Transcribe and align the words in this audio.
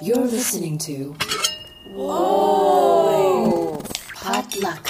You're 0.00 0.16
listening 0.18 0.78
to. 0.78 1.12
Whoa! 1.88 3.82
Potluck. 4.14 4.86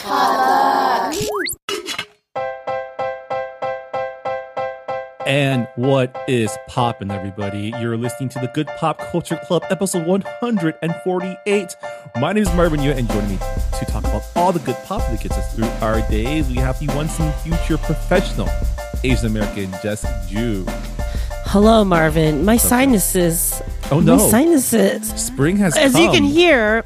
And 5.27 5.67
what 5.77 6.15
is 6.29 6.55
poppin', 6.69 7.11
everybody? 7.11 7.73
You're 7.81 7.97
listening 7.97 8.29
to 8.31 8.39
the 8.39 8.49
Good 8.49 8.67
Pop 8.77 8.99
Culture 9.11 9.41
Club, 9.45 9.65
episode 9.71 10.07
148. 10.07 11.77
My 12.17 12.33
name 12.35 12.43
is 12.43 12.53
Marvin 12.55 12.81
Yueh, 12.81 12.99
and 12.99 13.09
joining 13.09 13.31
me 13.31 13.39
to 13.79 13.87
talk 13.87 14.05
about 14.05 14.29
all 14.37 14.53
the 14.53 14.59
good 14.61 14.77
pop 14.85 15.01
that 15.11 15.21
gets 15.23 15.39
us 15.39 15.55
through 15.55 15.69
our 15.81 16.07
days, 16.11 16.49
we 16.49 16.57
have 16.57 16.79
the 16.81 16.89
once 16.89 17.19
and 17.19 17.35
future 17.37 17.79
professional 17.79 18.49
Asian 19.03 19.29
American 19.29 19.71
Jess 19.83 20.05
Ju. 20.29 20.67
Hello, 21.47 21.83
Marvin. 21.83 22.45
My 22.45 22.59
sinuses. 22.59 23.63
Oh 23.91 24.01
no, 24.01 24.17
My 24.17 24.31
sinuses. 24.31 25.09
spring 25.09 25.57
has 25.57 25.75
As 25.77 25.99
you 25.99 26.11
can 26.11 26.23
hear, 26.23 26.85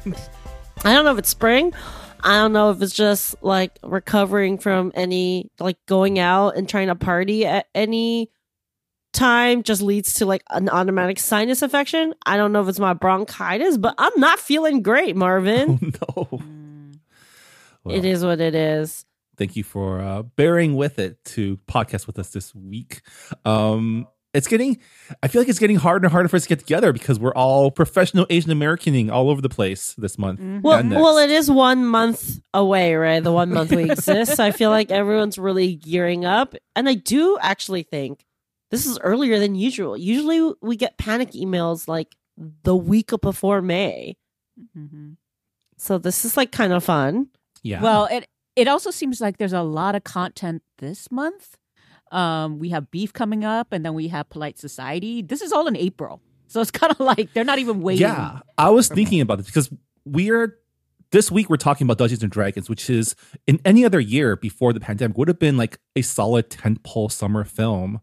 I 0.85 0.93
don't 0.93 1.03
know 1.03 1.11
if 1.11 1.17
it's 1.19 1.29
spring. 1.29 1.73
I 2.21 2.37
don't 2.37 2.53
know 2.53 2.71
if 2.71 2.81
it's 2.81 2.93
just 2.93 3.35
like 3.43 3.77
recovering 3.83 4.57
from 4.57 4.93
any 4.95 5.51
like 5.59 5.77
going 5.85 6.17
out 6.17 6.55
and 6.55 6.67
trying 6.67 6.87
to 6.87 6.95
party 6.95 7.45
at 7.45 7.67
any 7.75 8.31
time 9.11 9.63
just 9.63 9.81
leads 9.81 10.13
to 10.15 10.25
like 10.25 10.43
an 10.49 10.69
automatic 10.69 11.19
sinus 11.19 11.61
infection. 11.61 12.13
I 12.25 12.37
don't 12.37 12.53
know 12.53 12.61
if 12.61 12.69
it's 12.69 12.79
my 12.79 12.93
bronchitis, 12.93 13.77
but 13.77 13.95
I'm 13.97 14.17
not 14.17 14.39
feeling 14.39 14.81
great, 14.81 15.15
Marvin. 15.15 15.93
Oh 16.15 16.27
no. 16.31 16.41
Well, 17.83 17.95
it 17.97 18.05
is 18.05 18.23
what 18.23 18.39
it 18.39 18.55
is. 18.55 19.05
Thank 19.35 19.57
you 19.57 19.63
for 19.65 19.99
uh, 19.99 20.21
bearing 20.21 20.75
with 20.77 20.99
it 20.99 21.21
to 21.25 21.57
podcast 21.67 22.07
with 22.07 22.17
us 22.17 22.29
this 22.29 22.55
week. 22.55 23.01
Um, 23.43 24.07
it's 24.33 24.47
getting, 24.47 24.79
I 25.21 25.27
feel 25.27 25.41
like 25.41 25.49
it's 25.49 25.59
getting 25.59 25.75
harder 25.75 26.05
and 26.07 26.11
harder 26.11 26.27
for 26.27 26.35
us 26.37 26.43
to 26.43 26.49
get 26.49 26.59
together 26.59 26.91
because 26.91 27.19
we're 27.19 27.33
all 27.33 27.69
professional 27.71 28.25
Asian 28.29 28.51
Americaning 28.51 29.11
all 29.11 29.29
over 29.29 29.41
the 29.41 29.49
place 29.49 29.93
this 29.97 30.17
month. 30.17 30.39
Well, 30.63 30.79
and 30.79 30.89
next. 30.89 31.01
well, 31.01 31.17
it 31.19 31.29
is 31.29 31.51
one 31.51 31.85
month 31.85 32.39
away, 32.53 32.95
right? 32.95 33.23
The 33.23 33.31
one 33.31 33.51
month 33.53 33.71
we 33.71 33.91
exist. 33.91 34.39
I 34.39 34.51
feel 34.51 34.69
like 34.71 34.89
everyone's 34.91 35.37
really 35.37 35.75
gearing 35.75 36.25
up, 36.25 36.55
and 36.75 36.89
I 36.89 36.95
do 36.95 37.37
actually 37.41 37.83
think 37.83 38.25
this 38.71 38.85
is 38.87 38.97
earlier 38.99 39.37
than 39.39 39.53
usual. 39.55 39.95
Usually, 39.95 40.53
we 40.61 40.75
get 40.77 40.97
panic 40.97 41.31
emails 41.33 41.87
like 41.87 42.15
the 42.63 42.75
week 42.75 43.11
before 43.21 43.61
May, 43.61 44.17
Mhm. 44.75 45.17
so 45.77 45.97
this 45.99 46.25
is 46.25 46.35
like 46.37 46.51
kind 46.51 46.73
of 46.73 46.83
fun. 46.83 47.27
yeah. 47.61 47.81
Well, 47.83 48.05
it 48.05 48.27
it 48.55 48.67
also 48.67 48.89
seems 48.91 49.19
like 49.21 49.37
there's 49.37 49.53
a 49.53 49.61
lot 49.63 49.95
of 49.95 50.03
content 50.03 50.61
this 50.79 51.11
month. 51.11 51.57
Um, 52.13 52.59
we 52.59 52.69
have 52.69 52.91
beef 52.91 53.11
coming 53.11 53.43
up, 53.43 53.73
and 53.73 53.83
then 53.85 53.93
we 53.93 54.07
have 54.09 54.29
polite 54.29 54.57
society. 54.59 55.21
This 55.21 55.41
is 55.41 55.51
all 55.51 55.67
in 55.67 55.75
April, 55.75 56.21
so 56.47 56.61
it's 56.61 56.71
kind 56.81 56.91
of 56.91 56.99
like 56.99 57.33
they're 57.33 57.43
not 57.43 57.59
even 57.59 57.81
waiting. 57.81 58.01
Yeah, 58.07 58.39
I 58.57 58.69
was 58.69 58.87
thinking 58.87 59.19
about 59.21 59.37
this 59.39 59.47
because 59.47 59.69
we're 60.05 60.57
this 61.11 61.31
week 61.31 61.49
we're 61.49 61.57
talking 61.57 61.85
about 61.85 61.97
Dungeons 61.97 62.23
and 62.23 62.31
Dragons, 62.31 62.69
which 62.69 62.89
is 62.89 63.15
in 63.47 63.59
any 63.65 63.83
other 63.85 63.99
year 63.99 64.35
before 64.35 64.73
the 64.73 64.79
pandemic 64.79 65.17
would 65.17 65.27
have 65.27 65.39
been 65.39 65.57
like 65.57 65.79
a 65.95 66.01
solid 66.01 66.49
tentpole 66.49 67.11
summer 67.11 67.43
film, 67.43 67.99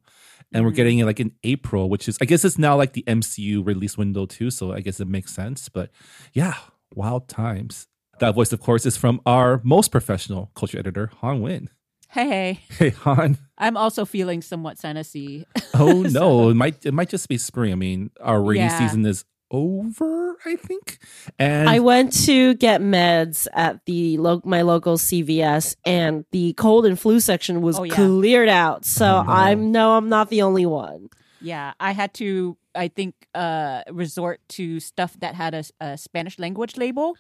and 0.53 0.65
we're 0.65 0.73
Mhm. 0.73 0.77
getting 0.77 0.99
it 0.99 1.05
like 1.07 1.21
in 1.21 1.33
April, 1.45 1.89
which 1.89 2.09
is 2.09 2.19
I 2.21 2.25
guess 2.25 2.45
it's 2.45 2.59
now 2.59 2.77
like 2.77 2.93
the 2.95 3.05
MCU 3.07 3.63
release 3.63 3.97
window 3.97 4.27
too, 4.27 4.51
so 4.51 4.73
I 4.73 4.81
guess 4.81 5.01
it 5.01 5.09
makes 5.09 5.33
sense. 5.33 5.69
But 5.69 5.91
yeah, 6.33 6.55
wild 6.95 7.29
times. 7.29 7.87
That 8.21 8.35
voice, 8.35 8.53
of 8.53 8.61
course, 8.61 8.85
is 8.85 8.97
from 8.99 9.21
our 9.25 9.61
most 9.65 9.91
professional 9.91 10.51
culture 10.55 10.79
editor, 10.79 11.11
Hanh 11.23 11.41
Nguyen. 11.41 11.69
Hey, 12.11 12.29
hey, 12.29 12.61
Hey, 12.77 12.91
Hanh. 12.91 13.39
I'm 13.57 13.77
also 13.77 14.05
feeling 14.05 14.43
somewhat 14.43 14.79
sinusy. 14.79 15.45
Oh 15.75 16.03
no, 16.03 16.49
it 16.51 16.55
might 16.55 16.85
it 16.85 16.93
might 16.93 17.09
just 17.09 17.29
be 17.29 17.39
spring. 17.39 17.71
I 17.73 17.77
mean, 17.77 18.11
our 18.21 18.43
rainy 18.43 18.63
Yeah. 18.65 18.77
season 18.77 19.07
is 19.07 19.25
over, 19.53 20.37
I 20.45 20.57
think. 20.57 20.99
And 21.39 21.69
I 21.69 21.79
went 21.79 22.13
to 22.27 22.55
get 22.55 22.81
meds 22.81 23.47
at 23.55 23.85
the 23.87 24.19
lo- 24.19 24.43
my 24.45 24.63
local 24.63 24.97
CVS, 24.99 25.77
and 25.87 26.25
the 26.33 26.53
cold 26.55 26.87
and 26.87 26.99
flu 26.99 27.21
section 27.21 27.63
was 27.63 27.79
Oh, 27.79 27.85
yeah. 27.85 27.95
cleared 27.95 28.49
out. 28.49 28.85
So 28.85 29.07
Oh, 29.07 29.23
no. 29.23 29.31
I 29.33 29.55
know 29.55 29.93
I'm 29.97 30.09
not 30.09 30.29
the 30.31 30.43
only 30.43 30.67
one. 30.67 31.09
yeah, 31.41 31.73
I 31.79 31.93
had 31.93 32.13
to. 32.15 32.57
I 32.75 32.89
think 32.89 33.15
uh, 33.35 33.83
resort 33.91 34.41
to 34.59 34.81
stuff 34.81 35.15
that 35.21 35.35
had 35.37 35.55
a, 35.55 35.65
a 35.81 35.97
Spanish 35.99 36.39
language 36.39 36.77
label 36.77 37.17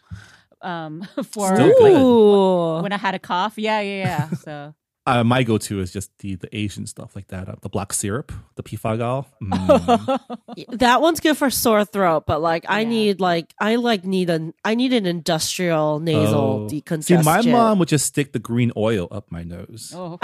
um, 0.62 1.03
for 1.22 1.55
Still 1.55 1.67
like, 1.69 1.77
good. 1.77 2.03
Ooh. 2.03 2.83
when 2.83 2.93
I 2.93 2.99
had 2.99 3.15
a 3.15 3.19
cough. 3.21 3.55
Yeah, 3.59 3.81
yeah, 3.81 3.97
yeah. 4.05 4.31
So. 4.31 4.75
Uh, 5.19 5.25
my 5.25 5.43
go-to 5.43 5.81
is 5.81 5.93
just 5.93 6.10
the 6.19 6.37
the 6.37 6.48
Asian 6.56 6.87
stuff 6.87 7.16
like 7.16 7.28
that. 7.28 7.48
Uh, 7.48 7.54
the 7.62 7.69
black 7.69 7.93
syrup, 7.93 8.32
the 8.56 8.62
pifagal. 8.62 9.26
Mm. 9.43 10.21
that 10.78 11.00
one's 11.00 11.21
good 11.21 11.37
for 11.37 11.50
sore 11.50 11.84
throat, 11.84 12.25
but 12.26 12.41
like 12.41 12.65
I 12.69 12.81
Yeah. 12.81 12.88
need 12.88 13.21
like 13.21 13.53
I 13.60 13.76
like 13.76 14.04
need 14.04 14.31
an 14.31 14.54
I 14.65 14.75
need 14.75 14.93
an 14.93 15.06
industrial 15.06 16.00
nasal 16.00 16.66
Oh. 16.66 16.69
decongestant. 16.71 17.04
See, 17.04 17.16
my 17.22 17.43
mom 17.43 17.78
would 17.78 17.88
just 17.88 18.06
stick 18.06 18.32
the 18.32 18.38
green 18.38 18.72
oil 18.76 19.09
up 19.10 19.31
my 19.31 19.43
nose. 19.43 19.93
oh. 19.94 20.19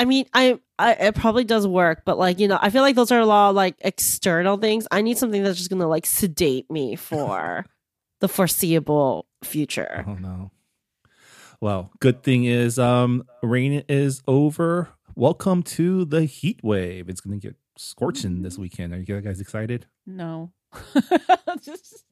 I 0.00 0.06
mean, 0.06 0.26
I, 0.34 0.58
I 0.78 0.92
it 0.94 1.14
probably 1.14 1.44
does 1.44 1.66
work, 1.66 2.02
but 2.04 2.18
like 2.18 2.40
you 2.40 2.48
know, 2.48 2.58
I 2.60 2.70
feel 2.70 2.82
like 2.82 2.96
those 2.96 3.12
are 3.12 3.20
a 3.20 3.26
lot 3.26 3.50
of 3.50 3.56
like 3.56 3.76
external 3.80 4.56
things. 4.56 4.86
I 4.90 5.02
need 5.02 5.18
something 5.18 5.42
that's 5.42 5.56
just 5.56 5.70
gonna 5.70 5.86
like 5.88 6.04
sedate 6.04 6.68
me 6.70 6.96
for 6.96 7.64
the 8.20 8.28
foreseeable 8.28 9.26
future. 9.44 10.04
Oh 10.06 10.14
no. 10.14 10.50
Well, 11.64 11.90
good 11.98 12.22
thing 12.22 12.44
is 12.44 12.78
um 12.78 13.24
rain 13.42 13.84
is 13.88 14.20
over. 14.28 14.90
Welcome 15.16 15.62
to 15.62 16.04
the 16.04 16.26
heat 16.26 16.60
wave. 16.62 17.08
It's 17.08 17.22
gonna 17.22 17.38
get 17.38 17.56
scorching 17.78 18.42
this 18.42 18.58
weekend. 18.58 18.92
Are 18.92 18.98
you 18.98 19.18
guys 19.22 19.40
excited? 19.40 19.86
No. 20.04 20.52
Just- 21.64 22.04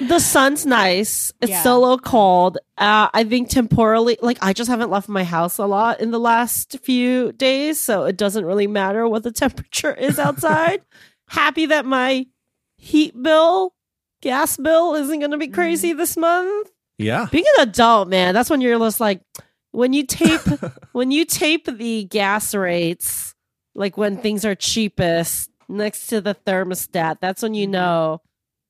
The 0.00 0.18
sun's 0.20 0.64
nice. 0.64 1.34
It's 1.42 1.50
Yeah. 1.50 1.60
still 1.60 1.76
a 1.76 1.82
little 1.82 1.98
cold. 1.98 2.56
Uh, 2.78 3.10
I 3.12 3.24
think 3.24 3.50
temporally, 3.50 4.16
like 4.22 4.38
I 4.40 4.54
just 4.54 4.70
haven't 4.70 4.88
left 4.90 5.10
my 5.10 5.22
house 5.22 5.58
a 5.58 5.66
lot 5.66 6.00
in 6.00 6.10
the 6.10 6.18
last 6.18 6.78
few 6.82 7.32
days, 7.32 7.78
so 7.78 8.04
it 8.04 8.16
doesn't 8.16 8.46
really 8.46 8.66
matter 8.66 9.06
what 9.06 9.22
the 9.22 9.32
temperature 9.44 9.92
is 9.92 10.18
outside. 10.18 10.80
Happy 11.28 11.66
that 11.66 11.84
my 11.84 12.24
heat 12.78 13.22
bill, 13.22 13.74
gas 14.22 14.56
bill, 14.56 14.94
isn't 14.94 15.18
going 15.18 15.30
to 15.32 15.36
be 15.36 15.48
crazy 15.48 15.92
this 15.92 16.16
month. 16.16 16.70
Yeah. 16.98 17.26
Being 17.30 17.44
an 17.58 17.68
adult, 17.68 18.08
man, 18.08 18.34
that's 18.34 18.50
when 18.50 18.60
you're 18.60 18.78
just 18.78 19.00
like, 19.00 19.20
when 19.72 19.92
you 19.92 20.06
tape, 20.06 20.42
when 20.92 21.10
you 21.10 21.24
tape 21.24 21.66
the 21.66 22.04
gas 22.04 22.54
rates, 22.54 23.34
like 23.74 23.96
when 23.96 24.16
things 24.16 24.44
are 24.44 24.54
cheapest 24.54 25.50
next 25.68 26.06
to 26.08 26.20
the 26.20 26.34
thermostat, 26.46 27.18
that's 27.20 27.42
when 27.42 27.54
you 27.54 27.66
know 27.66 28.20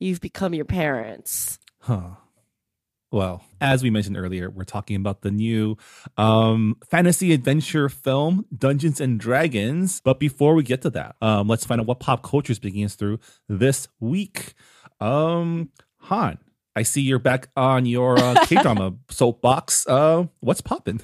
you've 0.01 0.21
become 0.21 0.55
your 0.55 0.65
parents. 0.65 1.59
Huh. 1.81 2.11
Well, 3.15 3.45
as 3.61 3.83
we 3.83 3.91
mentioned 3.91 4.17
earlier, 4.17 4.51
we're 4.51 4.65
talking 4.65 4.97
about 4.97 5.21
the 5.21 5.31
new 5.31 5.77
um, 6.17 6.77
fantasy 6.91 7.33
adventure 7.33 7.89
film, 7.89 8.45
Dungeons 8.57 9.01
and 9.01 9.21
Dragons. 9.21 10.01
But 10.01 10.19
before 10.19 10.55
we 10.55 10.65
get 10.65 10.83
to 10.83 10.91
that, 10.91 11.15
um, 11.23 11.47
let's 11.47 11.65
find 11.65 11.81
out 11.81 11.87
what 11.87 12.01
pop 12.01 12.25
culture 12.25 12.51
is 12.51 12.59
bringing 12.59 12.85
us 12.85 12.97
through 12.97 13.21
this 13.49 13.87
week. 14.01 14.55
Um, 14.99 15.71
Hanh, 16.07 16.39
I 16.77 16.83
see 16.83 17.03
you're 17.03 17.19
back 17.19 17.49
on 17.57 17.87
your 17.87 18.19
uh, 18.19 18.45
K 18.47 18.57
drama 18.63 18.95
soapbox. 19.09 19.87
Uh, 19.87 20.27
what's 20.41 20.61
popping? 20.61 21.01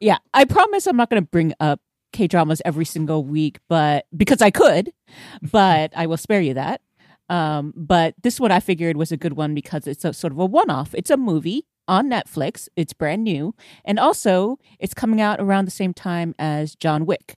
yeah, 0.00 0.18
I 0.32 0.44
promise 0.44 0.86
I'm 0.86 0.96
not 0.96 1.10
going 1.10 1.22
to 1.22 1.28
bring 1.28 1.52
up 1.60 1.80
K 2.12 2.26
dramas 2.26 2.62
every 2.64 2.84
single 2.84 3.24
week, 3.24 3.58
but 3.68 4.06
because 4.16 4.40
I 4.40 4.50
could, 4.50 4.92
but 5.42 5.92
I 5.94 6.06
will 6.06 6.16
spare 6.16 6.40
you 6.40 6.54
that. 6.54 6.80
Um, 7.28 7.72
but 7.76 8.14
this 8.22 8.40
one 8.40 8.50
I 8.50 8.60
figured 8.60 8.96
was 8.96 9.12
a 9.12 9.16
good 9.16 9.34
one 9.34 9.54
because 9.54 9.86
it's 9.86 10.04
a 10.04 10.12
sort 10.12 10.32
of 10.32 10.38
a 10.38 10.46
one 10.46 10.70
off. 10.70 10.94
It's 10.94 11.10
a 11.10 11.16
movie 11.16 11.66
on 11.86 12.10
Netflix. 12.10 12.68
It's 12.74 12.92
brand 12.92 13.24
new, 13.24 13.54
and 13.84 13.98
also 13.98 14.58
it's 14.78 14.94
coming 14.94 15.20
out 15.20 15.40
around 15.40 15.66
the 15.66 15.70
same 15.70 15.94
time 15.94 16.34
as 16.38 16.74
John 16.74 17.06
Wick. 17.06 17.36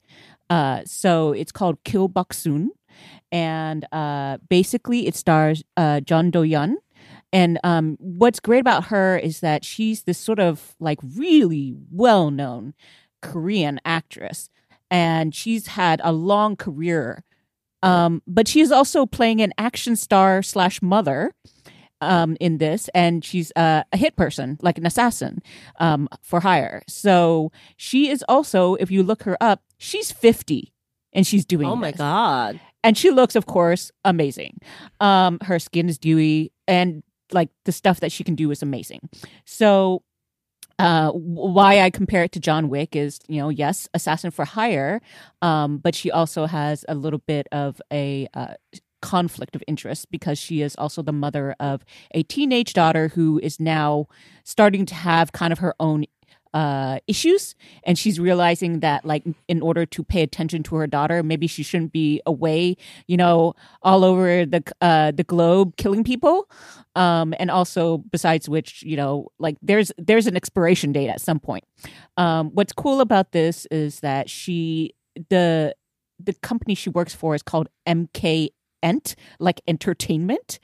Uh, 0.49 0.81
so 0.85 1.31
it's 1.31 1.51
called 1.51 1.83
Kill 1.83 2.09
Boksoon, 2.09 2.69
and 3.31 3.85
uh, 3.91 4.37
basically 4.49 5.07
it 5.07 5.15
stars 5.15 5.63
uh, 5.77 5.99
Jeon 6.03 6.31
Do-yeon. 6.31 6.75
And 7.33 7.59
um, 7.63 7.97
what's 7.99 8.39
great 8.39 8.59
about 8.59 8.85
her 8.85 9.17
is 9.17 9.39
that 9.41 9.65
she's 9.65 10.03
this 10.03 10.17
sort 10.19 10.39
of 10.39 10.75
like 10.79 10.99
really 11.17 11.73
well 11.91 12.29
known 12.31 12.73
Korean 13.21 13.79
actress, 13.83 14.49
and 14.91 15.33
she's 15.35 15.67
had 15.67 15.99
a 16.03 16.11
long 16.13 16.55
career. 16.55 17.23
Um, 17.81 18.21
but 18.25 18.47
she 18.47 18.61
is 18.61 18.71
also 18.71 19.05
playing 19.05 19.41
an 19.41 19.51
action 19.57 19.95
star 19.97 20.41
slash 20.43 20.81
mother 20.81 21.33
um, 22.01 22.37
in 22.39 22.59
this, 22.59 22.89
and 22.93 23.25
she's 23.25 23.51
uh, 23.57 23.83
a 23.91 23.97
hit 23.97 24.15
person, 24.15 24.57
like 24.61 24.77
an 24.77 24.85
assassin 24.85 25.41
um, 25.79 26.07
for 26.21 26.39
hire. 26.41 26.83
So 26.87 27.51
she 27.75 28.09
is 28.09 28.23
also, 28.29 28.75
if 28.75 28.91
you 28.91 29.03
look 29.03 29.23
her 29.23 29.35
up, 29.41 29.63
she's 29.77 30.11
50 30.13 30.71
and 31.11 31.25
she's 31.27 31.45
doing 31.45 31.67
Oh 31.67 31.75
my 31.75 31.91
this. 31.91 31.97
god. 31.97 32.59
and 32.83 32.97
she 32.97 33.11
looks 33.11 33.35
of 33.35 33.45
course 33.45 33.91
amazing 34.03 34.57
um 34.99 35.37
her 35.43 35.59
skin 35.59 35.87
is 35.87 35.99
dewy 35.99 36.51
and 36.67 37.03
like 37.33 37.49
the 37.65 37.71
stuff 37.71 37.99
that 37.99 38.11
she 38.11 38.23
can 38.23 38.35
do 38.35 38.51
is 38.51 38.61
amazing. 38.61 39.09
So 39.45 40.03
uh 40.79 41.11
why 41.11 41.81
i 41.81 41.89
compare 41.91 42.23
it 42.23 42.31
to 42.31 42.39
john 42.39 42.67
wick 42.67 42.95
is 42.95 43.19
you 43.27 43.39
know 43.39 43.49
yes 43.49 43.87
assassin 43.93 44.31
for 44.31 44.43
hire 44.43 45.01
um 45.43 45.77
but 45.77 45.93
she 45.93 46.09
also 46.09 46.47
has 46.47 46.83
a 46.89 46.95
little 46.95 47.21
bit 47.27 47.47
of 47.51 47.79
a 47.91 48.27
uh 48.33 48.55
conflict 49.03 49.55
of 49.55 49.61
interest 49.67 50.09
because 50.09 50.39
she 50.39 50.61
is 50.61 50.75
also 50.77 51.01
the 51.01 51.11
mother 51.11 51.53
of 51.59 51.83
a 52.11 52.23
teenage 52.23 52.73
daughter 52.73 53.09
who 53.09 53.39
is 53.43 53.59
now 53.59 54.07
starting 54.45 54.85
to 54.85 54.95
have 54.95 55.33
kind 55.33 55.51
of 55.51 55.59
her 55.59 55.75
own 55.79 56.05
uh, 56.53 56.99
issues 57.07 57.55
and 57.83 57.97
she's 57.97 58.19
realizing 58.19 58.79
that 58.81 59.05
like 59.05 59.23
in 59.47 59.61
order 59.61 59.85
to 59.85 60.03
pay 60.03 60.21
attention 60.21 60.63
to 60.63 60.75
her 60.75 60.87
daughter 60.87 61.23
maybe 61.23 61.47
she 61.47 61.63
shouldn't 61.63 61.91
be 61.91 62.21
away 62.25 62.75
you 63.07 63.17
know 63.17 63.53
all 63.81 64.03
over 64.03 64.45
the 64.45 64.63
uh, 64.81 65.11
the 65.11 65.23
globe 65.23 65.75
killing 65.77 66.03
people. 66.03 66.49
Um, 66.95 67.33
and 67.39 67.49
also 67.49 67.97
besides 67.97 68.47
which 68.47 68.83
you 68.83 68.95
know 68.95 69.29
like 69.39 69.57
there's 69.61 69.91
there's 69.97 70.27
an 70.27 70.35
expiration 70.35 70.91
date 70.91 71.09
at 71.09 71.21
some 71.21 71.39
point. 71.39 71.63
Um, 72.17 72.51
what's 72.53 72.73
cool 72.73 73.01
about 73.01 73.31
this 73.31 73.65
is 73.71 74.01
that 74.01 74.29
she 74.29 74.93
the 75.29 75.75
the 76.19 76.33
company 76.33 76.75
she 76.75 76.89
works 76.89 77.13
for 77.13 77.35
is 77.35 77.41
called 77.41 77.69
mk 77.87 78.49
ent 78.83 79.15
like 79.39 79.61
entertainment. 79.67 80.59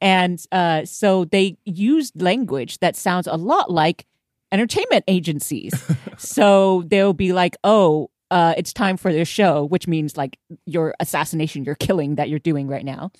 And 0.00 0.44
uh, 0.52 0.84
so 0.84 1.24
they 1.24 1.56
used 1.64 2.20
language 2.20 2.78
that 2.78 2.94
sounds 2.94 3.26
a 3.26 3.36
lot 3.36 3.70
like 3.70 4.06
entertainment 4.52 5.04
agencies. 5.08 5.72
so 6.18 6.84
they'll 6.86 7.14
be 7.14 7.32
like, 7.32 7.56
oh, 7.64 8.10
uh, 8.30 8.54
it's 8.56 8.72
time 8.72 8.96
for 8.96 9.12
this 9.12 9.28
show, 9.28 9.64
which 9.64 9.86
means 9.86 10.16
like 10.16 10.38
your 10.64 10.94
assassination, 11.00 11.64
your 11.64 11.74
killing 11.74 12.14
that 12.14 12.30
you're 12.30 12.38
doing 12.38 12.66
right 12.66 12.84
now. 12.84 13.10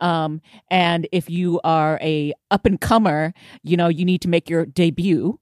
Um, 0.00 0.40
and 0.70 1.08
if 1.10 1.28
you 1.28 1.60
are 1.64 1.98
a 2.00 2.32
up 2.52 2.66
and 2.66 2.80
comer, 2.80 3.34
you 3.64 3.76
know, 3.76 3.88
you 3.88 4.04
need 4.04 4.20
to 4.22 4.28
make 4.28 4.48
your 4.48 4.66
debut. 4.66 5.40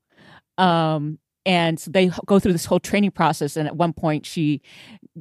Um, 0.57 1.19
and 1.45 1.79
so 1.79 1.91
they 1.91 2.11
go 2.25 2.39
through 2.39 2.53
this 2.53 2.65
whole 2.65 2.81
training 2.81 3.11
process. 3.11 3.57
And 3.57 3.69
at 3.69 3.77
one 3.77 3.93
point, 3.93 4.25
she 4.25 4.63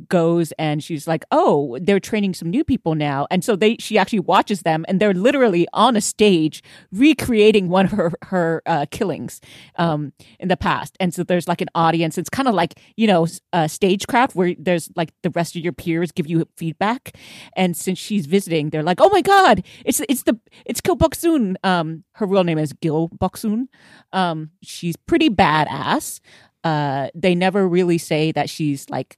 goes 0.08 0.52
and 0.54 0.84
she's 0.84 1.08
like, 1.08 1.26
"Oh, 1.32 1.78
they're 1.82 2.00
training 2.00 2.34
some 2.34 2.50
new 2.50 2.64
people 2.64 2.96
now." 2.96 3.28
And 3.32 3.44
so 3.44 3.56
they 3.56 3.78
she 3.80 3.98
actually 3.98 4.20
watches 4.20 4.62
them, 4.62 4.86
and 4.88 5.00
they're 5.00 5.14
literally 5.14 5.68
on 5.74 5.96
a 5.96 6.02
stage 6.02 6.64
recreating 6.92 7.70
one 7.70 7.86
of 7.86 7.92
her 7.92 8.12
her 8.24 8.62
uh, 8.66 8.86
killings 8.92 9.42
um, 9.76 10.14
in 10.40 10.48
the 10.48 10.58
past. 10.58 10.96
And 11.00 11.14
so 11.14 11.24
there's 11.24 11.48
like 11.48 11.62
an 11.62 11.70
audience. 11.76 12.18
It's 12.18 12.30
kind 12.30 12.48
of 12.48 12.54
like 12.54 12.80
you 12.96 13.08
know 13.08 13.28
uh, 13.54 13.68
stagecraft 13.68 14.36
where 14.36 14.56
there's 14.58 14.90
like 14.96 15.12
the 15.24 15.30
rest 15.32 15.56
of 15.56 15.64
your 15.64 15.74
peers 15.74 16.12
give 16.12 16.28
you 16.28 16.48
feedback. 16.56 17.16
And 17.56 17.76
since 17.76 18.00
she's 18.00 18.26
visiting, 18.26 18.70
they're 18.70 18.84
like, 18.84 19.02
"Oh 19.02 19.10
my 19.10 19.22
god, 19.22 19.64
it's 19.86 20.02
it's 20.10 20.24
the 20.24 20.40
it's 20.66 20.82
Gil 20.82 20.98
Boksoon." 20.98 21.56
Um, 21.64 22.04
her 22.14 22.26
real 22.26 22.44
name 22.44 22.58
is 22.58 22.74
Gil 22.74 23.10
Boksoon. 23.10 23.68
Um, 24.14 24.52
she's 24.62 24.96
pretty 24.96 25.30
badass. 25.30 26.20
Uh, 26.64 27.10
they 27.16 27.36
never 27.36 27.68
really 27.68 27.98
say 27.98 28.32
that 28.32 28.50
she's 28.50 28.90
like 28.90 29.18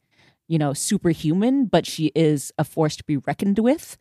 you 0.49 0.57
know, 0.57 0.73
superhuman, 0.73 1.65
but 1.65 1.85
she 1.85 2.11
is 2.15 2.51
a 2.57 2.65
force 2.65 2.97
to 2.97 3.03
be 3.05 3.15
reckoned 3.17 3.59
with. 3.59 3.97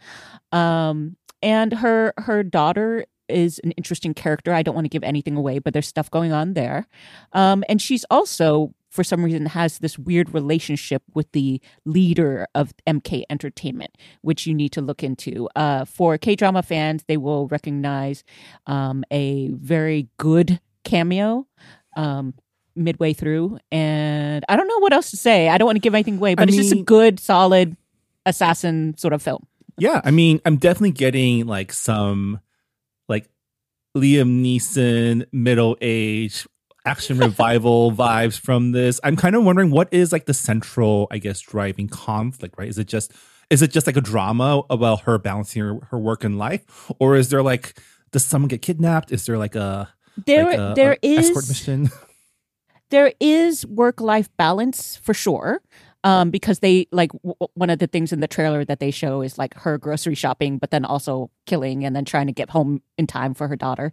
Um, 0.50 1.16
and 1.40 1.74
her 1.74 2.14
her 2.16 2.42
daughter 2.42 3.04
is 3.28 3.60
an 3.62 3.72
interesting 3.72 4.14
character. 4.14 4.52
I 4.52 4.62
don't 4.62 4.74
want 4.74 4.86
to 4.86 4.90
give 4.90 5.04
anything 5.04 5.36
away, 5.36 5.58
but 5.58 5.72
there's 5.72 5.86
stuff 5.86 6.10
going 6.10 6.32
on 6.32 6.54
there. 6.54 6.86
Um, 7.34 7.62
and 7.68 7.80
she's 7.80 8.04
also, 8.10 8.74
for 8.88 9.04
some 9.04 9.22
reason, 9.22 9.44
has 9.46 9.78
this 9.78 9.98
weird 9.98 10.32
relationship 10.32 11.02
with 11.14 11.30
the 11.32 11.60
leader 11.84 12.46
of 12.54 12.72
MK 12.86 13.24
Entertainment, 13.28 13.96
which 14.22 14.46
you 14.46 14.54
need 14.54 14.72
to 14.72 14.80
look 14.80 15.02
into. 15.02 15.48
Uh, 15.54 15.84
for 15.84 16.16
K 16.16 16.34
drama 16.34 16.62
fans, 16.62 17.04
they 17.06 17.18
will 17.18 17.46
recognize 17.48 18.24
um, 18.66 19.04
a 19.10 19.48
very 19.50 20.08
good 20.16 20.60
cameo. 20.84 21.46
Um, 21.96 22.34
midway 22.78 23.12
through, 23.12 23.58
and 23.70 24.44
I 24.48 24.56
don't 24.56 24.68
know 24.68 24.78
what 24.78 24.92
else 24.92 25.10
to 25.10 25.16
say. 25.16 25.48
I 25.48 25.58
don't 25.58 25.66
want 25.66 25.76
to 25.76 25.80
give 25.80 25.94
anything 25.94 26.16
away, 26.16 26.34
but 26.34 26.42
I 26.42 26.44
it's 26.48 26.56
just 26.56 26.72
a 26.72 26.82
good, 26.82 27.20
solid 27.20 27.76
assassin 28.26 28.96
sort 28.96 29.12
of 29.12 29.22
film. 29.22 29.46
Yeah, 29.78 30.00
I 30.04 30.10
mean, 30.10 30.40
I'm 30.44 30.56
definitely 30.56 30.92
getting 30.92 31.46
like 31.46 31.72
some 31.72 32.40
like 33.08 33.28
Liam 33.96 34.42
Neeson 34.42 35.26
middle 35.32 35.76
age 35.80 36.46
action 36.84 37.18
revival 37.18 37.92
vibes 37.92 38.38
from 38.38 38.72
this. 38.72 39.00
I'm 39.04 39.16
kind 39.16 39.36
of 39.36 39.44
wondering 39.44 39.70
what 39.70 39.88
is 39.92 40.12
like 40.12 40.26
the 40.26 40.34
central, 40.34 41.06
I 41.10 41.18
guess, 41.18 41.40
driving 41.40 41.88
conflict, 41.88 42.56
right? 42.58 42.68
Is 42.68 42.78
it 42.78 42.88
just 42.88 43.12
is 43.50 43.62
it 43.62 43.70
just 43.70 43.86
like 43.86 43.96
a 43.96 44.00
drama 44.00 44.62
about 44.68 45.02
her 45.02 45.18
balancing 45.18 45.62
her, 45.62 45.78
her 45.90 45.98
work 45.98 46.24
and 46.24 46.38
life? 46.38 46.90
Or 46.98 47.16
is 47.16 47.30
there 47.30 47.42
like 47.42 47.78
does 48.12 48.24
someone 48.24 48.48
get 48.48 48.62
kidnapped? 48.62 49.12
Is 49.12 49.26
there 49.26 49.38
like 49.38 49.54
a 49.54 49.88
There, 50.26 50.44
like 50.44 50.58
a, 50.58 50.72
there 50.74 50.92
a 51.02 51.06
is 51.06 51.30
escort 51.30 51.48
mission? 51.48 51.90
there 52.90 53.12
is 53.20 53.66
work 53.66 54.00
life 54.00 54.28
balance 54.36 54.96
for 54.96 55.14
sure. 55.14 55.60
Um, 56.04 56.30
because 56.30 56.60
they 56.60 56.86
like 56.92 57.10
w- 57.12 57.34
one 57.54 57.70
of 57.70 57.80
the 57.80 57.88
things 57.88 58.12
in 58.12 58.20
the 58.20 58.28
trailer 58.28 58.64
that 58.64 58.78
they 58.78 58.92
show 58.92 59.20
is 59.20 59.36
like 59.36 59.52
her 59.54 59.78
grocery 59.78 60.14
shopping, 60.14 60.56
but 60.56 60.70
then 60.70 60.84
also 60.84 61.28
killing 61.44 61.84
and 61.84 61.94
then 61.94 62.04
trying 62.04 62.28
to 62.28 62.32
get 62.32 62.50
home 62.50 62.80
in 62.96 63.08
time 63.08 63.34
for 63.34 63.48
her 63.48 63.56
daughter. 63.56 63.90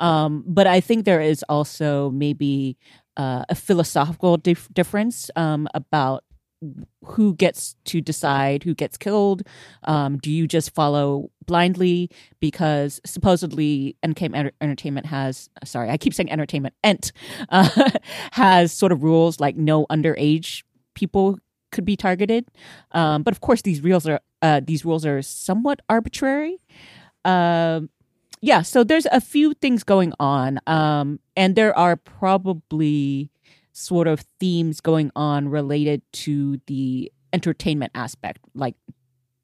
Um, 0.00 0.42
but 0.48 0.66
I 0.66 0.80
think 0.80 1.04
there 1.04 1.20
is 1.20 1.44
also 1.48 2.10
maybe 2.10 2.76
uh, 3.16 3.44
a 3.48 3.54
philosophical 3.54 4.36
dif- 4.36 4.68
difference 4.74 5.30
um, 5.36 5.68
about 5.74 6.24
who 7.04 7.34
gets 7.34 7.76
to 7.84 8.00
decide 8.00 8.62
who 8.62 8.74
gets 8.74 8.96
killed. 8.96 9.42
Um, 9.84 10.18
do 10.18 10.30
you 10.30 10.46
just 10.46 10.74
follow 10.74 11.30
blindly 11.46 12.10
because 12.40 13.00
supposedly 13.04 13.96
NK 14.06 14.22
Enter- 14.22 14.52
Entertainment 14.60 15.06
has 15.06 15.50
sorry, 15.64 15.90
I 15.90 15.96
keep 15.96 16.14
saying 16.14 16.30
entertainment 16.30 16.74
Ent 16.82 17.12
uh, 17.50 17.90
has 18.32 18.72
sort 18.72 18.92
of 18.92 19.02
rules 19.02 19.40
like 19.40 19.56
no 19.56 19.86
underage 19.86 20.62
people 20.94 21.38
could 21.72 21.84
be 21.84 21.96
targeted. 21.96 22.46
Um, 22.92 23.22
but 23.22 23.32
of 23.32 23.40
course, 23.40 23.62
these 23.62 23.82
rules 23.82 24.08
are 24.08 24.20
uh, 24.40 24.60
these 24.64 24.84
rules 24.84 25.04
are 25.04 25.20
somewhat 25.20 25.80
arbitrary. 25.88 26.58
Um, 27.24 27.90
yeah, 28.40 28.62
so 28.62 28.84
there's 28.84 29.06
a 29.06 29.20
few 29.20 29.54
things 29.54 29.84
going 29.84 30.12
on, 30.20 30.60
um, 30.66 31.18
and 31.34 31.56
there 31.56 31.76
are 31.78 31.96
probably 31.96 33.30
sort 33.74 34.06
of 34.06 34.24
themes 34.40 34.80
going 34.80 35.10
on 35.14 35.48
related 35.48 36.00
to 36.12 36.60
the 36.66 37.12
entertainment 37.32 37.92
aspect, 37.94 38.38
like 38.54 38.76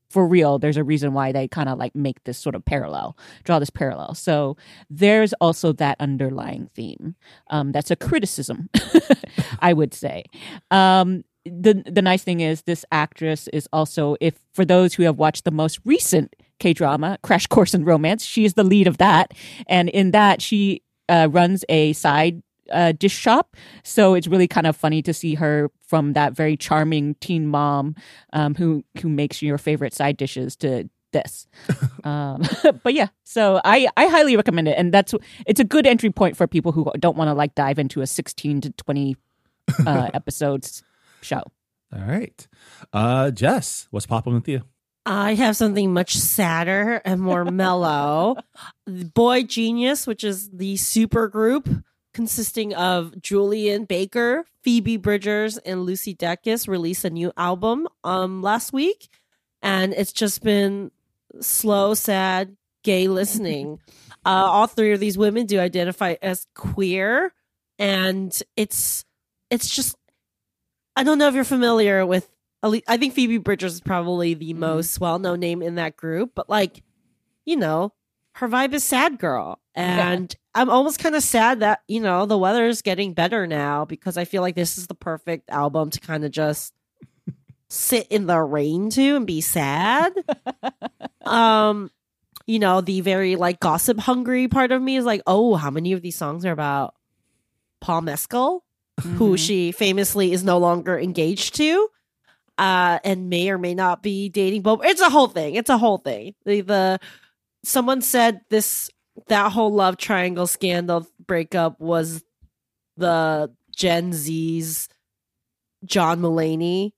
for 0.09 0.27
real 0.27 0.59
there's 0.59 0.77
a 0.77 0.85
reason 0.85 1.13
why 1.13 1.31
they 1.31 1.47
kind 1.47 1.69
of 1.69 1.79
like 1.79 1.95
make 1.95 2.23
this 2.25 2.37
sort 2.37 2.55
of 2.55 2.65
parallel 2.65 3.17
draw 3.45 3.59
this 3.59 3.71
parallel. 3.71 4.15
So 4.15 4.57
there's 4.89 5.33
also 5.35 5.73
that 5.75 5.97
underlying 6.01 6.71
theme 6.75 7.15
um, 7.51 7.73
that's 7.73 7.91
a 7.91 7.97
criticism 7.97 8.69
i 9.61 9.73
would 9.73 9.95
say. 9.95 10.25
Um, 10.71 11.25
the 11.45 11.83
the 11.87 12.03
nice 12.03 12.23
thing 12.23 12.41
is 12.41 12.63
this 12.63 12.85
actress 12.93 13.49
is 13.49 13.69
also 13.73 14.17
if 14.21 14.35
for 14.53 14.65
those 14.65 14.95
who 14.95 15.05
have 15.05 15.17
watched 15.17 15.45
the 15.45 15.51
most 15.51 15.81
recent 15.85 16.37
K 16.59 16.75
drama 16.75 17.19
Crash 17.23 17.47
Course 17.47 17.73
in 17.73 17.85
Romance, 17.85 18.25
she 18.25 18.45
is 18.45 18.55
the 18.55 18.65
lead 18.65 18.87
of 18.87 18.99
that, 18.99 19.33
and 19.67 19.89
in 19.89 20.11
that 20.11 20.43
she 20.43 20.83
uh, 21.09 21.29
runs 21.31 21.65
a 21.69 21.93
side 21.95 22.43
uh, 22.71 22.93
dish 22.93 23.17
shop. 23.17 23.57
So 23.83 24.15
it's 24.15 24.27
really 24.27 24.49
kind 24.49 24.67
of 24.67 24.77
funny 24.77 25.03
to 25.03 25.15
see 25.15 25.35
her 25.35 25.71
from 25.87 26.13
that 26.15 26.35
very 26.35 26.57
charming 26.57 27.15
teen 27.17 27.47
mom 27.47 27.95
um, 28.33 28.55
who 28.55 28.85
who 29.01 29.09
makes 29.09 29.43
your 29.43 29.59
favorite 29.59 29.95
side 29.95 30.17
dishes 30.17 30.57
to 30.57 30.89
this. 31.13 31.47
um, 32.05 32.43
but 32.83 32.95
yeah, 32.95 33.09
so 33.25 33.61
I 33.65 33.89
I 33.97 34.07
highly 34.07 34.37
recommend 34.37 34.69
it, 34.69 34.77
and 34.79 34.93
that's 34.93 35.15
it's 35.47 35.61
a 35.61 35.65
good 35.65 35.87
entry 35.87 36.11
point 36.11 36.37
for 36.37 36.47
people 36.47 36.73
who 36.73 36.91
don't 36.99 37.17
want 37.17 37.29
to 37.29 37.35
like 37.35 37.55
dive 37.55 37.79
into 37.79 38.01
a 38.01 38.07
sixteen 38.07 38.61
to 38.63 38.71
twenty 38.73 39.17
uh, 39.87 40.11
episodes 40.15 40.83
show. 41.21 41.43
All 41.93 42.05
right. 42.07 42.47
Uh 42.93 43.31
Jess, 43.31 43.89
what's 43.91 44.07
popping 44.07 44.35
with 44.35 44.49
you? 44.49 44.63
I 45.07 45.35
have 45.35 45.57
something 45.57 45.93
much 45.93 46.15
sadder 46.15 47.01
and 47.05 47.21
more 47.21 47.45
mellow. 47.45 48.37
Boygenius, 48.89 50.07
which 50.07 50.23
is 50.23 50.51
the 50.51 50.77
super 50.77 51.27
group 51.27 51.69
consisting 52.13 52.75
of 52.75 53.21
Julien 53.21 53.85
Baker, 53.85 54.45
Phoebe 54.63 54.97
Bridgers, 54.97 55.59
and 55.59 55.85
Lucy 55.85 56.15
Dacus, 56.15 56.69
released 56.69 57.05
a 57.05 57.11
new 57.11 57.33
album 57.37 57.89
um 58.05 58.43
last 58.43 58.73
week, 58.73 59.09
and 59.63 59.93
it's 59.95 60.13
just 60.13 60.43
been 60.43 60.91
slow, 61.41 61.95
sad, 61.95 62.57
gay 62.83 63.09
listening. 63.09 63.79
uh, 64.25 64.29
all 64.29 64.67
three 64.67 64.93
of 64.93 65.01
these 65.01 65.17
women 65.17 65.47
do 65.47 65.59
identify 65.59 66.17
as 66.23 66.47
queer, 66.55 67.33
and 67.79 68.43
it's 68.57 69.05
it's 69.51 69.69
just 69.69 69.97
I 70.97 71.03
don't 71.05 71.19
know 71.19 71.29
if 71.29 71.35
you're 71.35 71.45
familiar 71.45 72.05
with. 72.05 72.29
I 72.63 72.99
think 72.99 73.15
Phoebe 73.15 73.39
Bridgers 73.39 73.75
is 73.75 73.81
probably 73.81 74.35
the 74.35 74.53
most 74.53 75.01
well 75.01 75.19
known 75.19 75.41
name 75.41 75.63
in 75.63 75.77
that 75.77 75.97
group, 75.97 76.33
but 76.35 76.51
like, 76.51 76.83
you 77.47 77.57
know, 77.57 77.95
her 78.33 78.49
vibe 78.49 78.73
is 78.75 78.85
sad 78.85 79.19
girl. 79.19 79.59
And 79.75 80.35
I'm 80.55 80.69
almost 80.71 80.99
kind 80.99 81.15
of 81.15 81.23
sad 81.23 81.61
that, 81.61 81.81
you 81.89 82.01
know, 82.01 82.27
the 82.27 82.37
weather 82.39 82.67
is 82.67 82.83
getting 82.83 83.15
better 83.15 83.47
now 83.47 83.85
because 83.85 84.17
I 84.17 84.25
feel 84.25 84.43
like 84.43 84.55
this 84.55 84.77
is 84.79 84.87
the 84.89 84.95
perfect 84.95 85.49
album 85.51 85.91
to 85.91 86.01
kind 86.01 86.25
of 86.25 86.31
just 86.33 86.75
sit 87.69 88.07
in 88.09 88.27
the 88.27 88.39
rain 88.41 88.91
to 88.91 89.17
and 89.17 89.27
be 89.27 89.41
sad. 89.41 90.13
um, 91.25 91.91
you 92.47 92.59
know, 92.59 92.81
the 92.81 93.01
very 93.01 93.37
like 93.37 93.61
gossip 93.61 93.99
hungry 93.99 94.49
part 94.49 94.73
of 94.73 94.83
me 94.83 94.97
is 94.97 95.05
like, 95.05 95.23
oh, 95.27 95.55
how 95.55 95.71
many 95.71 95.93
of 95.93 96.03
these 96.03 96.17
songs 96.17 96.45
are 96.45 96.53
about 96.53 96.95
Paul 97.81 98.03
Mescal? 98.03 98.65
who 99.17 99.33
Mhm. 99.35 99.39
she 99.39 99.73
famously 99.73 100.31
is 100.33 100.45
no 100.45 100.59
longer 100.59 100.99
engaged 100.99 101.55
to. 101.57 101.89
uh, 102.59 102.99
and 103.05 103.31
may 103.31 103.49
or 103.49 103.57
may 103.57 103.75
not 103.75 104.03
be 104.03 104.29
dating 104.29 104.61
both. 104.61 104.81
It's 104.85 105.01
a 105.01 105.09
whole 105.09 105.29
thing. 105.29 105.55
It's 105.55 105.71
a 105.71 105.79
whole 105.79 105.97
thing. 105.97 106.35
The, 106.45 106.61
the 106.61 107.01
someone 107.63 108.03
said 108.03 108.41
this 108.51 108.91
that 109.29 109.53
whole 109.53 109.73
love 109.73 109.97
triangle 109.97 110.47
scandal 110.47 111.07
breakup 111.27 111.81
was 111.81 112.25
the 112.97 113.51
Gen 113.77 114.13
Z's 114.13 114.89
John 115.85 116.21
Mulaney 116.21 116.93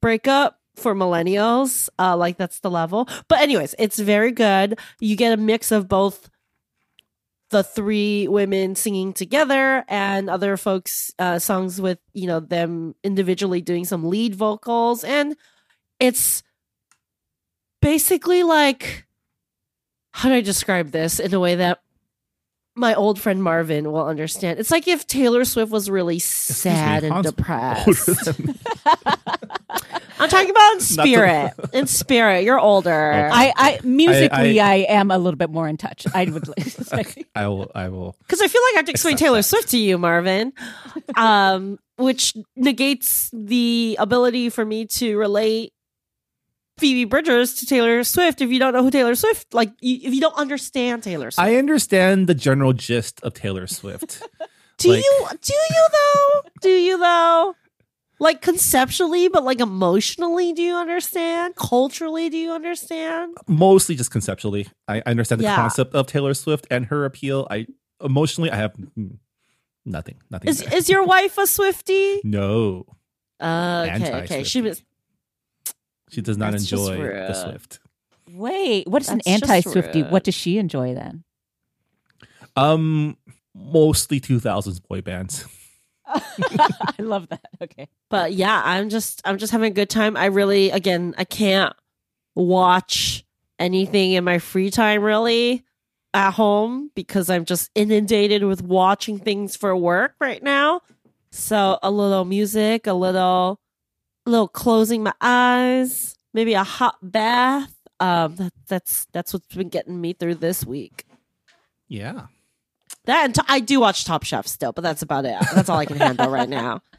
breakup 0.00 0.58
for 0.76 0.94
millennials. 0.94 1.88
Uh, 1.98 2.16
like 2.16 2.36
that's 2.36 2.60
the 2.60 2.70
level. 2.70 3.08
But 3.28 3.40
anyways, 3.40 3.74
it's 3.78 3.98
very 3.98 4.32
good. 4.32 4.78
You 5.00 5.16
get 5.16 5.32
a 5.32 5.36
mix 5.36 5.70
of 5.70 5.88
both 5.88 6.30
the 7.50 7.62
three 7.62 8.26
women 8.28 8.74
singing 8.74 9.12
together 9.12 9.84
and 9.86 10.30
other 10.30 10.56
folks 10.56 11.12
uh, 11.18 11.38
songs 11.38 11.80
with 11.80 11.98
you 12.14 12.26
know 12.26 12.40
them 12.40 12.94
individually 13.04 13.60
doing 13.60 13.84
some 13.84 14.08
lead 14.08 14.34
vocals 14.34 15.04
and 15.04 15.36
it's 16.00 16.42
basically 17.82 18.42
like 18.42 19.06
how 20.12 20.28
do 20.28 20.34
i 20.34 20.40
describe 20.40 20.90
this 20.90 21.18
in 21.20 21.32
a 21.34 21.40
way 21.40 21.56
that 21.56 21.80
my 22.74 22.94
old 22.94 23.20
friend 23.20 23.42
marvin 23.42 23.90
will 23.92 24.06
understand 24.06 24.58
it's 24.58 24.70
like 24.70 24.88
if 24.88 25.06
taylor 25.06 25.44
swift 25.44 25.70
was 25.70 25.90
really 25.90 26.18
sad 26.18 27.04
and 27.04 27.22
depressed 27.22 28.28
i'm 30.18 30.28
talking 30.28 30.50
about 30.50 30.72
in 30.72 30.78
to- 30.78 30.84
spirit 30.84 31.52
in 31.72 31.86
spirit 31.86 32.44
you're 32.44 32.58
older 32.60 33.12
Okay. 33.12 33.30
I, 33.32 33.52
I 33.56 33.80
musically, 33.84 34.60
I- 34.60 34.72
I, 34.72 34.76
am 34.88 35.10
a 35.10 35.18
little 35.18 35.36
bit 35.36 35.50
more 35.50 35.68
in 35.68 35.76
touch. 35.76 36.06
I 36.14 36.24
would 36.24 36.46
like 36.48 36.72
to 36.74 36.84
say. 36.84 37.24
I 37.34 37.46
will. 37.48 37.70
I 37.74 37.88
will. 37.88 38.16
because 38.20 38.40
I 38.40 38.48
feel 38.48 38.62
like 38.62 38.74
I 38.74 38.76
have 38.78 38.84
to 38.86 38.90
explain 38.90 39.16
Taylor 39.16 39.38
that. 39.38 39.42
Swift 39.44 39.68
to 39.70 39.78
you, 39.78 39.98
Marvin, 39.98 40.52
um, 41.16 41.78
which 41.96 42.34
negates 42.56 43.30
the 43.32 43.96
ability 43.98 44.48
for 44.50 44.64
me 44.64 44.86
to 44.86 45.16
relate 45.18 45.72
Phoebe 46.82 47.04
Bridgers 47.04 47.54
to 47.54 47.66
Taylor 47.66 48.02
Swift 48.04 48.40
if 48.40 48.50
you 48.50 48.58
don't 48.58 48.72
know 48.74 48.82
who 48.82 48.90
Taylor 48.90 49.14
Swift, 49.14 49.54
like 49.54 49.70
you, 49.80 50.00
if 50.02 50.12
you 50.12 50.20
don't 50.20 50.34
understand 50.36 51.02
Taylor 51.04 51.30
Swift. 51.30 51.38
I 51.48 51.54
understand 51.56 52.26
the 52.26 52.34
general 52.34 52.72
gist 52.72 53.20
of 53.22 53.34
Taylor 53.34 53.66
Swift. 53.68 54.20
do 54.78 54.88
like- 54.90 55.04
you? 55.04 55.26
Do 55.40 55.54
you 55.54 55.86
though? 55.92 56.42
do 56.60 56.68
you 56.70 56.98
though? 56.98 57.54
Like 58.18 58.40
conceptually, 58.42 59.28
but 59.28 59.42
like 59.44 59.60
emotionally, 59.60 60.52
do 60.52 60.62
you 60.62 60.74
understand? 60.76 61.54
Culturally, 61.56 62.28
do 62.28 62.36
you 62.36 62.52
understand? 62.52 63.36
Mostly 63.48 63.94
just 63.94 64.10
conceptually. 64.10 64.66
I 64.88 64.98
I 64.98 65.10
understand 65.10 65.40
the 65.40 65.44
Yeah. 65.44 65.56
concept 65.56 65.94
of 65.94 66.06
Taylor 66.08 66.34
Swift 66.34 66.66
and 66.70 66.86
her 66.86 67.04
appeal. 67.04 67.46
I 67.50 67.66
emotionally, 68.00 68.50
I 68.50 68.56
have 68.56 68.74
mm, 68.74 69.18
nothing. 69.84 70.16
Nothing. 70.30 70.48
Is 70.50 70.62
is 70.72 70.88
your 70.88 71.04
wife 71.14 71.38
a 71.38 71.46
Swifty? 71.46 72.20
no, 72.24 72.86
Uh, 73.40 73.86
okay, 73.90 74.14
okay. 74.22 74.42
She 74.44 74.60
was 74.60 74.82
she 76.12 76.20
does 76.20 76.38
not 76.38 76.52
That's 76.52 76.66
just 76.66 76.88
enjoy 76.90 77.04
the. 77.04 77.34
Swift. 77.34 77.80
Wait, 78.30 78.86
what 78.86 79.02
is 79.02 79.08
an 79.08 79.20
That's 79.24 79.40
just 79.40 79.44
anti 79.44 79.60
Swifty? 79.60 80.02
What 80.02 80.24
does 80.24 80.34
she 80.34 80.58
enjoy 80.58 80.94
then? 80.94 81.24
Um, 82.54 83.16
mostly 83.54 84.20
two 84.20 84.40
thousands 84.40 84.80
boy 84.80 85.00
bands. 85.00 85.46
I 86.06 86.94
love 86.98 87.28
that. 87.28 87.46
Okay. 87.62 87.88
but 88.10 88.32
yeah 88.34 88.60
i'm 88.64 88.90
just 88.90 89.22
i'm 89.24 89.38
just 89.38 89.52
having 89.52 89.70
a 89.70 89.74
good 89.74 89.88
time 89.88 90.16
i 90.16 90.26
really 90.26 90.70
again 90.70 91.14
i 91.16 91.24
can't 91.24 91.74
watch 92.34 93.24
anything 93.58 94.12
in 94.12 94.24
my 94.24 94.38
free 94.38 94.68
time 94.68 95.02
really 95.02 95.64
at 96.12 96.32
home 96.32 96.90
because 96.94 97.30
i'm 97.30 97.44
just 97.44 97.70
inundated 97.74 98.44
with 98.44 98.62
watching 98.62 99.18
things 99.18 99.56
for 99.56 99.74
work 99.76 100.14
right 100.20 100.42
now 100.42 100.80
so 101.30 101.78
a 101.82 101.90
little 101.90 102.24
music 102.24 102.86
a 102.86 102.92
little 102.92 103.60
a 104.26 104.30
little 104.30 104.48
closing 104.48 105.02
my 105.02 105.12
eyes 105.20 106.14
maybe 106.34 106.54
a 106.54 106.64
hot 106.64 106.96
bath 107.02 107.74
um 108.00 108.36
that, 108.36 108.52
that's 108.68 109.06
that's 109.12 109.32
what's 109.32 109.46
been 109.54 109.68
getting 109.68 110.00
me 110.00 110.12
through 110.12 110.34
this 110.36 110.64
week 110.64 111.04
Yeah. 111.88 112.26
that 113.06 113.24
and 113.26 113.34
t- 113.34 113.42
i 113.48 113.60
do 113.60 113.80
watch 113.80 114.04
top 114.04 114.22
chef 114.24 114.46
still 114.46 114.72
but 114.72 114.82
that's 114.82 115.02
about 115.02 115.24
it 115.24 115.36
that's 115.54 115.68
all 115.68 115.78
i 115.78 115.84
can 115.86 115.96
handle 115.98 116.30
right 116.30 116.48
now 116.48 116.80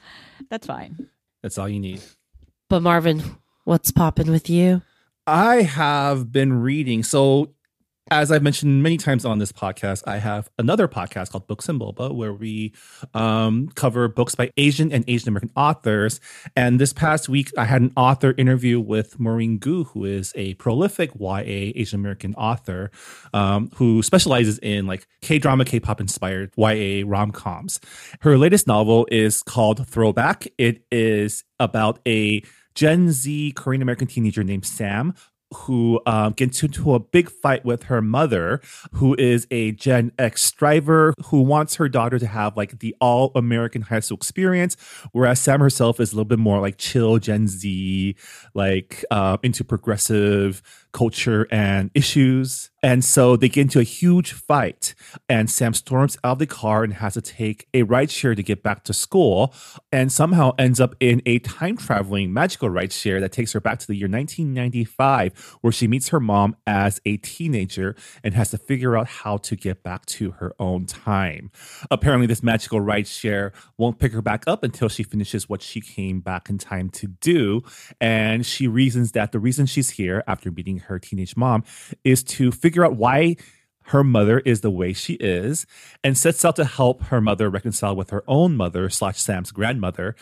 That's 0.50 0.68
fine. 0.68 1.08
That's 1.42 1.58
all 1.58 1.70
you 1.70 1.80
need. 1.80 2.02
but 2.70 2.82
marvin 2.82 3.24
what's 3.64 3.92
popping 3.92 4.30
with 4.30 4.50
you 4.50 4.82
I 5.26 5.62
have 5.62 6.34
been 6.34 6.52
reading. 6.62 7.02
So, 7.02 7.53
as 8.12 8.32
I've 8.32 8.44
mentioned 8.44 8.84
many 8.84 8.98
times 8.98 9.24
on 9.24 9.40
this 9.40 9.52
podcast, 9.52 10.04
I 10.06 10.18
have 10.18 10.50
another 10.60 10.88
podcast 10.88 11.32
called 11.32 11.48
Books 11.48 11.70
and 11.70 11.80
Boba, 11.80 12.14
where 12.14 12.34
we 12.34 12.74
um, 13.14 13.70
cover 13.76 14.08
books 14.08 14.36
by 14.36 14.52
Asian 14.58 14.92
and 14.92 15.06
Asian 15.08 15.30
American 15.30 15.52
authors. 15.56 16.20
And 16.56 16.80
this 16.80 16.92
past 16.92 17.30
week, 17.30 17.52
I 17.58 17.66
had 17.66 17.82
an 17.82 17.94
author 17.96 18.36
interview 18.38 18.80
with 18.80 19.20
Maurene 19.20 19.58
Goo, 19.58 19.86
who 19.86 20.06
is 20.06 20.34
a 20.36 20.54
prolific 20.56 21.12
YA 21.18 21.72
Asian 21.76 22.00
American 22.00 22.36
author 22.36 22.92
um, 23.34 23.72
who 23.76 24.04
specializes 24.04 24.60
in 24.60 24.86
like 24.86 25.08
K 25.22 25.40
drama, 25.40 25.64
K 25.64 25.80
pop 25.80 26.02
inspired 26.02 26.52
YA 26.58 27.04
rom 27.06 27.32
coms. 27.32 27.80
Her 28.22 28.38
latest 28.38 28.68
novel 28.68 29.08
is 29.12 29.42
called 29.42 29.88
Throwback. 29.88 30.46
It 30.58 30.84
is 30.92 31.46
about 31.60 32.00
a 32.06 32.44
Gen 32.76 33.12
Z 33.12 33.54
Korean 33.56 33.82
American 33.82 34.08
teenager 34.08 34.44
named 34.44 34.66
Sam 34.66 35.14
who 35.54 36.02
um, 36.06 36.34
gets 36.34 36.62
into 36.64 36.94
a 36.94 37.00
big 37.00 37.30
fight 37.30 37.64
with 37.66 37.84
her 37.84 38.02
mother, 38.02 38.62
who 38.94 39.16
is 39.18 39.48
a 39.52 39.72
Gen 39.74 40.12
X 40.18 40.44
striver 40.44 41.14
who 41.26 41.42
wants 41.42 41.76
her 41.76 41.90
daughter 41.90 42.20
to 42.20 42.28
have 42.28 42.58
like 42.58 42.80
the 42.80 42.96
all 43.00 43.32
American 43.36 43.84
high 43.84 44.00
school 44.00 44.18
experience, 44.18 44.76
whereas 45.12 45.40
Sam 45.40 45.60
herself 45.60 46.00
is 46.00 46.12
a 46.12 46.16
little 46.16 46.26
bit 46.26 46.40
more 46.40 46.60
like 46.60 46.78
chill 46.78 47.18
Gen 47.20 47.48
Z, 47.48 48.16
like 48.54 49.06
uh, 49.12 49.38
into 49.44 49.64
progressive 49.64 50.62
culture 50.94 51.48
and 51.52 51.92
issues. 51.94 52.70
And 52.82 53.04
so 53.04 53.38
they 53.38 53.48
get 53.48 53.62
into 53.62 53.80
a 53.80 53.84
huge 53.84 54.34
fight, 54.34 54.94
and 55.30 55.50
Sam 55.50 55.74
storms 55.74 56.18
out 56.22 56.34
of 56.34 56.40
the 56.40 56.46
car 56.46 56.84
and 56.84 56.96
has 56.96 57.14
to 57.14 57.22
take 57.22 57.66
a 57.74 57.84
rideshare 57.84 58.36
to 58.36 58.44
get 58.44 58.62
back 58.62 58.84
to 58.84 58.94
school, 58.94 59.54
and 59.94 60.12
somehow 60.12 60.52
ends 60.60 60.82
up 60.82 60.94
in 61.00 61.22
a 61.26 61.40
time 61.40 61.78
traveling 61.78 62.34
magical 62.34 62.70
rideshare 62.70 63.22
that 63.22 63.32
takes 63.32 63.54
her 63.54 63.62
back 63.62 63.80
to 63.80 63.88
the 63.88 63.96
year 63.96 64.10
1995, 64.10 65.58
where 65.62 65.72
she 65.72 65.88
meets 65.88 66.10
her 66.10 66.20
mom 66.20 66.58
as 66.68 67.00
a 67.06 67.16
teenager 67.18 67.96
and 68.22 68.34
has 68.34 68.52
to 68.52 68.58
figure 68.58 68.98
out 68.98 69.08
how 69.08 69.38
to 69.38 69.56
get 69.56 69.82
back 69.82 70.06
to 70.08 70.32
her 70.32 70.54
own 70.60 70.86
time. 70.86 71.52
Apparently, 71.90 72.28
this 72.28 72.44
magical 72.44 72.82
rideshare 72.82 73.54
won't 73.78 73.98
pick 73.98 74.12
her 74.12 74.22
back 74.22 74.44
up 74.46 74.62
until 74.62 74.90
she 74.90 75.04
finishes 75.04 75.48
what 75.48 75.62
she 75.62 75.80
came 75.80 76.20
back 76.20 76.50
in 76.50 76.58
time 76.58 76.90
to 76.90 77.08
do. 77.08 77.64
And 78.02 78.46
she 78.46 78.68
reasons 78.68 79.14
that 79.14 79.32
the 79.32 79.40
reason 79.40 79.66
she's 79.66 79.92
here 79.92 80.22
after 80.28 80.52
meeting 80.52 80.80
her 80.84 81.00
teenage 81.00 81.36
mom 81.36 81.64
is 82.04 82.24
to 82.24 82.52
figure 82.52 82.86
out 82.86 82.96
why 82.96 83.36
her 83.88 84.04
mother 84.04 84.40
is 84.40 84.62
the 84.62 84.72
way 84.72 84.94
she 84.94 85.14
is 85.16 85.66
and 86.04 86.18
sets 86.18 86.46
out 86.46 86.56
to 86.56 86.66
help 86.66 87.04
her 87.04 87.20
mother 87.20 87.50
reconcile 87.50 87.96
with 87.96 88.10
her 88.12 88.24
own 88.28 88.56
mother 88.56 88.90
slash 88.90 89.20
sam's 89.20 89.52
grandmother 89.52 90.16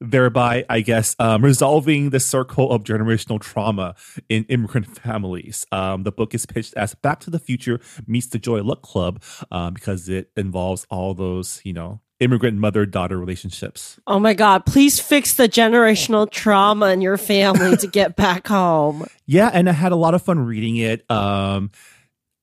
thereby 0.00 0.64
i 0.68 0.80
guess 0.80 1.16
um, 1.18 1.42
resolving 1.42 2.10
the 2.10 2.20
circle 2.20 2.70
of 2.70 2.84
generational 2.84 3.40
trauma 3.40 3.94
in 4.28 4.44
immigrant 4.44 4.86
families. 4.98 5.66
Um, 5.72 6.02
the 6.02 6.12
book 6.12 6.34
is 6.34 6.46
pitched 6.46 6.74
as 6.74 6.94
back 6.94 7.20
to 7.20 7.30
the 7.30 7.38
future 7.38 7.80
meets 8.06 8.28
the 8.28 8.38
joy 8.38 8.62
luck 8.62 8.82
club 8.82 9.22
um, 9.50 9.74
because 9.74 10.08
it 10.08 10.30
involves 10.36 10.86
all 10.90 11.14
those 11.14 11.60
you 11.64 11.72
know 11.72 12.00
immigrant 12.20 12.56
mother 12.58 12.86
daughter 12.86 13.18
relationships 13.18 14.00
Oh 14.06 14.18
my 14.18 14.34
God, 14.34 14.64
please 14.66 15.00
fix 15.00 15.34
the 15.34 15.48
generational 15.48 16.30
trauma 16.30 16.86
in 16.90 17.00
your 17.00 17.16
family 17.16 17.76
to 17.76 17.86
get 17.86 18.16
back 18.16 18.46
home. 18.48 19.06
Yeah, 19.28 19.50
and 19.52 19.68
I 19.68 19.72
had 19.72 19.90
a 19.90 19.96
lot 19.96 20.14
of 20.14 20.22
fun 20.22 20.38
reading 20.38 20.76
it. 20.76 21.10
Um, 21.10 21.72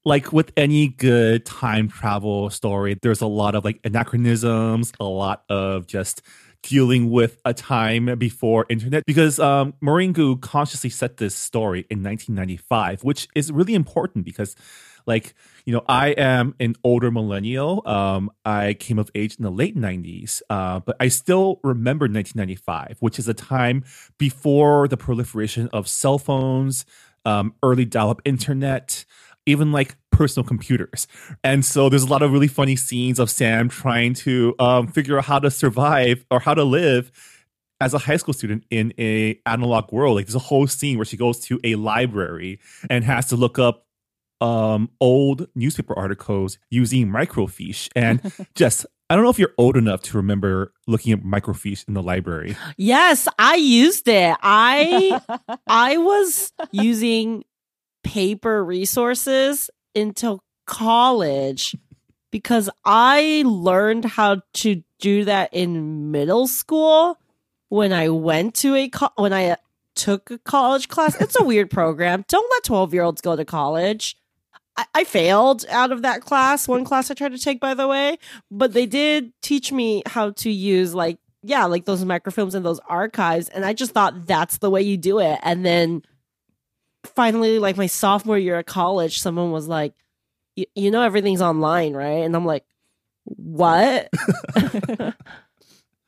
like 0.03 0.33
with 0.33 0.51
any 0.57 0.89
good 0.89 1.45
time 1.45 1.87
travel 1.87 2.49
story, 2.49 2.97
there's 3.01 3.21
a 3.21 3.27
lot 3.27 3.55
of 3.55 3.63
like 3.63 3.79
anachronisms, 3.85 4.91
a 4.99 5.05
lot 5.05 5.45
of 5.47 5.87
just 5.87 6.21
dealing 6.61 7.09
with 7.09 7.39
a 7.45 7.53
time 7.53 8.17
before 8.17 8.65
internet 8.69 9.05
because 9.05 9.39
um 9.39 9.73
Maurene 9.81 10.11
Goo 10.11 10.37
consciously 10.37 10.89
set 10.89 11.17
this 11.17 11.35
story 11.35 11.85
in 11.89 12.03
1995, 12.03 13.05
which 13.05 13.29
is 13.33 13.49
really 13.49 13.75
important 13.75 14.25
because 14.25 14.55
like 15.05 15.33
you 15.65 15.73
know 15.73 15.83
i 15.87 16.09
am 16.09 16.55
an 16.59 16.75
older 16.83 17.11
millennial. 17.11 17.81
Um 17.85 18.31
i 18.45 18.73
came 18.75 18.99
of 18.99 19.09
age 19.15 19.35
in 19.35 19.43
the 19.43 19.51
late 19.51 19.75
90s 19.75 20.41
uh 20.49 20.79
but 20.79 20.95
i 20.99 21.07
still 21.07 21.59
remember 21.63 22.05
1995 22.05 22.97
which 22.99 23.19
is 23.19 23.27
a 23.27 23.33
time 23.33 23.83
before 24.17 24.87
the 24.87 24.97
proliferation 24.97 25.69
of 25.73 25.87
cell 25.87 26.17
phones 26.17 26.85
um 27.25 27.53
early 27.63 27.85
dial-up 27.85 28.21
internet 28.25 29.05
even 29.45 29.71
like 29.71 29.97
personal 30.09 30.45
computers. 30.45 31.07
And 31.43 31.65
so 31.65 31.89
there's 31.89 32.03
a 32.03 32.07
lot 32.07 32.21
of 32.21 32.31
really 32.31 32.47
funny 32.47 32.75
scenes 32.75 33.19
of 33.19 33.29
sam 33.29 33.69
trying 33.69 34.13
to 34.15 34.55
um 34.59 34.87
figure 34.87 35.17
out 35.17 35.25
how 35.25 35.39
to 35.39 35.51
survive 35.51 36.25
or 36.31 36.39
how 36.39 36.53
to 36.53 36.63
live 36.63 37.11
as 37.81 37.93
a 37.93 37.97
high 37.97 38.17
school 38.17 38.33
student 38.33 38.63
in 38.69 38.93
a 38.97 39.39
analog 39.45 39.91
world. 39.91 40.15
Like 40.15 40.25
there's 40.25 40.35
a 40.35 40.39
whole 40.39 40.67
scene 40.67 40.97
where 40.97 41.05
she 41.05 41.17
goes 41.17 41.39
to 41.41 41.59
a 41.63 41.75
library 41.75 42.59
and 42.89 43.03
has 43.03 43.27
to 43.27 43.35
look 43.35 43.59
up 43.59 43.85
um, 44.43 44.89
old 44.99 45.47
newspaper 45.55 45.97
articles 45.97 46.59
using 46.69 47.07
microfiche 47.07 47.87
and 47.95 48.21
just 48.55 48.85
I 49.09 49.15
don't 49.15 49.23
know 49.23 49.29
if 49.29 49.39
you're 49.39 49.53
old 49.57 49.77
enough 49.77 50.01
to 50.03 50.17
remember 50.17 50.73
looking 50.87 51.13
at 51.13 51.21
microfiche 51.21 51.87
in 51.87 51.93
the 51.93 52.01
library. 52.01 52.57
Yes, 52.77 53.27
I 53.39 53.55
used 53.55 54.07
it. 54.07 54.35
I 54.41 55.21
I 55.67 55.97
was 55.97 56.51
using 56.71 57.43
paper 58.03 58.63
resources 58.63 59.69
until 59.95 60.43
college 60.65 61.75
because 62.31 62.69
I 62.83 63.43
learned 63.45 64.05
how 64.05 64.41
to 64.55 64.83
do 64.99 65.25
that 65.25 65.53
in 65.53 66.11
middle 66.11 66.47
school 66.47 67.17
when 67.69 67.93
I 67.93 68.09
went 68.09 68.55
to 68.55 68.75
a 68.75 68.89
co- 68.89 69.13
when 69.15 69.31
I 69.31 69.55
took 69.95 70.31
a 70.31 70.37
college 70.39 70.89
class. 70.89 71.19
It's 71.21 71.39
a 71.39 71.43
weird 71.43 71.69
program. 71.69 72.25
Don't 72.27 72.49
let 72.49 72.63
12-year-olds 72.63 73.21
go 73.21 73.35
to 73.35 73.45
college. 73.45 74.17
I, 74.75 74.85
I 74.93 75.03
failed 75.03 75.65
out 75.69 75.91
of 75.91 76.01
that 76.01 76.21
class. 76.21 76.67
One 76.67 76.83
class 76.83 77.11
I 77.11 77.13
tried 77.13 77.33
to 77.33 77.37
take, 77.37 77.59
by 77.59 77.73
the 77.73 77.87
way, 77.87 78.17
but 78.49 78.73
they 78.73 78.85
did 78.85 79.33
teach 79.41 79.71
me 79.71 80.03
how 80.05 80.31
to 80.31 80.51
use 80.51 80.93
like 80.93 81.19
yeah, 81.43 81.65
like 81.65 81.85
those 81.85 82.03
microfilms 82.05 82.55
and 82.55 82.65
those 82.65 82.79
archives, 82.87 83.49
and 83.49 83.65
I 83.65 83.73
just 83.73 83.91
thought 83.91 84.25
that's 84.25 84.59
the 84.59 84.69
way 84.69 84.81
you 84.81 84.95
do 84.95 85.19
it. 85.19 85.39
And 85.43 85.65
then 85.65 86.01
finally, 87.03 87.59
like 87.59 87.75
my 87.75 87.87
sophomore 87.87 88.37
year 88.37 88.57
at 88.57 88.65
college, 88.65 89.19
someone 89.19 89.51
was 89.51 89.67
like, 89.67 89.93
"You 90.55 90.89
know 90.89 91.01
everything's 91.01 91.41
online, 91.41 91.93
right?" 91.93 92.23
And 92.23 92.33
I'm 92.33 92.45
like, 92.45 92.63
"What?" 93.25 94.09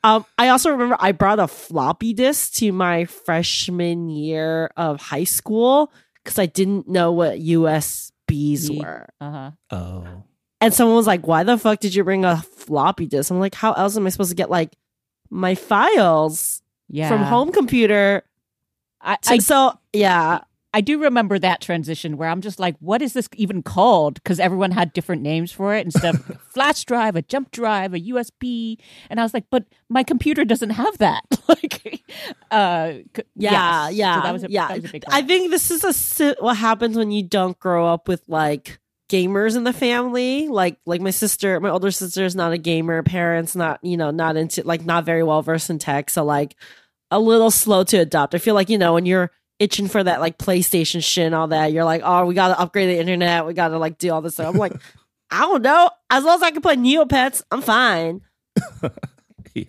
um, 0.06 0.26
I 0.38 0.48
also 0.48 0.72
remember 0.72 0.96
I 1.00 1.12
brought 1.12 1.40
a 1.40 1.50
floppy 1.50 2.14
disk 2.14 2.54
to 2.56 2.72
my 2.72 3.04
freshman 3.04 4.08
year 4.08 4.72
of 4.78 5.02
high 5.02 5.26
school 5.26 5.92
because 6.24 6.40
I 6.40 6.46
didn't 6.46 6.88
know 6.88 7.12
what 7.12 7.40
USBs 7.40 8.12
Ye- 8.29 8.79
were. 8.82 9.08
Uh-huh. 9.22 9.51
Oh. 9.72 10.24
And 10.62 10.74
someone 10.74 10.96
was 10.96 11.08
like, 11.08 11.27
"Why 11.27 11.44
the 11.44 11.58
fuck 11.58 11.79
did 11.79 11.94
you 11.94 12.03
bring 12.03 12.25
a 12.25 12.38
floppy 12.41 13.05
disk?" 13.08 13.29
I'm 13.32 13.39
like, 13.39 13.55
"How 13.55 13.74
else 13.74 13.98
am 13.98 14.05
I 14.05 14.10
supposed 14.10 14.32
to 14.32 14.36
get 14.36 14.50
like 14.50 14.74
my 15.29 15.53
files 15.55 16.62
Yeah. 16.89 17.10
from 17.10 17.24
home 17.24 17.51
computer?" 17.51 18.24
I, 19.01 19.17
I 19.27 19.38
so 19.39 19.77
yeah, 19.94 20.39
I 20.75 20.82
do 20.82 21.00
remember 21.01 21.39
that 21.39 21.62
transition 21.62 22.17
where 22.17 22.27
I'm 22.27 22.41
just 22.41 22.60
like, 22.60 22.75
what 22.82 23.01
is 23.01 23.13
this 23.13 23.29
even 23.36 23.63
called? 23.63 24.15
Because 24.15 24.41
everyone 24.41 24.72
had 24.72 24.91
different 24.91 25.22
names 25.22 25.50
for 25.50 25.74
it 25.74 25.86
instead 25.86 26.15
of 26.15 26.41
flash 26.50 26.84
drive, 26.84 27.15
a 27.15 27.22
jump 27.22 27.51
drive, 27.51 27.94
a 27.94 28.00
USB, 28.01 28.77
and 29.10 29.17
I 29.17 29.24
was 29.24 29.34
like, 29.34 29.46
but 29.50 29.63
my 29.88 30.03
computer 30.03 30.44
doesn't 30.44 30.72
have 30.72 30.98
that. 30.98 31.24
like, 31.48 32.03
uh, 32.51 32.91
yeah, 33.38 33.88
yes. 33.88 33.94
yeah, 33.94 34.15
So 34.15 34.22
that 34.24 34.34
was 34.34 34.44
a, 34.44 34.51
yeah. 34.51 34.67
That 34.67 34.82
was 34.82 34.89
a 34.89 34.91
big 34.91 35.05
I 35.08 35.22
think 35.22 35.50
this 35.50 35.72
is 35.72 36.20
a 36.20 36.36
what 36.41 36.58
happens 36.58 36.98
when 36.98 37.10
you 37.10 37.24
don't 37.24 37.58
grow 37.58 37.88
up 37.88 38.10
with 38.10 38.24
like 38.27 38.77
gamers 39.10 39.55
in 39.55 39.63
the 39.63 39.72
family. 39.72 40.50
Like 40.50 40.77
like 40.86 41.00
my 41.00 41.12
sister, 41.12 41.58
my 41.62 41.70
older 41.70 41.89
sister 41.89 42.25
is 42.25 42.36
not 42.36 42.51
a 42.51 42.58
gamer. 42.58 43.01
Parents 43.01 43.55
not 43.55 43.79
you 43.82 43.96
know 43.96 44.12
not 44.12 44.36
into 44.36 44.62
like 44.63 44.84
not 44.84 45.05
very 45.05 45.24
well 45.24 45.41
versed 45.41 45.70
in 45.70 45.79
tech. 45.79 46.10
So 46.10 46.25
like 46.25 46.58
a 47.12 47.20
little 47.20 47.50
slow 47.50 47.86
to 47.86 47.98
adopt. 47.98 48.36
I 48.36 48.39
feel 48.39 48.55
like 48.55 48.70
you 48.70 48.77
know 48.77 48.96
when 48.96 49.05
you're 49.05 49.32
itching 49.60 49.88
for 49.88 50.04
that 50.04 50.20
like 50.20 50.38
PlayStation 50.38 51.04
shit 51.04 51.26
and 51.26 51.36
all 51.36 51.48
that, 51.48 51.72
you're 51.72 51.86
like, 51.86 52.02
oh, 52.04 52.26
we 52.26 52.34
gotta 52.36 52.60
upgrade 52.60 52.90
the 52.90 53.00
internet. 53.00 53.46
We 53.46 53.54
gotta 53.54 53.78
like 53.78 53.98
do 53.98 54.12
all 54.12 54.22
this 54.22 54.34
stuff. 54.36 54.54
I'm 54.54 54.60
like, 54.60 54.74
I 55.32 55.42
don't 55.42 55.62
know. 55.62 55.90
As 56.10 56.24
long 56.24 56.36
as 56.36 56.44
I 56.44 56.52
can 56.52 56.62
play 56.62 56.76
Neopets, 56.76 57.42
I'm 57.52 57.62
fine. 57.62 58.22
yeah. 59.54 59.64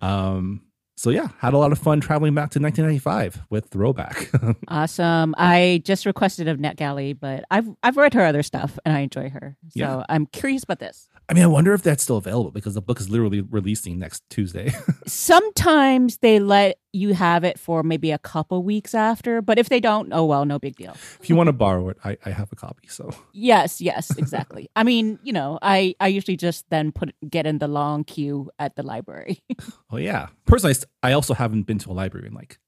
Um, 0.00 0.62
so 0.96 1.10
yeah, 1.10 1.28
had 1.38 1.52
a 1.52 1.58
lot 1.58 1.72
of 1.72 1.78
fun 1.78 2.00
traveling 2.00 2.34
back 2.34 2.50
to 2.52 2.58
1995 2.58 3.42
with 3.50 3.66
Throwback. 3.68 4.30
Awesome. 4.68 5.34
I 5.36 5.82
just 5.84 6.06
requested 6.06 6.48
of 6.48 6.58
NetGalley, 6.58 7.18
but 7.18 7.44
I've 7.50 7.68
I've 7.82 7.96
read 7.96 8.14
her 8.14 8.22
other 8.24 8.42
stuff 8.42 8.78
and 8.84 8.96
I 8.96 9.00
enjoy 9.00 9.28
her. 9.30 9.56
So 9.68 9.72
Yeah. 9.74 10.04
I'm 10.08 10.26
curious 10.26 10.64
about 10.64 10.78
this. 10.80 11.08
I 11.28 11.34
mean, 11.34 11.42
I 11.42 11.48
wonder 11.48 11.74
if 11.74 11.82
that's 11.82 12.04
still 12.04 12.18
available 12.18 12.52
because 12.52 12.74
the 12.74 12.80
book 12.80 13.00
is 13.00 13.10
literally 13.10 13.40
releasing 13.40 13.98
next 13.98 14.22
Tuesday. 14.30 14.72
Sometimes 15.06 16.18
they 16.18 16.38
let 16.38 16.78
you 16.92 17.14
have 17.14 17.42
it 17.42 17.58
for 17.58 17.82
maybe 17.82 18.12
a 18.12 18.18
couple 18.18 18.62
weeks 18.62 18.94
after, 18.94 19.42
but 19.42 19.58
if 19.58 19.68
they 19.68 19.80
don't, 19.80 20.12
oh 20.12 20.24
well, 20.24 20.44
no 20.44 20.60
big 20.60 20.76
deal. 20.76 20.96
if 21.20 21.28
you 21.28 21.34
want 21.34 21.48
to 21.48 21.52
borrow 21.52 21.88
it, 21.88 21.98
I, 22.04 22.16
I 22.24 22.30
have 22.30 22.52
a 22.52 22.56
copy. 22.56 22.86
So 22.86 23.10
Yes, 23.32 23.80
yes, 23.80 24.10
exactly. 24.18 24.68
I 24.76 24.84
mean, 24.84 25.18
you 25.24 25.32
know, 25.32 25.58
I 25.62 25.96
I 25.98 26.06
usually 26.08 26.36
just 26.36 26.64
then 26.70 26.92
put 26.92 27.12
get 27.28 27.44
in 27.44 27.58
the 27.58 27.68
long 27.68 28.04
queue 28.04 28.50
at 28.58 28.76
the 28.76 28.82
library. 28.82 29.42
Oh 29.90 29.98
yeah. 29.98 30.28
Personally, 30.46 30.74
I 31.02 31.10
I 31.10 31.12
also 31.12 31.32
haven't 31.34 31.62
been 31.62 31.78
to 31.78 31.90
a 31.90 31.94
library 31.94 32.26
in 32.26 32.34
like 32.34 32.58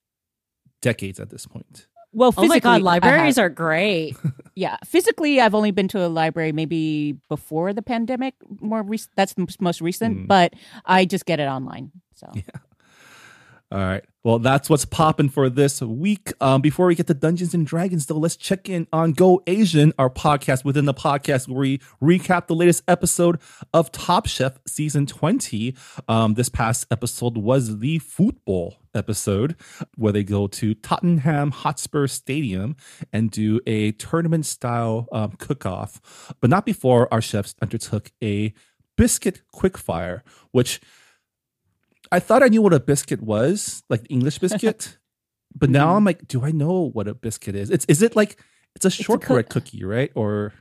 decades 0.80 1.18
at 1.20 1.30
this 1.30 1.46
point. 1.46 1.86
Well, 2.12 2.32
Oh 2.36 2.46
my 2.46 2.58
god, 2.58 2.82
libraries 2.82 3.38
are 3.38 3.48
great. 3.48 4.16
yeah. 4.54 4.76
Physically, 4.84 5.40
I've 5.40 5.54
only 5.54 5.70
been 5.70 5.88
to 5.88 6.04
a 6.04 6.08
library 6.08 6.52
maybe 6.52 7.16
before 7.28 7.72
the 7.72 7.82
pandemic. 7.82 8.34
More 8.60 8.82
rec- 8.82 9.00
that's 9.16 9.34
the 9.34 9.46
most 9.60 9.80
recent, 9.80 10.18
Mm. 10.18 10.26
but 10.26 10.54
I 10.84 11.04
just 11.04 11.26
get 11.26 11.40
it 11.40 11.46
online. 11.48 11.92
So 12.14 12.32
All 13.70 13.78
right. 13.78 14.02
Well, 14.24 14.38
that's 14.38 14.70
what's 14.70 14.86
popping 14.86 15.28
for 15.28 15.50
this 15.50 15.82
week. 15.82 16.32
Um, 16.40 16.62
before 16.62 16.86
we 16.86 16.94
get 16.94 17.06
to 17.08 17.14
Dungeons 17.14 17.52
and 17.52 17.66
Dragons, 17.66 18.06
though, 18.06 18.16
let's 18.16 18.34
check 18.36 18.66
in 18.70 18.86
on 18.94 19.12
Go 19.12 19.42
Asian, 19.46 19.92
our 19.98 20.08
podcast 20.08 20.64
within 20.64 20.86
the 20.86 20.94
podcast 20.94 21.48
where 21.48 21.60
we 21.60 21.78
recap 22.02 22.46
the 22.46 22.54
latest 22.54 22.82
episode 22.88 23.38
of 23.74 23.92
Top 23.92 24.26
Chef 24.26 24.58
season 24.66 25.04
20. 25.04 25.74
Um, 26.08 26.32
this 26.32 26.48
past 26.48 26.86
episode 26.90 27.36
was 27.36 27.80
the 27.80 27.98
football 27.98 28.76
episode 28.98 29.56
where 29.96 30.12
they 30.12 30.24
go 30.24 30.46
to 30.46 30.74
Tottenham 30.74 31.50
Hotspur 31.50 32.06
Stadium 32.06 32.76
and 33.12 33.30
do 33.30 33.60
a 33.66 33.92
tournament 33.92 34.44
style 34.44 35.08
um, 35.12 35.32
cook 35.38 35.64
off, 35.64 36.34
but 36.40 36.50
not 36.50 36.66
before 36.66 37.12
our 37.12 37.22
chefs 37.22 37.54
undertook 37.62 38.12
a 38.22 38.52
biscuit 38.96 39.42
quickfire, 39.54 40.22
which 40.50 40.80
I 42.10 42.20
thought 42.20 42.42
I 42.42 42.48
knew 42.48 42.62
what 42.62 42.74
a 42.74 42.80
biscuit 42.80 43.22
was, 43.22 43.82
like 43.88 44.06
English 44.10 44.38
biscuit, 44.38 44.98
but 45.54 45.70
now 45.70 45.94
I'm 45.96 46.04
like, 46.04 46.26
do 46.28 46.44
I 46.44 46.50
know 46.50 46.90
what 46.92 47.08
a 47.08 47.14
biscuit 47.14 47.54
is? 47.54 47.70
It's 47.70 47.84
is 47.86 48.02
it 48.02 48.16
like 48.16 48.42
it's 48.74 48.84
a 48.84 48.90
shortbread 48.90 49.48
cookie, 49.48 49.84
right? 49.84 50.10
Or 50.14 50.52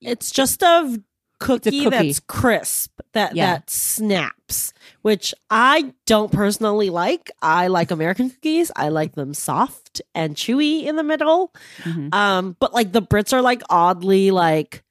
It's 0.00 0.30
just 0.30 0.62
a 0.62 1.02
cookie, 1.40 1.84
cookie. 1.84 1.90
that's 1.90 2.20
crisp 2.20 3.00
that 3.12 3.34
Yeah. 3.36 3.46
that 3.54 3.70
snaps, 3.70 4.72
which 5.02 5.34
I 5.50 5.92
don't 6.06 6.32
personally 6.32 6.90
like. 6.90 7.30
I 7.42 7.66
like 7.68 7.90
American 7.90 8.30
cookies. 8.30 8.70
I 8.76 8.88
like 8.88 9.14
them 9.14 9.34
soft 9.34 10.00
and 10.14 10.34
chewy 10.36 10.84
in 10.84 10.96
the 10.96 11.02
middle. 11.04 11.52
mhm. 11.82 12.12
Um, 12.14 12.56
but 12.58 12.72
like 12.74 12.92
the 12.92 13.02
Brits 13.02 13.32
are 13.32 13.42
like 13.42 13.62
oddly 13.70 14.30
like 14.30 14.82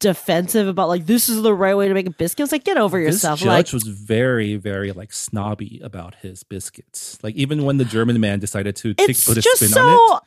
defensive 0.00 0.68
about 0.68 0.88
like 0.88 1.06
this 1.06 1.28
is 1.30 1.40
the 1.42 1.54
right 1.54 1.76
way 1.76 1.88
to 1.88 1.94
make 1.94 2.06
a 2.06 2.10
biscuit. 2.10 2.44
It's 2.44 2.52
like 2.52 2.64
get 2.64 2.76
over 2.76 2.98
yourself. 2.98 3.38
This 3.40 3.46
Like 3.46 3.66
judge 3.66 3.72
was 3.72 3.84
very, 3.84 4.56
very 4.56 4.92
like 4.92 5.12
snobby 5.12 5.80
about 5.82 6.16
his 6.16 6.42
biscuits. 6.42 7.18
Like 7.22 7.34
even 7.36 7.64
when 7.64 7.78
the 7.78 7.84
German 7.86 8.20
man 8.20 8.38
decided 8.38 8.76
to 8.76 8.92
take 8.94 9.16
put 9.24 9.38
a 9.38 9.40
just 9.40 9.56
spin 9.56 9.68
so 9.70 9.80
on 9.80 10.20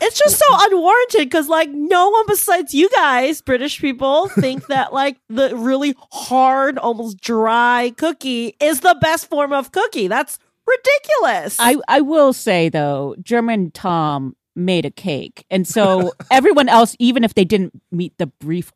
it's 0.00 0.18
just 0.18 0.38
so 0.38 0.46
unwarranted 0.50 1.20
because 1.20 1.48
like 1.48 1.70
no 1.70 2.10
one 2.10 2.24
besides 2.26 2.74
you 2.74 2.88
guys 2.90 3.40
british 3.40 3.80
people 3.80 4.28
think 4.28 4.66
that 4.66 4.92
like 4.92 5.18
the 5.28 5.56
really 5.56 5.94
hard 6.12 6.78
almost 6.78 7.20
dry 7.20 7.92
cookie 7.96 8.56
is 8.60 8.80
the 8.80 8.96
best 9.00 9.28
form 9.28 9.52
of 9.52 9.72
cookie 9.72 10.08
that's 10.08 10.38
ridiculous 10.66 11.56
I 11.58 11.76
I 11.88 12.00
will 12.00 12.32
say 12.32 12.68
though, 12.68 13.16
German 13.22 13.70
Tom 13.72 14.36
made 14.54 14.84
a 14.84 14.90
cake, 14.90 15.44
and 15.50 15.66
so 15.66 16.12
everyone 16.30 16.68
else, 16.68 16.94
even 16.98 17.24
if 17.24 17.34
they 17.34 17.44
didn't 17.44 17.80
meet 17.90 18.16
the 18.18 18.26
brief 18.26 18.72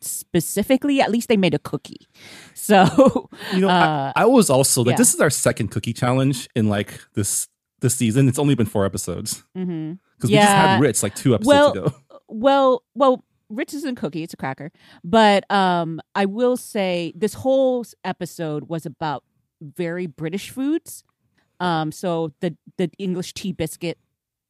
specifically, 0.00 1.00
at 1.00 1.10
least 1.10 1.28
they 1.28 1.36
made 1.36 1.54
a 1.54 1.58
cookie. 1.58 2.06
So. 2.54 3.28
You 3.52 3.60
know, 3.60 3.68
Uh, 3.68 4.12
I, 4.14 4.22
I 4.22 4.26
was 4.26 4.50
also 4.50 4.82
like, 4.82 4.92
yeah. 4.92 4.96
this 4.96 5.14
is 5.14 5.20
our 5.20 5.30
second 5.30 5.68
cookie 5.68 5.92
challenge 5.92 6.48
in 6.54 6.68
like 6.68 7.00
this 7.14 7.48
this 7.80 7.94
season. 7.94 8.28
It's 8.28 8.38
only 8.38 8.54
been 8.54 8.66
four 8.66 8.84
episodes 8.86 9.42
mhm. 9.56 9.98
Because 10.22 10.30
we 10.30 10.36
just 10.36 10.48
Yeah. 10.48 10.72
had 10.74 10.80
Ritz 10.80 11.02
like 11.02 11.14
two 11.16 11.34
episodes 11.34 11.46
Well, 11.48 11.72
ago. 11.72 11.92
well, 12.28 12.82
well, 12.94 13.24
Ritz 13.48 13.74
isn't 13.74 13.96
cookie; 13.96 14.22
it's 14.22 14.32
a 14.32 14.36
cracker. 14.36 14.70
But 15.02 15.50
um, 15.50 16.00
I 16.14 16.26
will 16.26 16.56
say 16.56 17.12
this 17.16 17.34
whole 17.34 17.84
episode 18.04 18.68
was 18.68 18.86
about 18.86 19.24
very 19.60 20.06
British 20.06 20.50
foods. 20.50 21.02
Um, 21.60 21.90
so 21.92 22.32
the 22.40 22.56
the 22.78 22.90
English 22.98 23.34
tea 23.34 23.52
biscuit, 23.52 23.98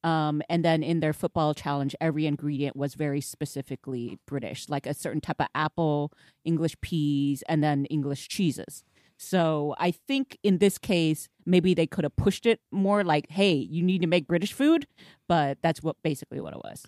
um, 0.04 0.40
and 0.48 0.64
then 0.64 0.82
in 0.82 1.00
their 1.00 1.12
football 1.12 1.52
challenge, 1.54 1.96
every 2.00 2.26
ingredient 2.26 2.76
was 2.76 2.94
very 2.94 3.20
specifically 3.20 4.18
British, 4.26 4.68
like 4.68 4.86
a 4.86 4.94
certain 4.94 5.20
type 5.20 5.40
of 5.40 5.48
apple, 5.54 6.12
English 6.44 6.80
peas, 6.80 7.42
and 7.48 7.62
then 7.64 7.86
English 7.86 8.28
cheeses. 8.28 8.84
So 9.22 9.74
I 9.78 9.92
think 9.92 10.36
in 10.42 10.58
this 10.58 10.78
case, 10.78 11.28
maybe 11.46 11.74
they 11.74 11.86
could 11.86 12.04
have 12.04 12.16
pushed 12.16 12.44
it 12.44 12.60
more 12.72 13.04
like, 13.04 13.30
"Hey, 13.30 13.54
you 13.54 13.82
need 13.82 14.00
to 14.02 14.06
make 14.08 14.26
British 14.26 14.52
food," 14.52 14.86
but 15.28 15.58
that's 15.62 15.82
what 15.82 15.96
basically 16.02 16.40
what 16.40 16.52
it 16.54 16.60
was. 16.64 16.84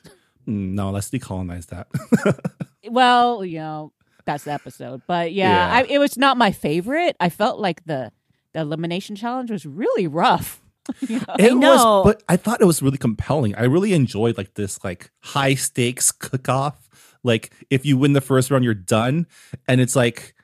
Mm, 0.48 0.74
No, 0.74 0.90
let's 0.90 1.10
decolonize 1.10 1.66
that. 1.66 1.86
Well, 2.90 3.42
you 3.46 3.60
know, 3.60 3.92
that's 4.26 4.44
the 4.44 4.52
episode. 4.52 5.00
But 5.06 5.32
yeah, 5.32 5.54
Yeah. 5.68 5.74
I, 5.74 5.82
it 5.88 5.98
was 5.98 6.18
not 6.18 6.36
my 6.36 6.52
favorite. 6.52 7.16
I 7.18 7.30
felt 7.30 7.58
like 7.60 7.84
the 7.86 8.12
the 8.52 8.60
elimination 8.60 9.16
challenge 9.16 9.50
was 9.50 9.64
really 9.64 10.06
rough. 10.06 10.60
You 11.08 11.18
know? 11.20 11.34
It 11.38 11.54
know. 11.54 11.70
was, 11.70 12.04
but 12.04 12.22
I 12.28 12.36
thought 12.36 12.60
it 12.60 12.66
was 12.66 12.82
really 12.82 12.98
compelling. 12.98 13.54
I 13.54 13.64
really 13.64 13.94
enjoyed 13.94 14.36
like 14.36 14.52
this 14.52 14.84
like 14.84 15.10
high 15.20 15.54
stakes 15.54 16.12
cook 16.12 16.46
off. 16.50 16.90
Like 17.22 17.54
if 17.70 17.86
you 17.86 17.96
win 17.96 18.12
the 18.12 18.20
first 18.20 18.50
round, 18.50 18.64
you're 18.64 18.74
done, 18.74 19.26
and 19.66 19.80
it's 19.80 19.96
like 19.96 20.34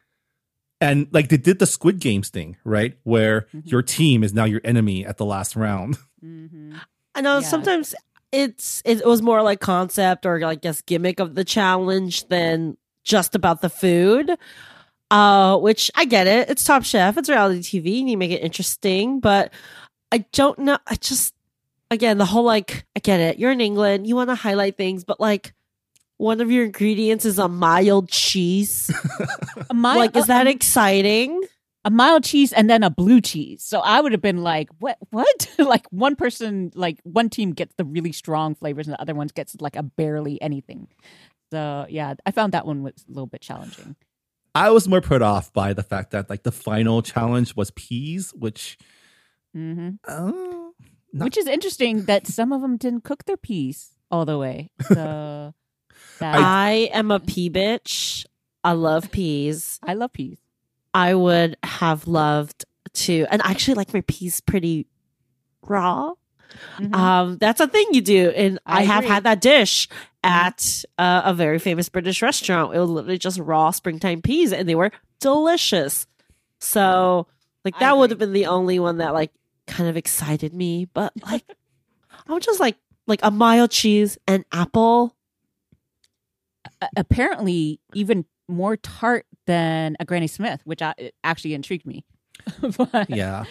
And 0.80 1.08
like 1.12 1.28
they 1.28 1.36
did 1.36 1.58
the 1.58 1.66
Squid 1.66 2.00
Games 2.00 2.28
thing, 2.30 2.56
right? 2.64 2.96
Where 3.04 3.46
Mhm. 3.54 3.70
your 3.70 3.82
team 3.82 4.24
is 4.24 4.32
now 4.32 4.44
your 4.44 4.60
enemy 4.64 5.04
at 5.04 5.18
the 5.18 5.24
last 5.26 5.56
round. 5.56 5.98
hmm 6.20 6.76
I 7.14 7.20
know 7.20 7.38
Yeah. 7.38 7.48
sometimes 7.48 7.94
it's 8.32 8.80
it 8.84 9.04
was 9.04 9.20
more 9.20 9.42
like 9.42 9.60
concept 9.60 10.24
or 10.24 10.42
I 10.44 10.54
guess 10.54 10.80
gimmick 10.82 11.18
of 11.20 11.34
the 11.34 11.44
challenge 11.44 12.28
than 12.28 12.76
just 13.04 13.34
about 13.34 13.60
the 13.60 13.68
food. 13.68 14.36
Uh, 15.10 15.58
which 15.58 15.90
I 15.96 16.04
get 16.04 16.28
it. 16.28 16.48
It's 16.48 16.62
Top 16.62 16.84
Chef. 16.84 17.16
It's 17.18 17.28
reality 17.28 17.60
TV. 17.62 17.96
You 17.98 18.04
need 18.04 18.12
to 18.12 18.16
make 18.16 18.30
it 18.30 18.42
interesting, 18.44 19.18
but 19.18 19.52
I 20.12 20.18
don't 20.32 20.56
know. 20.60 20.78
I 20.86 20.94
just 20.94 21.34
again 21.90 22.16
the 22.18 22.24
whole 22.26 22.44
like 22.44 22.86
I 22.96 23.00
get 23.00 23.18
it. 23.18 23.36
You're 23.38 23.50
in 23.50 23.60
England. 23.60 24.06
You 24.06 24.14
want 24.14 24.30
to 24.30 24.36
highlight 24.36 24.76
things, 24.76 25.02
but 25.02 25.18
like 25.18 25.52
one 26.20 26.40
of 26.40 26.50
your 26.50 26.66
ingredients 26.66 27.24
is 27.24 27.38
a 27.38 27.48
mild 27.48 28.08
cheese. 28.08 28.90
A 29.70 29.74
mild, 29.74 29.98
like, 29.98 30.16
is 30.16 30.26
that 30.26 30.46
exciting? 30.46 31.40
a 31.82 31.90
mild 31.90 32.22
cheese 32.22 32.52
and 32.52 32.68
then 32.68 32.82
a 32.82 32.90
blue 32.90 33.22
cheese? 33.22 33.62
So 33.62 33.80
I 33.80 34.00
would 34.02 34.12
have 34.12 34.20
been 34.20 34.42
like, 34.42 34.68
what? 34.80 34.98
What? 35.10 35.48
like 35.58 35.86
one 35.90 36.14
person, 36.14 36.70
like 36.74 37.00
one 37.04 37.30
team 37.30 37.52
gets 37.52 37.74
the 37.76 37.84
really 37.84 38.12
strong 38.12 38.54
flavors, 38.54 38.86
and 38.86 38.94
the 38.94 39.00
other 39.00 39.14
ones 39.14 39.32
gets 39.32 39.56
like 39.60 39.76
a 39.76 39.82
barely 39.82 40.40
anything. 40.42 40.88
So 41.50 41.86
yeah, 41.88 42.14
I 42.26 42.32
found 42.32 42.52
that 42.52 42.66
one 42.66 42.82
was 42.82 42.92
a 43.08 43.12
little 43.12 43.26
bit 43.26 43.40
challenging. 43.40 43.96
I 44.54 44.70
was 44.70 44.88
more 44.88 45.00
put 45.00 45.22
off 45.22 45.52
by 45.52 45.72
the 45.72 45.82
fact 45.82 46.10
that 46.10 46.28
like 46.28 46.42
the 46.42 46.52
final 46.52 47.00
challenge 47.00 47.56
was 47.56 47.70
peas, 47.70 48.34
which 48.34 48.76
mm-hmm. 49.56 49.90
uh, 50.06 50.32
Not- 51.12 51.24
Which 51.24 51.38
is 51.38 51.46
interesting 51.46 52.04
that 52.04 52.26
some 52.26 52.52
of 52.52 52.60
them 52.60 52.76
didn't 52.76 53.04
cook 53.04 53.24
their 53.24 53.38
peas 53.38 53.92
all 54.10 54.26
the 54.26 54.36
way. 54.36 54.70
So 54.82 55.54
that, 56.20 56.36
I 56.36 56.90
am 56.92 57.10
a 57.10 57.20
pea 57.20 57.50
bitch. 57.50 58.24
I 58.62 58.72
love 58.72 59.10
peas. 59.10 59.78
I 59.82 59.94
love 59.94 60.12
peas. 60.12 60.38
I 60.94 61.14
would 61.14 61.56
have 61.62 62.06
loved 62.08 62.64
to, 62.92 63.26
and 63.30 63.42
I 63.42 63.50
actually 63.50 63.74
like 63.74 63.92
my 63.94 64.02
peas 64.02 64.40
pretty 64.40 64.86
raw. 65.62 66.12
Mhm. 66.78 66.94
Um, 66.94 67.38
that's 67.38 67.60
a 67.60 67.68
thing 67.68 67.86
you 67.92 68.00
do, 68.00 68.30
and 68.30 68.58
I, 68.66 68.80
I 68.80 68.82
have 68.82 69.04
had 69.04 69.22
that 69.24 69.40
dish 69.40 69.88
at 70.24 70.84
uh, 70.98 71.22
a 71.24 71.32
very 71.32 71.58
famous 71.58 71.88
British 71.88 72.22
restaurant. 72.22 72.74
It 72.74 72.78
was 72.80 72.90
literally 72.90 73.18
just 73.18 73.38
raw 73.38 73.70
springtime 73.70 74.20
peas, 74.22 74.52
and 74.52 74.68
they 74.68 74.74
were 74.74 74.90
delicious. 75.20 76.06
So, 76.58 77.28
like 77.64 77.78
that 77.78 77.96
would 77.96 78.10
have 78.10 78.18
been 78.18 78.32
the 78.32 78.46
only 78.46 78.78
one 78.80 78.98
that 78.98 79.14
like 79.14 79.30
kind 79.66 79.88
of 79.88 79.96
excited 79.96 80.52
me. 80.52 80.86
But 80.92 81.12
like, 81.24 81.44
I 82.28 82.32
would 82.32 82.42
just 82.42 82.60
like 82.60 82.76
like 83.06 83.20
a 83.22 83.30
mild 83.30 83.70
cheese 83.70 84.18
and 84.26 84.44
apple. 84.52 85.14
A- 86.80 86.88
apparently, 86.96 87.80
even 87.94 88.24
more 88.48 88.76
tart 88.76 89.26
than 89.46 89.96
a 90.00 90.04
Granny 90.04 90.26
Smith, 90.26 90.60
which 90.64 90.82
I, 90.82 90.94
it 90.98 91.14
actually 91.24 91.54
intrigued 91.54 91.86
me. 91.86 92.04
But- 92.76 93.10
yeah. 93.10 93.44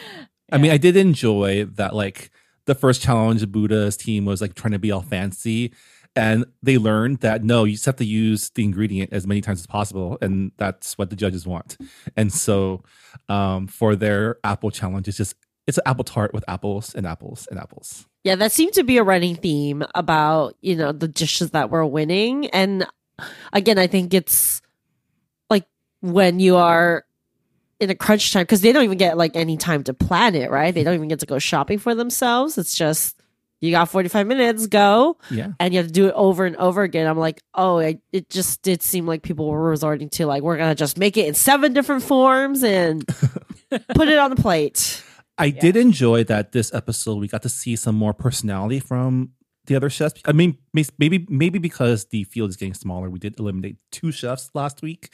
I 0.52 0.58
mean, 0.58 0.72
I 0.72 0.78
did 0.78 0.98
enjoy 0.98 1.66
that. 1.76 1.96
Like 1.96 2.32
the 2.66 2.76
first 2.76 3.02
challenge, 3.02 3.44
of 3.44 3.52
Buddha's 3.52 3.98
team 3.98 4.26
was 4.26 4.42
like 4.42 4.56
trying 4.56 4.72
to 4.72 4.80
be 4.80 4.92
all 4.92 5.02
fancy, 5.02 5.74
and 6.16 6.46
they 6.64 6.78
learned 6.78 7.20
that 7.20 7.44
no, 7.44 7.64
you 7.64 7.74
just 7.74 7.86
have 7.86 7.98
to 7.98 8.06
use 8.06 8.50
the 8.52 8.64
ingredient 8.64 9.14
as 9.14 9.28
many 9.28 9.42
times 9.42 9.60
as 9.60 9.68
possible, 9.68 10.18
and 10.22 10.52
that's 10.58 10.98
what 10.98 11.10
the 11.10 11.16
judges 11.16 11.46
want. 11.46 11.78
And 12.18 12.34
so, 12.34 12.84
um, 13.28 13.68
for 13.68 13.96
their 13.96 14.38
apple 14.44 14.72
challenge, 14.72 15.08
it's 15.08 15.18
just 15.18 15.36
it's 15.68 15.78
an 15.78 15.84
apple 15.86 16.04
tart 16.04 16.34
with 16.34 16.44
apples 16.48 16.96
and 16.96 17.06
apples 17.06 17.48
and 17.52 17.60
apples. 17.60 18.08
Yeah, 18.24 18.36
that 18.36 18.52
seemed 18.52 18.74
to 18.74 18.84
be 18.84 18.98
a 18.98 19.04
running 19.04 19.36
theme 19.36 19.86
about, 19.96 20.56
you 20.62 20.76
know, 20.76 20.92
the 20.92 21.08
dishes 21.08 21.52
that 21.52 21.70
were 21.70 21.86
winning. 21.86 22.48
And 22.48 22.86
again, 23.54 23.78
I 23.78 23.88
think 23.88 24.14
it's 24.14 24.62
like 25.50 25.66
when 26.02 26.40
you 26.40 26.58
are 26.58 27.06
in 27.80 27.90
a 27.90 27.96
crunch 27.96 28.34
time, 28.34 28.44
because 28.44 28.62
they 28.62 28.72
don't 28.72 28.84
even 28.84 28.98
get 28.98 29.18
like 29.18 29.36
any 29.36 29.58
time 29.58 29.84
to 29.86 29.94
plan 29.94 30.36
it, 30.36 30.52
right? 30.52 30.74
They 30.74 30.84
don't 30.84 30.96
even 30.96 31.08
get 31.08 31.20
to 31.20 31.26
go 31.26 31.40
shopping 31.40 31.80
for 31.80 31.96
themselves. 31.96 32.58
It's 32.58 32.78
just, 32.78 33.20
you 33.62 33.72
got 33.72 33.90
45 33.90 34.28
minutes, 34.28 34.68
go. 34.68 35.18
Yeah. 35.30 35.52
And 35.60 35.74
you 35.74 35.80
have 35.80 35.88
to 35.88 35.94
do 35.94 36.08
it 36.08 36.14
over 36.16 36.46
and 36.46 36.56
over 36.58 36.84
again. 36.84 37.08
I'm 37.08 37.18
like, 37.18 37.42
oh, 37.54 37.80
I, 37.80 38.00
it 38.12 38.30
just 38.30 38.62
did 38.62 38.82
seem 38.82 39.06
like 39.06 39.22
people 39.22 39.48
were 39.48 39.70
resorting 39.70 40.10
to 40.12 40.26
like, 40.26 40.44
we're 40.44 40.58
going 40.58 40.70
to 40.70 40.76
just 40.76 40.98
make 40.98 41.18
it 41.18 41.28
in 41.28 41.34
seven 41.34 41.74
different 41.74 42.04
forms 42.04 42.64
and 42.64 43.06
put 43.96 44.08
it 44.08 44.18
on 44.18 44.30
the 44.30 44.42
plate. 44.42 45.04
I 45.38 45.52
did 45.52 45.78
enjoy 45.78 46.26
that 46.26 46.52
this 46.52 46.74
episode 46.74 47.18
we 47.20 47.30
got 47.30 47.44
to 47.44 47.50
see 47.50 47.78
some 47.78 47.96
more 47.96 48.14
personality 48.14 48.82
from 48.82 49.32
the 49.70 49.76
other 49.78 49.90
chefs. 49.90 50.22
I 50.26 50.34
mean, 50.34 50.58
maybe 50.74 51.26
maybe 51.30 51.58
because 51.60 52.06
the 52.08 52.26
field 52.26 52.50
is 52.50 52.58
getting 52.58 52.74
smaller, 52.74 53.10
we 53.10 53.20
did 53.20 53.40
eliminate 53.40 53.78
two 53.94 54.12
chefs 54.12 54.50
last 54.54 54.82
week. 54.82 55.14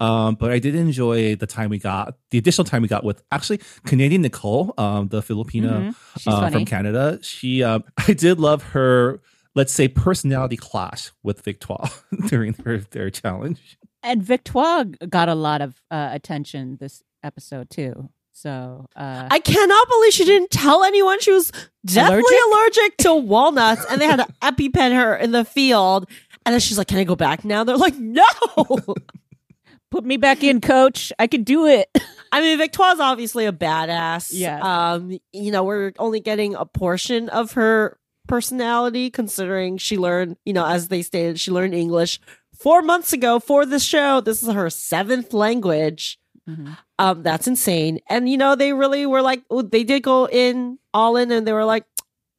Um, 0.00 0.36
but 0.36 0.50
I 0.50 0.58
did 0.58 0.74
enjoy 0.74 1.36
the 1.36 1.46
time 1.46 1.68
we 1.68 1.78
got, 1.78 2.16
the 2.30 2.38
additional 2.38 2.64
time 2.64 2.80
we 2.80 2.88
got 2.88 3.04
with 3.04 3.22
actually 3.30 3.60
Canadian 3.84 4.22
Nicole, 4.22 4.72
um, 4.78 5.08
the 5.08 5.20
Filipina 5.20 5.92
Mhm. 5.92 6.26
Uh, 6.26 6.50
from 6.50 6.64
Canada. 6.64 7.18
She, 7.22 7.62
um, 7.62 7.84
I 8.08 8.14
did 8.14 8.40
love 8.40 8.62
her. 8.72 9.20
Let's 9.54 9.72
say 9.72 9.88
personality 9.88 10.56
clash 10.56 11.12
with 11.22 11.42
Victoire 11.42 11.90
during 12.28 12.52
their 12.52 12.78
their 12.78 13.10
challenge. 13.10 13.78
and 14.02 14.22
Victoire 14.22 14.84
got 14.84 15.28
a 15.28 15.34
lot 15.34 15.60
of 15.60 15.82
uh, 15.90 16.08
attention 16.12 16.76
this 16.78 17.02
episode 17.22 17.68
too. 17.70 18.08
So 18.36 18.84
uh, 18.94 19.28
I 19.30 19.38
cannot 19.38 19.88
believe 19.88 20.12
she 20.12 20.26
didn't 20.26 20.50
tell 20.50 20.84
anyone 20.84 21.18
she 21.20 21.32
was 21.32 21.50
definitely 21.86 22.36
allergic, 22.52 22.98
to 22.98 23.14
walnuts, 23.14 23.86
and 23.88 23.98
they 23.98 24.04
had 24.04 24.16
to 24.16 24.26
EpiPen 24.42 24.94
her 24.94 25.16
in 25.16 25.32
the 25.32 25.42
field. 25.42 26.06
And 26.44 26.52
then 26.52 26.60
she's 26.60 26.76
like, 26.76 26.86
"Can 26.86 26.98
I 26.98 27.04
go 27.04 27.16
back 27.16 27.46
now?" 27.46 27.64
They're 27.64 27.78
like, 27.78 27.96
"No." 27.96 28.26
put 29.90 30.04
me 30.04 30.18
back 30.18 30.44
in, 30.44 30.60
coach. 30.60 31.14
I 31.18 31.28
can 31.28 31.44
do 31.44 31.66
it. 31.66 31.88
I 32.30 32.42
mean, 32.42 32.58
Victoire's 32.58 33.00
obviously 33.00 33.46
a 33.46 33.52
badass. 33.52 34.28
Yeah. 34.32 34.60
Um, 34.60 35.18
you 35.32 35.50
know, 35.50 35.64
we're 35.64 35.92
only 35.98 36.20
getting 36.20 36.54
a 36.54 36.66
portion 36.66 37.30
of 37.30 37.52
her 37.52 37.96
personality, 38.28 39.08
considering 39.08 39.78
she 39.78 39.96
learned, 39.96 40.36
you 40.44 40.52
know, 40.52 40.66
as 40.66 40.88
they 40.88 41.00
stated, 41.00 41.40
she 41.40 41.52
learned 41.52 41.72
English 41.72 42.20
four 42.54 42.82
months 42.82 43.14
ago 43.14 43.38
for 43.38 43.64
this 43.64 43.82
show. 43.82 44.20
This 44.20 44.42
is 44.42 44.50
her 44.50 44.68
seventh 44.68 45.32
language. 45.32 46.18
Mhm. 46.48 46.76
Um, 46.98 47.22
that's 47.22 47.46
insane. 47.48 48.00
And 48.08 48.28
you 48.28 48.36
know, 48.36 48.54
they 48.54 48.72
really 48.72 49.04
were 49.06 49.22
like, 49.22 49.42
oh, 49.50 49.62
they 49.62 49.82
did 49.84 50.02
go 50.02 50.28
in 50.28 50.78
all 50.94 51.16
in, 51.16 51.30
and 51.32 51.46
they 51.46 51.52
were 51.52 51.64
like, 51.64 51.84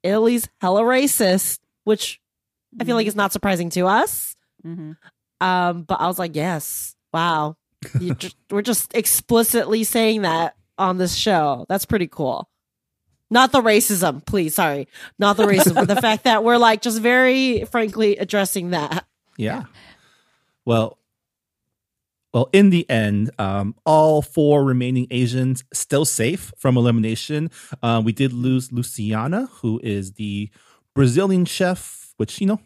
Italy's 0.03 0.47
hella 0.61 0.81
racist, 0.83 1.59
which 1.83 2.19
I 2.79 2.83
feel 2.85 2.95
like 2.95 3.07
is 3.07 3.15
not 3.15 3.33
surprising 3.33 3.69
to 3.71 3.87
us. 3.87 4.35
Mhm. 4.65 4.95
Um, 5.41 5.83
but 5.83 5.99
I 5.99 6.07
was 6.07 6.17
like, 6.19 6.35
yes, 6.35 6.95
wow, 7.13 7.57
you 7.99 8.15
just, 8.15 8.35
we're 8.49 8.61
just 8.61 8.93
explicitly 8.95 9.83
saying 9.83 10.21
that 10.23 10.55
on 10.77 10.97
this 10.97 11.15
show. 11.15 11.65
That's 11.69 11.85
pretty 11.85 12.07
cool. 12.07 12.49
Not 13.29 13.51
the 13.51 13.61
racism, 13.61 14.25
please. 14.25 14.55
Sorry, 14.55 14.87
not 15.19 15.35
the 15.37 15.43
racism, 15.43 15.75
but 15.75 15.87
the 15.89 16.01
fact 16.01 16.23
that 16.23 16.43
we're 16.45 16.57
like 16.57 16.81
just 16.81 17.01
very 17.01 17.65
frankly 17.65 18.15
addressing 18.17 18.69
that. 18.71 19.05
Yeah. 19.37 19.65
Well, 20.65 20.97
well, 22.37 22.49
in 22.53 22.69
the 22.69 22.87
end, 22.87 23.31
um, 23.39 23.73
all 23.83 24.21
four 24.21 24.63
remaining 24.63 25.07
Asians 25.09 25.63
still 25.73 26.05
safe 26.05 26.53
from 26.55 26.77
elimination. 26.77 27.49
Uh, 27.81 27.99
we 28.05 28.11
did 28.11 28.31
lose 28.31 28.71
Luciana, 28.71 29.47
who 29.47 29.81
is 29.81 30.11
the 30.13 30.51
Brazilian 30.93 31.45
chef, 31.45 32.13
which 32.17 32.39
you 32.39 32.45
know, 32.45 32.59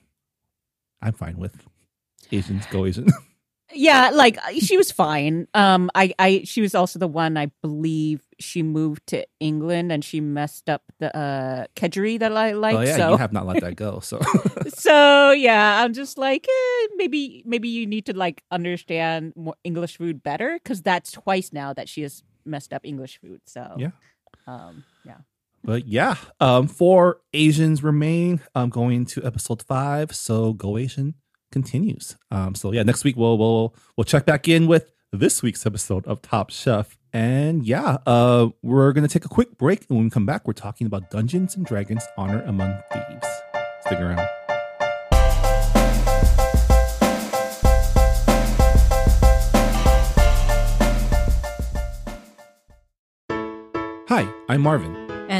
I'm 1.01 1.13
fine 1.13 1.37
with. 1.37 1.65
Asians 2.33 2.65
go 2.65 2.85
Asian. 2.85 3.07
Yeah, 3.73 4.09
like 4.09 4.37
she 4.59 4.75
was 4.75 4.91
fine. 4.91 5.47
Um, 5.53 5.89
I, 5.95 6.13
I, 6.19 6.41
she 6.43 6.59
was 6.59 6.75
also 6.75 6.99
the 6.99 7.07
one 7.07 7.37
I 7.37 7.53
believe 7.61 8.21
she 8.41 8.63
moved 8.63 9.07
to 9.07 9.25
England 9.39 9.91
and 9.91 10.03
she 10.03 10.19
messed 10.19 10.69
up 10.69 10.83
the 10.99 11.15
uh 11.15 11.65
kedgeree 11.75 12.19
that 12.19 12.35
I 12.35 12.53
like. 12.53 12.75
oh 12.75 12.81
yeah, 12.81 12.97
so, 12.97 13.11
you 13.11 13.17
have 13.17 13.33
not 13.33 13.45
let 13.45 13.61
that 13.61 13.75
go. 13.75 13.99
So 13.99 14.19
so 14.67 15.31
yeah, 15.31 15.83
I'm 15.83 15.93
just 15.93 16.17
like, 16.17 16.47
eh, 16.49 16.87
maybe, 16.95 17.43
maybe 17.45 17.69
you 17.69 17.85
need 17.85 18.05
to 18.07 18.17
like 18.17 18.43
understand 18.51 19.33
more 19.35 19.55
English 19.63 19.97
food 19.97 20.23
better 20.23 20.59
because 20.61 20.81
that's 20.81 21.11
twice 21.11 21.53
now 21.53 21.73
that 21.73 21.87
she 21.87 22.01
has 22.01 22.23
messed 22.45 22.73
up 22.73 22.85
English 22.85 23.19
food. 23.21 23.41
So 23.45 23.75
Yeah. 23.77 23.91
um, 24.47 24.83
yeah. 25.05 25.17
But 25.63 25.87
yeah, 25.87 26.15
um, 26.39 26.67
four 26.67 27.21
Asians 27.33 27.83
remain 27.83 28.41
I'm 28.55 28.69
going 28.69 29.05
to 29.07 29.23
episode 29.23 29.61
five. 29.61 30.15
So 30.15 30.53
Go 30.53 30.77
Asian 30.77 31.13
continues. 31.51 32.17
Um, 32.31 32.55
so 32.55 32.71
yeah, 32.71 32.83
next 32.83 33.03
week 33.03 33.15
we'll 33.15 33.37
we'll 33.37 33.75
we'll 33.95 34.05
check 34.05 34.25
back 34.25 34.47
in 34.47 34.65
with 34.67 34.91
this 35.11 35.43
week's 35.43 35.65
episode 35.65 36.05
of 36.07 36.21
Top 36.21 36.49
Chef. 36.49 36.97
And 37.13 37.65
yeah, 37.65 37.97
uh, 38.05 38.49
we're 38.61 38.93
gonna 38.93 39.09
take 39.09 39.25
a 39.25 39.29
quick 39.29 39.57
break, 39.57 39.81
and 39.89 39.97
when 39.97 40.05
we 40.05 40.09
come 40.09 40.25
back, 40.25 40.47
we're 40.47 40.53
talking 40.53 40.87
about 40.87 41.11
Dungeons 41.11 41.55
and 41.55 41.65
Dragons: 41.65 42.03
Honor 42.17 42.41
Among 42.43 42.81
Thieves. 42.91 43.27
Stick 43.85 43.99
around. 43.99 44.27
Hi, 54.07 54.29
I'm 54.49 54.61
Marvin. 54.61 55.10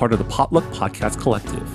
part 0.00 0.14
of 0.14 0.18
the 0.18 0.24
Potluck 0.24 0.64
Podcast 0.72 1.20
Collective. 1.20 1.68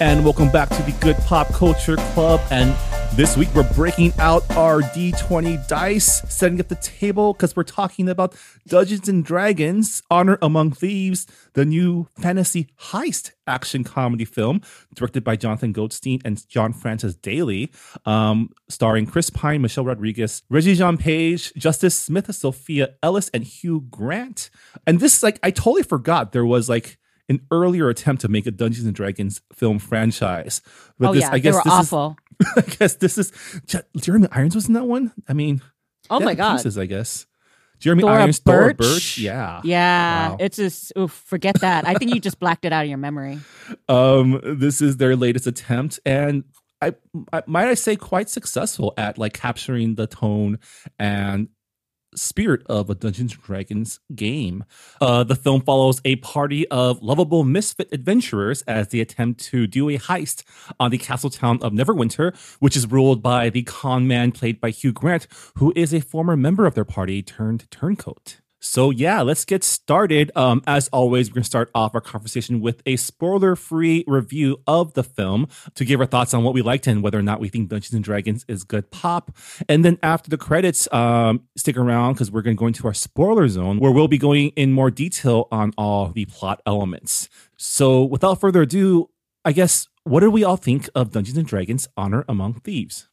And 0.00 0.24
welcome 0.24 0.48
back 0.48 0.68
to 0.68 0.82
the 0.82 0.92
Good 1.00 1.16
Pop 1.26 1.48
Culture 1.48 1.96
Club. 1.96 2.40
And 2.52 2.72
this 3.16 3.36
week, 3.36 3.48
we're 3.54 3.72
breaking 3.74 4.12
out 4.18 4.42
our 4.56 4.80
D20 4.80 5.68
dice, 5.68 6.22
setting 6.28 6.58
up 6.58 6.66
the 6.66 6.74
table 6.74 7.32
because 7.32 7.54
we're 7.54 7.62
talking 7.62 8.08
about 8.08 8.34
Dungeons 8.66 9.08
and 9.08 9.24
Dragons 9.24 10.02
Honor 10.10 10.36
Among 10.42 10.72
Thieves, 10.72 11.24
the 11.52 11.64
new 11.64 12.08
fantasy 12.20 12.70
heist 12.90 13.30
action 13.46 13.84
comedy 13.84 14.24
film 14.24 14.62
directed 14.96 15.22
by 15.22 15.36
Jonathan 15.36 15.70
Goldstein 15.70 16.22
and 16.24 16.44
John 16.48 16.72
Francis 16.72 17.14
Daley, 17.14 17.70
um, 18.04 18.50
starring 18.68 19.06
Chris 19.06 19.30
Pine, 19.30 19.62
Michelle 19.62 19.84
Rodriguez, 19.84 20.42
Regé-Jean 20.52 20.96
Page, 20.96 21.54
Justice 21.54 21.96
Smith, 21.96 22.34
Sophia 22.34 22.94
Lillis, 23.00 23.30
and 23.32 23.44
Hugh 23.44 23.86
Grant. 23.90 24.50
And 24.88 24.98
this, 24.98 25.18
is 25.18 25.22
like, 25.22 25.38
I 25.44 25.52
totally 25.52 25.84
forgot 25.84 26.32
there 26.32 26.44
was 26.44 26.68
like 26.68 26.98
an 27.28 27.40
earlier 27.50 27.88
attempt 27.88 28.22
to 28.22 28.28
make 28.28 28.46
a 28.46 28.50
Dungeons 28.50 28.86
and 28.86 28.94
Dragons 28.94 29.40
film 29.52 29.78
franchise. 29.78 30.60
But 30.98 31.10
oh, 31.10 31.14
this, 31.14 31.22
yeah, 31.22 31.30
I 31.32 31.38
guess 31.38 31.54
they 31.54 31.70
were 31.70 31.74
awful. 31.74 32.10
Is, 32.10 32.23
I 32.56 32.60
guess 32.62 32.96
this 32.96 33.18
is 33.18 33.32
Jeremy 33.96 34.28
Irons 34.32 34.54
was 34.54 34.68
in 34.68 34.74
that 34.74 34.84
one. 34.84 35.12
I 35.28 35.32
mean, 35.32 35.62
oh 36.10 36.20
my 36.20 36.34
god, 36.34 36.56
pieces, 36.56 36.78
I 36.78 36.86
guess. 36.86 37.26
Jeremy 37.80 38.02
Thora 38.02 38.20
Irons, 38.20 38.40
Birch? 38.40 38.54
Thora 38.54 38.74
Birch, 38.74 39.18
yeah, 39.18 39.60
yeah. 39.64 40.30
Wow. 40.30 40.36
It's 40.40 40.56
just 40.56 40.92
oof, 40.98 41.12
forget 41.26 41.60
that. 41.60 41.86
I 41.86 41.94
think 41.94 42.14
you 42.14 42.20
just 42.20 42.38
blacked 42.38 42.64
it 42.64 42.72
out 42.72 42.84
of 42.84 42.88
your 42.88 42.98
memory. 42.98 43.40
Um, 43.88 44.40
this 44.44 44.80
is 44.80 44.98
their 44.98 45.16
latest 45.16 45.46
attempt, 45.46 45.98
and 46.06 46.44
I, 46.80 46.94
I 47.32 47.42
might 47.46 47.68
I 47.68 47.74
say 47.74 47.96
quite 47.96 48.28
successful 48.28 48.92
at 48.96 49.18
like 49.18 49.32
capturing 49.32 49.94
the 49.94 50.06
tone 50.06 50.58
and 50.98 51.48
spirit 52.16 52.62
of 52.66 52.90
a 52.90 52.94
Dungeons 52.94 53.32
and 53.32 53.42
Dragons 53.42 54.00
game. 54.14 54.64
Uh, 55.00 55.24
the 55.24 55.36
film 55.36 55.62
follows 55.62 56.00
a 56.04 56.16
party 56.16 56.66
of 56.68 57.02
lovable 57.02 57.44
misfit 57.44 57.88
adventurers 57.92 58.62
as 58.62 58.88
they 58.88 59.00
attempt 59.00 59.40
to 59.44 59.66
do 59.66 59.88
a 59.88 59.98
heist 59.98 60.42
on 60.78 60.90
the 60.90 60.98
castle 60.98 61.30
town 61.30 61.58
of 61.62 61.72
Neverwinter, 61.72 62.36
which 62.60 62.76
is 62.76 62.86
ruled 62.86 63.22
by 63.22 63.50
the 63.50 63.62
con 63.62 64.06
man 64.06 64.32
played 64.32 64.60
by 64.60 64.70
Hugh 64.70 64.92
Grant, 64.92 65.26
who 65.56 65.72
is 65.76 65.92
a 65.92 66.00
former 66.00 66.36
member 66.36 66.66
of 66.66 66.74
their 66.74 66.84
party 66.84 67.22
turned 67.22 67.70
turncoat. 67.70 68.40
So 68.64 68.88
yeah, 68.88 69.20
let's 69.20 69.44
get 69.44 69.62
started. 69.62 70.32
Um, 70.34 70.62
as 70.66 70.88
always, 70.88 71.30
we're 71.30 71.34
gonna 71.34 71.44
start 71.44 71.70
off 71.74 71.94
our 71.94 72.00
conversation 72.00 72.62
with 72.62 72.82
a 72.86 72.96
spoiler-free 72.96 74.04
review 74.06 74.56
of 74.66 74.94
the 74.94 75.04
film 75.04 75.48
to 75.74 75.84
give 75.84 76.00
our 76.00 76.06
thoughts 76.06 76.32
on 76.32 76.44
what 76.44 76.54
we 76.54 76.62
liked 76.62 76.86
and 76.86 77.02
whether 77.02 77.18
or 77.18 77.22
not 77.22 77.40
we 77.40 77.50
think 77.50 77.68
Dungeons 77.68 77.92
and 77.92 78.02
Dragons 78.02 78.46
is 78.48 78.64
good 78.64 78.90
pop. 78.90 79.36
And 79.68 79.84
then 79.84 79.98
after 80.02 80.30
the 80.30 80.38
credits, 80.38 80.90
um, 80.94 81.42
stick 81.56 81.76
around 81.76 82.14
because 82.14 82.30
we're 82.30 82.40
gonna 82.40 82.56
go 82.56 82.66
into 82.66 82.86
our 82.86 82.94
spoiler 82.94 83.48
zone 83.48 83.80
where 83.80 83.92
we'll 83.92 84.08
be 84.08 84.18
going 84.18 84.48
in 84.56 84.72
more 84.72 84.90
detail 84.90 85.46
on 85.52 85.72
all 85.76 86.08
the 86.08 86.24
plot 86.24 86.62
elements. 86.64 87.28
So 87.58 88.02
without 88.02 88.40
further 88.40 88.62
ado, 88.62 89.10
I 89.44 89.52
guess 89.52 89.88
what 90.04 90.20
do 90.20 90.30
we 90.30 90.42
all 90.42 90.56
think 90.56 90.88
of 90.94 91.12
Dungeons 91.12 91.36
and 91.36 91.46
Dragons: 91.46 91.86
Honor 91.98 92.24
Among 92.30 92.54
Thieves? 92.54 93.08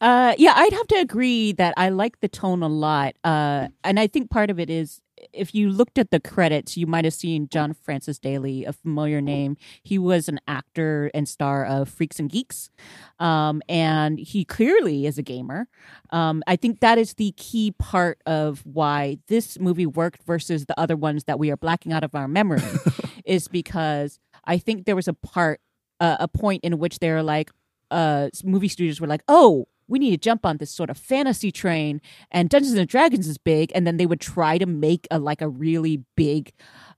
Uh, 0.00 0.34
yeah, 0.38 0.52
I'd 0.54 0.72
have 0.72 0.86
to 0.88 0.96
agree 0.96 1.52
that 1.52 1.74
I 1.76 1.88
like 1.88 2.20
the 2.20 2.28
tone 2.28 2.62
a 2.62 2.68
lot. 2.68 3.14
Uh, 3.24 3.68
and 3.82 3.98
I 3.98 4.06
think 4.06 4.30
part 4.30 4.48
of 4.50 4.60
it 4.60 4.70
is 4.70 5.00
if 5.32 5.52
you 5.52 5.70
looked 5.70 5.98
at 5.98 6.12
the 6.12 6.20
credits, 6.20 6.76
you 6.76 6.86
might 6.86 7.04
have 7.04 7.14
seen 7.14 7.48
John 7.48 7.74
Francis 7.74 8.20
Daley, 8.20 8.64
a 8.64 8.72
familiar 8.72 9.20
name. 9.20 9.56
He 9.82 9.98
was 9.98 10.28
an 10.28 10.38
actor 10.46 11.10
and 11.12 11.28
star 11.28 11.64
of 11.64 11.88
Freaks 11.88 12.20
and 12.20 12.30
Geeks. 12.30 12.70
Um, 13.18 13.60
and 13.68 14.20
he 14.20 14.44
clearly 14.44 15.06
is 15.06 15.18
a 15.18 15.22
gamer. 15.22 15.66
Um, 16.10 16.44
I 16.46 16.54
think 16.54 16.78
that 16.78 16.98
is 16.98 17.14
the 17.14 17.32
key 17.36 17.72
part 17.72 18.20
of 18.26 18.60
why 18.64 19.18
this 19.26 19.58
movie 19.58 19.86
worked 19.86 20.22
versus 20.22 20.66
the 20.66 20.78
other 20.78 20.96
ones 20.96 21.24
that 21.24 21.40
we 21.40 21.50
are 21.50 21.56
blacking 21.56 21.92
out 21.92 22.04
of 22.04 22.14
our 22.14 22.28
memory, 22.28 22.62
is 23.24 23.48
because 23.48 24.20
I 24.44 24.58
think 24.58 24.86
there 24.86 24.96
was 24.96 25.08
a 25.08 25.14
part, 25.14 25.60
uh, 25.98 26.18
a 26.20 26.28
point 26.28 26.62
in 26.62 26.78
which 26.78 27.00
they're 27.00 27.24
like, 27.24 27.50
uh, 27.90 28.28
movie 28.44 28.68
studios 28.68 29.00
were 29.00 29.08
like, 29.08 29.22
oh, 29.26 29.66
we 29.88 29.98
need 29.98 30.10
to 30.10 30.16
jump 30.16 30.44
on 30.46 30.58
this 30.58 30.70
sort 30.70 30.90
of 30.90 30.96
fantasy 30.96 31.50
train 31.50 32.00
and 32.30 32.48
Dungeons 32.48 32.74
and 32.74 32.88
Dragons 32.88 33.26
is 33.26 33.38
big 33.38 33.72
and 33.74 33.86
then 33.86 33.96
they 33.96 34.06
would 34.06 34.20
try 34.20 34.58
to 34.58 34.66
make 34.66 35.06
a 35.10 35.18
like 35.18 35.42
a 35.42 35.48
really 35.48 36.04
big 36.16 36.52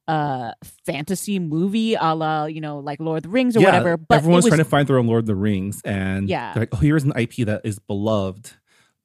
uh 0.08 0.52
fantasy 0.84 1.38
movie 1.38 1.94
a 1.94 2.14
la 2.14 2.46
you 2.46 2.60
know 2.60 2.78
like 2.78 3.00
Lord 3.00 3.18
of 3.18 3.22
the 3.24 3.28
Rings 3.28 3.56
or 3.56 3.60
yeah, 3.60 3.66
whatever 3.66 3.96
but 3.96 4.16
everyone's 4.16 4.44
was, 4.44 4.50
trying 4.50 4.58
to 4.58 4.64
find 4.64 4.88
their 4.88 4.98
own 4.98 5.06
Lord 5.06 5.20
of 5.20 5.26
the 5.26 5.34
Rings 5.34 5.80
and 5.84 6.28
yeah. 6.28 6.52
like 6.56 6.70
oh 6.72 6.78
here's 6.78 7.04
an 7.04 7.12
IP 7.16 7.46
that 7.46 7.62
is 7.64 7.78
beloved 7.78 8.52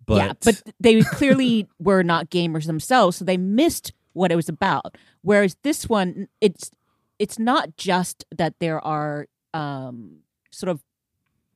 but 0.06 0.16
yeah 0.16 0.34
but 0.44 0.64
they 0.80 1.02
clearly 1.02 1.68
were 1.80 2.04
not 2.04 2.30
gamers 2.30 2.66
themselves 2.66 3.18
so 3.18 3.26
they 3.26 3.38
missed 3.38 3.94
what 4.16 4.32
it 4.32 4.36
was 4.36 4.50
about. 4.50 4.98
Whereas 5.22 5.56
this 5.62 5.88
one 5.88 6.28
it's 6.42 6.72
it's 7.20 7.38
not 7.38 7.78
just 7.78 8.26
that 8.36 8.56
there 8.60 8.84
are 8.84 9.28
um 9.54 10.22
sort 10.52 10.72
of 10.72 10.82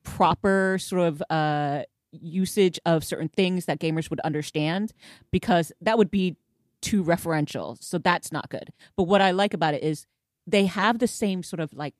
proper 0.04 0.78
sort 0.80 1.08
of 1.08 1.22
uh 1.30 1.82
usage 2.12 2.78
of 2.84 3.04
certain 3.04 3.28
things 3.28 3.66
that 3.66 3.78
gamers 3.78 4.10
would 4.10 4.20
understand 4.20 4.92
because 5.30 5.72
that 5.80 5.98
would 5.98 6.10
be 6.10 6.36
too 6.80 7.04
referential. 7.04 7.82
So 7.82 7.98
that's 7.98 8.32
not 8.32 8.48
good. 8.50 8.72
But 8.96 9.04
what 9.04 9.20
I 9.20 9.30
like 9.32 9.54
about 9.54 9.74
it 9.74 9.82
is 9.82 10.06
they 10.46 10.66
have 10.66 10.98
the 10.98 11.06
same 11.06 11.42
sort 11.42 11.60
of 11.60 11.72
like 11.72 11.94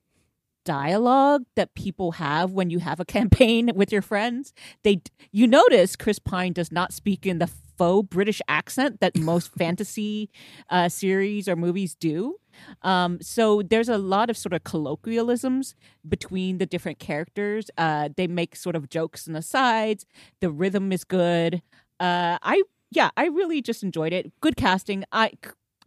dialogue 0.70 1.42
that 1.56 1.74
people 1.74 2.12
have 2.12 2.52
when 2.52 2.70
you 2.70 2.78
have 2.78 3.00
a 3.00 3.04
campaign 3.18 3.72
with 3.74 3.90
your 3.90 4.02
friends. 4.02 4.52
They 4.85 5.02
you 5.33 5.48
notice 5.48 5.96
Chris 5.96 6.20
Pine 6.20 6.52
does 6.52 6.70
not 6.70 6.92
speak 6.92 7.26
in 7.26 7.40
the 7.40 7.48
faux 7.48 8.06
British 8.09 8.40
accent 8.46 9.00
that 9.00 9.16
most 9.33 9.52
fantasy 9.52 10.30
uh, 10.68 10.88
series 10.88 11.48
or 11.48 11.56
movies 11.56 11.96
do. 11.96 12.37
Um, 12.83 13.18
so 13.20 13.62
there's 13.62 13.88
a 13.88 13.98
lot 13.98 14.30
of 14.30 14.37
sort 14.37 14.52
of 14.52 14.62
colloquialisms 14.62 15.74
between 16.09 16.59
the 16.59 16.66
different 16.66 17.00
characters. 17.00 17.68
Uh, 17.76 18.11
they 18.16 18.28
make 18.28 18.54
sort 18.54 18.76
of 18.76 18.88
jokes 18.88 19.26
and 19.26 19.37
asides. 19.37 20.06
The 20.40 20.50
rhythm 20.50 20.92
is 20.92 21.02
good. 21.02 21.62
Uh, 21.98 22.38
I 22.42 22.62
yeah, 22.92 23.11
I 23.16 23.26
really 23.26 23.61
just 23.61 23.83
enjoyed 23.83 24.12
it. 24.12 24.33
Good 24.40 24.56
casting. 24.56 25.04
I 25.11 25.33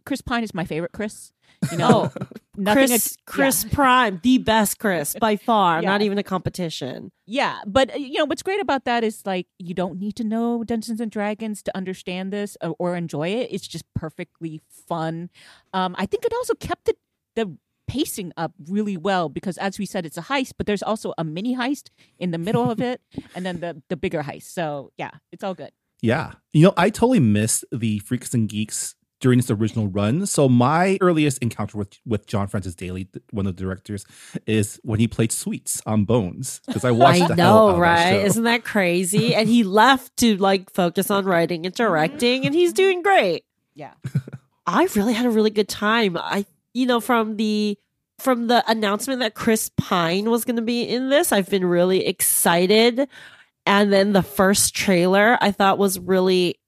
Chris 0.04 0.20
Pine 0.20 0.44
is 0.44 0.52
my 0.52 0.66
favorite 0.66 0.92
Chris. 0.92 1.32
You 1.72 1.78
know, 1.78 2.12
oh, 2.58 2.72
Chris, 2.72 3.16
Chris 3.26 3.64
yeah. 3.64 3.74
Prime, 3.74 4.20
the 4.22 4.38
best 4.38 4.78
Chris 4.78 5.16
by 5.20 5.36
far. 5.50 5.82
Yeah. 5.82 5.88
Not 5.88 6.02
even 6.02 6.18
a 6.18 6.22
competition. 6.22 7.10
Yeah, 7.26 7.58
but 7.66 7.94
uh, 7.94 7.98
you 7.98 8.18
know 8.18 8.24
what's 8.24 8.42
great 8.42 8.60
about 8.60 8.84
that 8.84 9.04
is 9.04 9.24
like 9.24 9.46
you 9.58 9.74
don't 9.74 9.98
need 9.98 10.16
to 10.16 10.24
know 10.24 10.64
Dungeons 10.64 11.00
and 11.00 11.10
Dragons 11.10 11.62
to 11.62 11.76
understand 11.76 12.32
this 12.32 12.56
or, 12.62 12.74
or 12.78 12.96
enjoy 12.96 13.28
it. 13.28 13.48
It's 13.50 13.66
just 13.66 13.84
perfectly 13.94 14.60
fun. 14.68 15.30
Um, 15.72 15.94
I 15.98 16.06
think 16.06 16.24
it 16.24 16.32
also 16.32 16.54
kept 16.54 16.86
the 16.86 16.94
the 17.36 17.56
pacing 17.86 18.32
up 18.36 18.52
really 18.68 18.96
well 18.96 19.28
because 19.28 19.58
as 19.58 19.78
we 19.78 19.84
said 19.84 20.06
it's 20.06 20.16
a 20.16 20.22
heist 20.22 20.52
but 20.56 20.66
there's 20.66 20.82
also 20.82 21.12
a 21.18 21.24
mini 21.24 21.54
heist 21.54 21.90
in 22.18 22.30
the 22.30 22.38
middle 22.38 22.70
of 22.70 22.80
it 22.80 23.00
and 23.34 23.44
then 23.44 23.60
the 23.60 23.82
the 23.88 23.96
bigger 23.96 24.22
heist 24.22 24.44
so 24.44 24.90
yeah 24.96 25.10
it's 25.32 25.44
all 25.44 25.52
good 25.54 25.70
yeah 26.00 26.32
you 26.54 26.62
know 26.62 26.72
i 26.76 26.88
totally 26.88 27.20
miss 27.20 27.62
the 27.70 27.98
freaks 27.98 28.32
and 28.32 28.48
geeks 28.48 28.94
during 29.24 29.38
its 29.38 29.50
original 29.50 29.88
run. 29.88 30.26
So 30.26 30.50
my 30.50 30.98
earliest 31.00 31.38
encounter 31.38 31.78
with 31.78 31.98
with 32.04 32.26
John 32.26 32.46
Francis 32.46 32.74
Daley, 32.74 33.08
one 33.30 33.46
of 33.46 33.56
the 33.56 33.62
directors, 33.62 34.04
is 34.46 34.78
when 34.84 35.00
he 35.00 35.08
played 35.08 35.32
Sweets 35.32 35.80
on 35.86 36.04
Bones 36.04 36.60
because 36.66 36.84
I 36.84 36.90
watched. 36.90 37.30
I 37.30 37.34
know, 37.34 37.78
right? 37.78 38.16
Isn't 38.16 38.44
that 38.44 38.64
crazy? 38.64 39.34
and 39.34 39.48
he 39.48 39.62
left 39.64 40.14
to 40.18 40.36
like 40.36 40.70
focus 40.70 41.10
on 41.10 41.24
writing 41.24 41.64
and 41.64 41.74
directing, 41.74 42.44
and 42.44 42.54
he's 42.54 42.74
doing 42.74 43.00
great. 43.00 43.46
Yeah, 43.74 43.94
I 44.66 44.88
really 44.94 45.14
had 45.14 45.24
a 45.24 45.30
really 45.30 45.48
good 45.48 45.70
time. 45.70 46.18
I, 46.18 46.44
you 46.74 46.84
know, 46.84 47.00
from 47.00 47.38
the 47.38 47.78
from 48.18 48.48
the 48.48 48.62
announcement 48.70 49.20
that 49.20 49.32
Chris 49.32 49.70
Pine 49.78 50.28
was 50.28 50.44
going 50.44 50.56
to 50.56 50.62
be 50.62 50.82
in 50.82 51.08
this, 51.08 51.32
I've 51.32 51.48
been 51.48 51.64
really 51.64 52.04
excited. 52.04 53.08
And 53.64 53.90
then 53.90 54.12
the 54.12 54.22
first 54.22 54.76
trailer 54.76 55.38
I 55.40 55.50
thought 55.50 55.78
was 55.78 55.98
really 55.98 56.58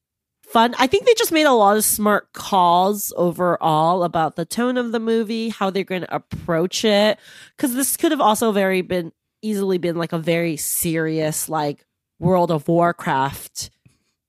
fun. 0.47 0.75
I 0.79 0.87
think 0.87 1.07
they 1.07 1.15
just 1.15 1.33
made 1.33 1.45
a 1.47 1.53
lot 1.53 1.77
of 1.77 1.85
smart 1.85 2.33
calls 2.33 3.13
overall 3.17 4.05
about 4.05 4.37
the 4.37 4.45
tone 4.45 4.77
of 4.77 4.93
the 4.93 5.01
movie, 5.01 5.49
how 5.51 5.71
they're 5.71 5.85
going 5.85 6.03
to 6.03 6.15
approach 6.15 6.85
it. 6.85 7.19
Cause 7.59 7.75
this 7.75 7.97
could 7.97 8.13
have 8.13 8.21
also 8.21 8.53
very 8.53 8.83
been 8.83 9.13
easily 9.43 9.79
been 9.79 9.97
like 9.97 10.13
a 10.13 10.19
very 10.19 10.57
serious, 10.57 11.49
like 11.49 11.85
World 12.19 12.51
of 12.51 12.67
Warcraft 12.69 13.71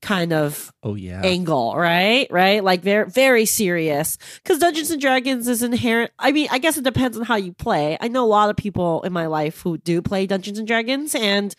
kind 0.02 0.32
of 0.32 0.72
Oh 0.84 0.94
yeah. 0.96 1.22
angle, 1.24 1.76
right? 1.76 2.28
Right? 2.30 2.64
Like 2.64 2.82
very 2.82 3.10
very 3.10 3.46
serious. 3.46 4.18
Cuz 4.46 4.60
Dungeons 4.60 4.92
and 4.92 5.02
Dragons 5.02 5.48
is 5.48 5.64
inherent 5.64 6.12
I 6.20 6.32
mean, 6.32 6.48
I 6.52 6.60
guess 6.60 6.78
it 6.78 6.84
depends 6.84 7.18
on 7.18 7.24
how 7.26 7.36
you 7.36 7.54
play. 7.54 7.98
I 8.00 8.08
know 8.08 8.24
a 8.24 8.28
lot 8.28 8.50
of 8.50 8.56
people 8.58 9.02
in 9.04 9.12
my 9.12 9.26
life 9.26 9.62
who 9.62 9.78
do 9.80 10.02
play 10.02 10.28
Dungeons 10.28 10.60
and 10.60 10.68
Dragons 10.68 11.16
and 11.16 11.56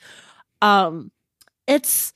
um 0.63 1.11
it's 1.67 2.13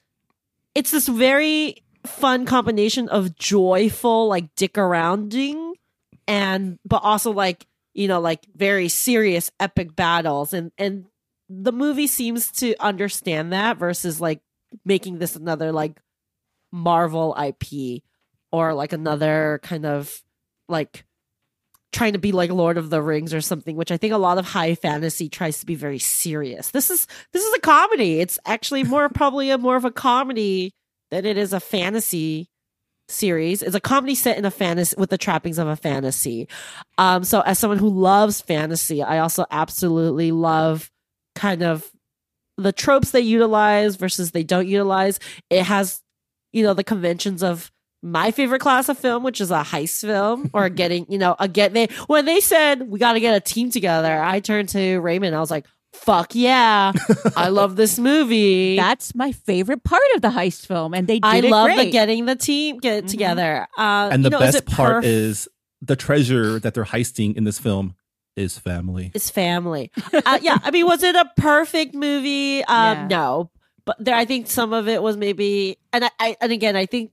it's 0.75 0.91
this 0.91 1.09
very 1.09 1.83
fun 2.05 2.47
combination 2.47 3.09
of 3.09 3.37
joyful 3.37 4.29
like 4.29 4.55
dick 4.57 4.77
arounding 4.77 5.75
and 6.27 6.79
but 6.85 7.03
also 7.03 7.31
like 7.33 7.67
you 7.95 8.09
know 8.09 8.21
like 8.21 8.45
very 8.57 8.89
serious 8.89 9.51
epic 9.61 9.95
battles 9.95 10.53
and 10.53 10.73
and 10.79 11.05
the 11.49 11.73
movie 11.73 12.07
seems 12.07 12.51
to 12.51 12.75
understand 12.81 13.53
that 13.53 13.77
versus 13.77 14.21
like 14.21 14.41
making 14.85 15.19
this 15.19 15.37
another 15.37 15.71
like 15.71 16.01
Marvel 16.73 17.37
IP 17.39 18.03
or 18.51 18.73
like 18.73 18.93
another 18.93 19.61
kind 19.63 19.85
of 19.85 20.23
like 20.69 21.05
trying 21.93 22.15
to 22.15 22.19
be 22.19 22.33
like 22.33 22.51
Lord 22.51 22.79
of 22.79 22.89
the 22.89 23.03
Rings 23.03 23.35
or 23.35 23.43
something, 23.43 23.77
which 23.77 23.93
I 23.93 23.99
think 23.99 24.15
a 24.15 24.19
lot 24.19 24.39
of 24.39 24.47
high 24.47 24.75
fantasy 24.75 25.29
tries 25.29 25.61
to 25.61 25.67
be 25.67 25.75
very 25.75 25.99
serious. 25.99 26.71
This 26.71 26.91
is 26.91 27.07
this 27.33 27.45
is 27.45 27.55
a 27.55 27.61
comedy. 27.61 28.21
It's 28.21 28.39
actually 28.47 28.85
more 28.85 29.09
probably 29.11 29.51
a 29.51 29.59
more 29.59 29.77
of 29.77 29.85
a 29.85 29.91
comedy 29.91 30.73
than 31.13 31.27
it 31.27 31.37
is 31.37 31.53
a 31.53 31.61
fantasy 31.61 32.49
series. 33.07 33.63
It's 33.63 33.75
a 33.75 33.81
comedy 33.81 34.15
set 34.15 34.39
in 34.39 34.47
a 34.47 34.51
fantasy 34.51 34.97
with 34.97 35.11
the 35.11 35.19
trappings 35.19 35.59
of 35.59 35.69
a 35.69 35.77
fantasy. 35.77 36.49
Um 36.97 37.23
so 37.23 37.43
as 37.43 37.59
someone 37.59 37.79
who 37.79 37.91
loves 37.91 38.41
fantasy, 38.41 39.03
I 39.03 39.19
also 39.19 39.45
absolutely 39.51 40.33
love 40.33 40.91
kind 41.35 41.63
of 41.63 41.89
the 42.57 42.73
tropes 42.73 43.11
they 43.11 43.21
utilize 43.21 43.97
versus 43.97 44.31
they 44.31 44.43
don't 44.43 44.67
utilize. 44.67 45.21
It 45.51 45.65
has, 45.65 46.01
you 46.53 46.63
know, 46.63 46.73
the 46.73 46.85
conventions 46.85 47.43
of 47.43 47.71
my 48.03 48.31
favorite 48.31 48.61
class 48.61 48.89
of 48.89 48.99
film, 48.99 49.23
which 49.23 49.41
is 49.41 49.51
a 49.51 49.63
heist 49.63 50.01
film 50.01 50.51
or 50.55 50.71
getting, 50.71 51.05
you 51.11 51.19
know, 51.19 51.37
a 51.39 51.47
get 51.47 51.75
they 51.75 51.89
when 52.07 52.25
they 52.25 52.41
said 52.41 52.89
we 52.89 52.99
got 52.99 53.13
to 53.13 53.21
get 53.21 53.37
a 53.37 53.41
team 53.41 53.71
together, 53.71 54.19
I 54.23 54.41
turned 54.41 54.71
to 54.71 54.99
Raymond. 55.01 55.37
I 55.37 55.41
was 55.41 55.51
like, 55.51 55.67
"Fuck 55.93 56.35
yeah, 56.35 56.93
I 57.37 57.49
love 57.51 57.77
this 57.77 57.99
movie." 57.99 58.77
That's 58.77 59.15
my 59.15 59.33
favorite 59.33 59.85
part 59.85 60.03
of 60.15 60.23
the 60.23 60.29
heist 60.29 60.67
film, 60.67 60.95
and 60.95 61.07
they 61.07 61.17
did 61.21 61.25
I 61.25 61.37
it 61.39 61.45
love 61.45 61.67
great. 61.67 61.85
the 61.87 61.91
getting 61.91 62.25
the 62.27 62.37
team 62.37 62.79
get 62.79 63.05
Mhm. 63.05 63.09
together. 63.09 63.67
Uh, 63.77 64.09
and 64.13 64.23
you 64.23 64.31
the 64.31 64.31
know, 64.31 64.39
best 64.41 64.57
it 64.59 64.67
part 64.67 65.05
perf- 65.05 65.07
is 65.07 65.49
the 65.81 65.97
treasure 65.97 66.59
that 66.61 66.75
they're 66.75 66.85
heisting 66.85 67.37
in 67.37 67.45
this 67.45 67.59
film 67.59 67.95
is 68.37 68.59
family. 68.59 69.11
is 69.15 69.29
family. 69.31 69.91
uh, 70.27 70.39
yeah, 70.41 70.59
I 70.63 70.71
mean, 70.71 70.87
was 70.87 71.03
it 71.03 71.15
a 71.15 71.31
perfect 71.37 71.95
movie? 71.95 72.65
Um, 72.65 72.97
Yeah. 72.99 73.07
No, 73.09 73.51
but 73.85 73.97
there, 74.03 74.15
I 74.15 74.25
think 74.25 74.47
some 74.49 74.73
of 74.73 74.89
it 74.89 75.03
was 75.03 75.17
maybe, 75.17 75.77
and 75.93 76.05
I, 76.05 76.11
I, 76.21 76.37
and 76.41 76.53
again, 76.53 76.77
I 76.77 76.87
think 76.87 77.13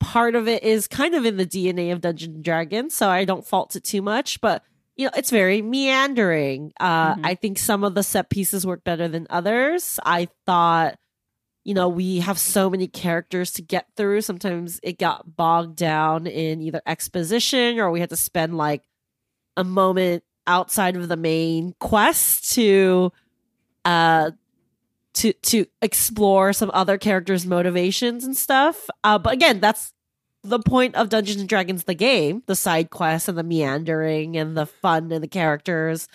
part 0.00 0.34
of 0.34 0.48
it 0.48 0.62
is 0.62 0.86
kind 0.88 1.14
of 1.14 1.24
in 1.24 1.36
the 1.36 1.46
DNA 1.46 1.92
of 1.92 2.00
Dungeons 2.00 2.34
and 2.34 2.44
Dragons, 2.44 2.94
so 2.94 3.08
I 3.08 3.24
don't 3.24 3.46
fault 3.46 3.76
it 3.76 3.84
too 3.84 4.02
much. 4.02 4.40
But 4.40 4.62
you 5.00 5.06
know, 5.06 5.12
it's 5.16 5.30
very 5.30 5.62
meandering. 5.62 6.72
Uh, 6.78 7.14
Mhm. 7.14 7.26
I 7.26 7.34
think 7.34 7.58
some 7.58 7.84
of 7.84 7.94
the 7.94 8.02
set 8.02 8.28
pieces 8.28 8.66
work 8.66 8.84
better 8.84 9.08
than 9.08 9.26
others. 9.30 9.98
I 10.04 10.28
thought. 10.46 10.96
You 11.62 11.74
know, 11.74 11.88
we 11.90 12.20
have 12.20 12.38
so 12.38 12.70
many 12.70 12.88
characters 12.88 13.52
to 13.52 13.62
get 13.62 13.86
through. 13.94 14.22
Sometimes 14.22 14.80
it 14.82 14.98
got 14.98 15.36
bogged 15.36 15.76
down 15.76 16.26
in 16.26 16.62
either 16.62 16.80
exposition 16.86 17.78
or 17.78 17.90
we 17.90 18.00
had 18.00 18.08
to 18.10 18.16
spend 18.16 18.56
like 18.56 18.82
a 19.58 19.62
moment 19.64 20.24
outside 20.46 20.96
of 20.96 21.08
the 21.08 21.18
main 21.18 21.74
quest 21.78 22.50
to 22.54 23.12
uh 23.84 24.30
to 25.14 25.32
to 25.34 25.66
explore 25.82 26.52
some 26.54 26.70
other 26.72 26.96
characters 26.96 27.44
motivations 27.46 28.24
and 28.24 28.36
stuff 28.36 28.88
uh 29.04 29.18
but 29.18 29.32
again 29.34 29.60
that's 29.60 29.92
the 30.42 30.58
point 30.58 30.94
of 30.94 31.08
Dungeons 31.10 31.40
and 31.40 31.48
Dragons 31.48 31.84
the 31.84 31.94
game 31.94 32.42
the 32.46 32.56
side 32.56 32.90
quests 32.90 33.28
and 33.28 33.36
the 33.36 33.42
meandering 33.42 34.36
and 34.36 34.56
the 34.56 34.66
fun 34.66 35.10
and 35.12 35.22
the 35.22 35.28
characters. 35.28 36.08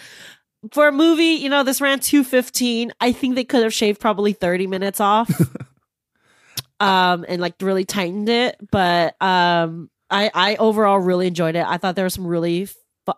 For 0.72 0.88
a 0.88 0.92
movie 0.92 1.36
you 1.42 1.48
know 1.50 1.62
this 1.64 1.80
ran 1.80 2.00
215 2.00 2.92
i 3.00 3.12
think 3.12 3.36
they 3.36 3.44
could 3.44 3.62
have 3.62 3.74
shaved 3.74 4.00
probably 4.02 4.34
30 4.34 4.66
minutes 4.66 5.00
off 5.00 5.30
um 6.80 7.24
and 7.28 7.40
like 7.42 7.54
really 7.62 7.86
tightened 7.86 8.30
it 8.30 8.58
but 8.72 9.16
um 9.22 9.90
i 10.10 10.30
i 10.34 10.56
overall 10.56 11.00
really 11.00 11.28
enjoyed 11.28 11.56
it. 11.56 11.66
I 11.66 11.78
thought 11.78 11.96
there 11.96 12.04
was 12.06 12.16
some 12.16 12.26
really 12.28 12.66
fu- 12.66 13.14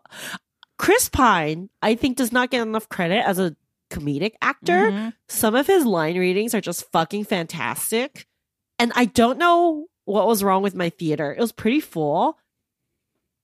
chris 0.77 1.09
pine 1.09 1.69
i 1.81 1.95
think 1.95 2.17
does 2.17 2.31
not 2.33 2.51
get 2.51 2.61
enough 2.61 2.89
credit 2.89 3.25
as 3.25 3.39
a 3.39 3.55
comedic 3.89 4.33
actor. 4.41 4.91
Mhm. 4.91 5.13
some 5.29 5.55
of 5.55 5.65
his 5.67 5.85
line 5.85 6.17
readings 6.17 6.53
are 6.53 6.59
just 6.61 6.91
fucking 6.91 7.23
fantastic 7.23 8.27
and 8.77 8.91
i 8.95 9.05
don't 9.05 9.37
know 9.37 9.85
what 10.07 10.25
was 10.27 10.43
wrong 10.43 10.61
with 10.63 10.73
my 10.75 10.89
theater 10.89 11.33
it 11.37 11.39
was 11.41 11.51
pretty 11.51 11.79
full 11.79 12.37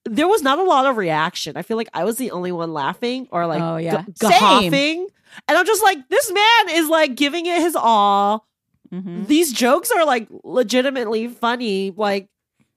there 0.06 0.28
was 0.28 0.42
not 0.42 0.58
a 0.58 0.62
lot 0.62 0.86
of 0.86 0.96
reaction 0.96 1.56
i 1.56 1.62
feel 1.62 1.76
like 1.76 1.88
i 1.94 2.04
was 2.04 2.16
the 2.16 2.30
only 2.30 2.52
one 2.52 2.72
laughing 2.72 3.26
or 3.30 3.46
like 3.46 3.62
Oh, 3.62 3.76
yeah. 3.76 4.02
gu- 4.18 4.28
Same. 4.28 5.06
and 5.48 5.58
i'm 5.58 5.66
just 5.66 5.82
like 5.82 5.98
this 6.08 6.30
man 6.32 6.76
is 6.76 6.88
like 6.88 7.14
giving 7.14 7.46
it 7.46 7.60
his 7.60 7.76
all 7.76 8.46
Mhm. 8.92 9.26
these 9.26 9.52
jokes 9.52 9.90
are 9.90 10.04
like 10.04 10.28
legitimately 10.44 11.28
funny 11.28 11.92
like 11.96 12.28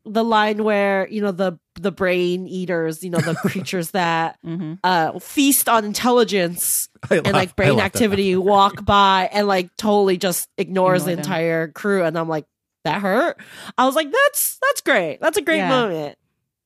the 0.05 0.23
line 0.23 0.63
where 0.63 1.05
you 1.09 1.21
know 1.21 1.31
the 1.33 1.59
the 1.79 1.91
brain 1.91 2.47
eaters 2.47 3.03
you 3.03 3.09
know 3.09 3.19
the 3.19 3.35
creatures 3.43 3.91
that 3.91 4.37
Mhm. 4.45 4.79
uh 4.83 5.19
feast 5.19 5.67
on 5.69 5.83
intelligence 5.85 6.87
I 7.11 7.17
and 7.17 7.33
like 7.33 7.55
brain 7.57 7.79
activity 7.81 8.35
walk 8.37 8.83
by 8.85 9.29
and 9.31 9.47
like 9.47 9.69
totally 9.77 10.17
just 10.17 10.47
ignores 10.57 11.03
the 11.03 11.11
Ignore 11.11 11.23
them. 11.23 11.31
entire 11.31 11.67
crew 11.67 12.03
and 12.03 12.17
i'm 12.17 12.29
like 12.29 12.45
that 12.87 13.01
hurt 13.01 13.37
i 13.77 13.85
was 13.85 13.95
like 13.95 14.11
that's 14.11 14.57
that's 14.61 14.81
great 14.81 15.19
that's 15.21 15.37
a 15.37 15.41
great 15.41 15.57
Yeah. 15.57 15.69
moment 15.69 16.17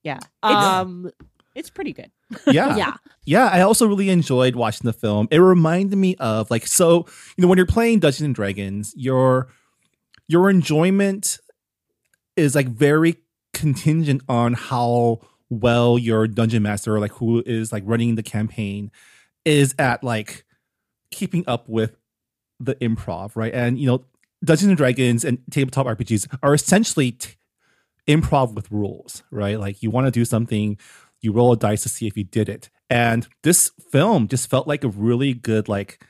Yeah, 0.04 0.20
it's, 0.44 0.66
um 0.66 1.12
it's 1.54 1.70
pretty 1.70 1.92
good. 1.94 2.12
Yeah. 2.48 2.76
yeah 2.78 2.94
Yeah, 3.26 3.48
I 3.52 3.60
also 3.62 3.86
really 3.86 4.10
enjoyed 4.10 4.56
watching 4.56 4.86
the 4.86 4.94
film. 4.94 5.28
It 5.32 5.40
reminded 5.40 5.98
me 5.98 6.16
of 6.16 6.50
like 6.50 6.66
so, 6.66 7.06
you 7.36 7.42
know, 7.42 7.48
when 7.50 7.58
you're 7.58 7.68
playing 7.68 8.00
Dungeons 8.00 8.22
and 8.22 8.34
Dragons, 8.34 8.94
your 8.96 9.50
your 10.28 10.50
enjoyment 10.50 11.40
is 12.38 12.56
like 12.56 12.68
very 12.68 13.18
contingent 13.54 14.22
on 14.30 14.54
how 14.54 15.20
well 15.50 16.00
your 16.00 16.26
dungeon 16.28 16.64
master 16.64 16.96
or 16.96 17.00
like 17.02 17.12
who 17.14 17.44
is 17.46 17.72
like 17.74 17.84
running 17.86 18.16
the 18.16 18.24
campaign 18.24 18.90
is 19.44 19.76
at 19.78 20.02
like 20.04 20.46
keeping 21.12 21.44
up 21.48 21.68
with 21.68 21.98
the 22.62 22.76
improv, 22.76 23.36
right? 23.36 23.54
And 23.54 23.78
you 23.78 23.88
know, 23.88 24.06
Dungeons 24.44 24.70
and 24.70 24.78
Dragons 24.78 25.24
and 25.24 25.40
tabletop 25.52 25.86
RPGs 25.86 26.28
are 26.42 26.54
essentially 26.54 27.12
t- 27.12 27.36
improv 28.08 28.54
with 28.54 28.72
rules, 28.72 29.24
right? 29.32 29.60
Like 29.60 29.84
you 29.84 29.92
want 29.92 30.08
to 30.08 30.12
do 30.12 30.26
something, 30.26 30.78
you 31.22 31.32
roll 31.32 31.52
a 31.54 31.58
dice 31.58 31.84
to 31.84 31.90
see 31.90 32.08
if 32.08 32.18
you 32.18 32.24
did 32.24 32.50
it. 32.50 32.70
And 32.90 33.28
this 33.44 33.72
film 33.92 34.28
just 34.28 34.50
felt 34.50 34.68
like 34.68 34.84
a 34.84 34.90
really 34.90 35.34
good 35.34 35.70
like 35.70 36.04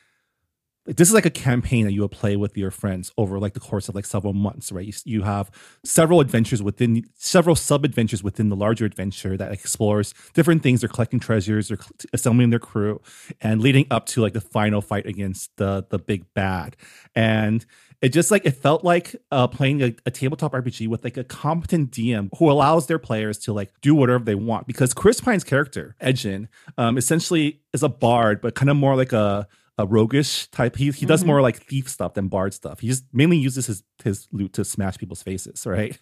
this 0.95 1.07
is 1.07 1.13
like 1.13 1.25
a 1.25 1.31
campaign 1.31 1.85
that 1.85 1.93
you 1.93 2.01
would 2.01 2.11
play 2.11 2.35
with 2.35 2.57
your 2.57 2.71
friends 2.71 3.11
over 3.17 3.39
like 3.39 3.53
the 3.53 3.59
course 3.59 3.87
of 3.89 3.95
like 3.95 4.05
several 4.05 4.33
months, 4.33 4.71
right? 4.71 4.85
You, 4.85 4.93
you 5.05 5.21
have 5.23 5.51
several 5.83 6.19
adventures 6.19 6.61
within 6.61 7.05
several 7.15 7.55
sub 7.55 7.85
adventures 7.85 8.23
within 8.23 8.49
the 8.49 8.55
larger 8.55 8.85
adventure 8.85 9.37
that 9.37 9.51
explores 9.51 10.13
different 10.33 10.63
things. 10.63 10.81
They're 10.81 10.89
collecting 10.89 11.19
treasures, 11.19 11.69
they're 11.69 11.77
assembling 12.13 12.49
their 12.49 12.59
crew, 12.59 13.01
and 13.39 13.61
leading 13.61 13.85
up 13.89 14.05
to 14.07 14.21
like 14.21 14.33
the 14.33 14.41
final 14.41 14.81
fight 14.81 15.05
against 15.05 15.55
the 15.57 15.85
the 15.89 15.99
big 15.99 16.25
bad. 16.33 16.75
And 17.15 17.65
it 18.01 18.09
just 18.09 18.31
like 18.31 18.45
it 18.45 18.55
felt 18.55 18.83
like 18.83 19.15
uh, 19.31 19.47
playing 19.47 19.81
a, 19.83 19.95
a 20.05 20.11
tabletop 20.11 20.53
RPG 20.53 20.87
with 20.87 21.03
like 21.03 21.17
a 21.17 21.23
competent 21.23 21.91
DM 21.91 22.29
who 22.37 22.49
allows 22.49 22.87
their 22.87 22.99
players 22.99 23.37
to 23.39 23.53
like 23.53 23.69
do 23.81 23.93
whatever 23.93 24.23
they 24.23 24.35
want. 24.35 24.65
Because 24.65 24.93
Chris 24.93 25.21
Pine's 25.21 25.43
character 25.43 25.95
Edgin 26.01 26.47
um, 26.77 26.97
essentially 26.97 27.61
is 27.73 27.83
a 27.83 27.89
bard, 27.89 28.41
but 28.41 28.55
kind 28.55 28.69
of 28.69 28.75
more 28.77 28.95
like 28.95 29.13
a 29.13 29.47
a 29.77 29.85
roguish 29.87 30.47
type. 30.51 30.75
He 30.75 30.91
he 30.91 31.05
does 31.05 31.23
Mhm. 31.23 31.27
more 31.27 31.41
like 31.41 31.63
thief 31.65 31.89
stuff 31.89 32.13
than 32.13 32.27
bard 32.27 32.53
stuff. 32.53 32.79
He 32.81 32.87
just 32.87 33.05
mainly 33.13 33.37
uses 33.37 33.65
his 33.67 33.83
his 34.03 34.27
lute 34.31 34.53
to 34.53 34.65
smash 34.65 34.97
people's 34.97 35.23
faces, 35.23 35.65
right? 35.65 35.97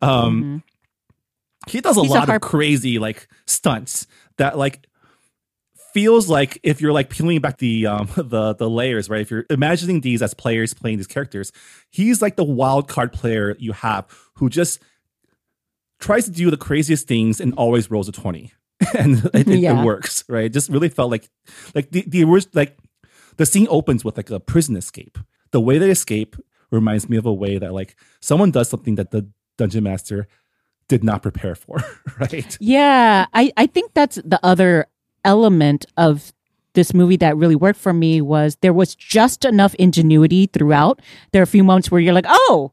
Um, 0.00 0.42
Mhm. 0.42 1.70
he 1.70 1.80
does 1.80 1.96
a 1.96 2.00
He's 2.02 2.10
a 2.10 2.14
lot 2.14 2.26
harp- 2.28 2.42
of 2.42 2.48
crazy 2.48 2.98
like 2.98 3.28
stunts 3.46 4.06
that 4.38 4.56
like 4.58 4.86
feels 5.92 6.28
like 6.28 6.58
if 6.62 6.80
you're 6.80 6.92
like 6.92 7.10
peeling 7.10 7.38
back 7.40 7.58
the 7.58 7.86
um 7.86 8.08
the 8.16 8.54
the 8.54 8.68
layers 8.70 9.10
right 9.10 9.20
if 9.20 9.30
you're 9.30 9.44
imagining 9.50 10.00
these 10.00 10.22
as 10.22 10.32
players 10.32 10.72
playing 10.72 10.96
these 10.96 11.06
characters 11.06 11.52
he's 11.90 12.22
like 12.22 12.36
the 12.36 12.44
wild 12.44 12.88
card 12.88 13.12
player 13.12 13.54
you 13.58 13.72
have 13.72 14.06
who 14.36 14.48
just 14.48 14.80
tries 16.00 16.24
to 16.24 16.30
do 16.30 16.50
the 16.50 16.56
craziest 16.56 17.06
things 17.06 17.40
and 17.42 17.52
always 17.54 17.90
rolls 17.90 18.08
a 18.08 18.12
20 18.12 18.50
and 18.98 19.30
it, 19.34 19.46
Yeah. 19.46 19.80
it 19.82 19.84
works, 19.84 20.24
right? 20.28 20.46
It 20.46 20.52
just 20.54 20.70
really 20.70 20.88
felt 20.88 21.10
like 21.10 21.28
like 21.74 21.90
the 21.90 22.04
the 22.08 22.24
like 22.54 22.76
the 23.36 23.46
scene 23.46 23.66
opens 23.70 24.04
with 24.04 24.16
like 24.16 24.30
a 24.30 24.40
prison 24.40 24.76
escape. 24.76 25.18
The 25.50 25.60
way 25.60 25.78
they 25.78 25.90
escape 25.90 26.36
reminds 26.70 27.08
me 27.08 27.16
of 27.16 27.26
a 27.26 27.32
way 27.32 27.58
that 27.58 27.72
like 27.72 27.96
someone 28.20 28.50
does 28.50 28.68
something 28.68 28.94
that 28.96 29.10
the 29.10 29.28
dungeon 29.58 29.84
master 29.84 30.26
did 30.88 31.04
not 31.04 31.22
prepare 31.22 31.54
for, 31.54 31.78
right? 32.18 32.56
Yeah, 32.60 33.26
I, 33.32 33.52
I 33.56 33.66
think 33.66 33.94
that's 33.94 34.16
the 34.16 34.40
other 34.42 34.86
element 35.24 35.86
of 35.96 36.32
this 36.74 36.94
movie 36.94 37.16
that 37.16 37.36
really 37.36 37.56
worked 37.56 37.78
for 37.78 37.92
me 37.92 38.20
was 38.20 38.56
there 38.62 38.72
was 38.72 38.94
just 38.94 39.44
enough 39.44 39.74
ingenuity 39.74 40.46
throughout. 40.46 41.00
There 41.32 41.42
are 41.42 41.44
a 41.44 41.46
few 41.46 41.64
moments 41.64 41.90
where 41.90 42.00
you're 42.00 42.14
like, 42.14 42.26
oh, 42.28 42.72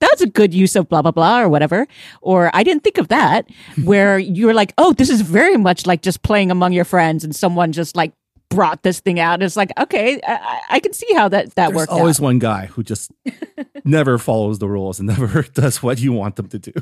that's 0.00 0.22
a 0.22 0.26
good 0.26 0.54
use 0.54 0.76
of 0.76 0.88
blah 0.88 1.02
blah 1.02 1.10
blah 1.10 1.40
or 1.40 1.48
whatever, 1.48 1.86
or 2.22 2.50
I 2.54 2.62
didn't 2.62 2.84
think 2.84 2.98
of 2.98 3.08
that. 3.08 3.48
where 3.84 4.18
you're 4.18 4.54
like, 4.54 4.72
oh, 4.78 4.92
this 4.92 5.10
is 5.10 5.20
very 5.20 5.56
much 5.56 5.86
like 5.86 6.02
just 6.02 6.22
playing 6.22 6.50
among 6.50 6.72
your 6.72 6.84
friends, 6.84 7.24
and 7.24 7.36
someone 7.36 7.72
just 7.72 7.96
like 7.96 8.12
brought 8.54 8.82
this 8.82 9.00
thing 9.00 9.18
out. 9.20 9.42
It's 9.42 9.56
like, 9.56 9.70
okay, 9.78 10.20
I, 10.26 10.32
I- 10.34 10.60
I 10.76 10.80
can 10.80 10.92
see 10.92 11.12
how 11.14 11.28
that 11.28 11.54
that 11.54 11.68
There's 11.68 11.76
worked 11.76 11.92
always 11.92 12.20
out. 12.20 12.24
one 12.24 12.38
guy 12.38 12.66
who 12.66 12.82
just 12.82 13.10
never 13.84 14.18
follows 14.18 14.58
the 14.58 14.68
rules 14.68 14.98
and 14.98 15.08
never 15.08 15.42
does 15.54 15.82
what 15.82 15.98
you 16.00 16.12
want 16.12 16.36
them 16.36 16.48
to 16.48 16.58
do. 16.58 16.72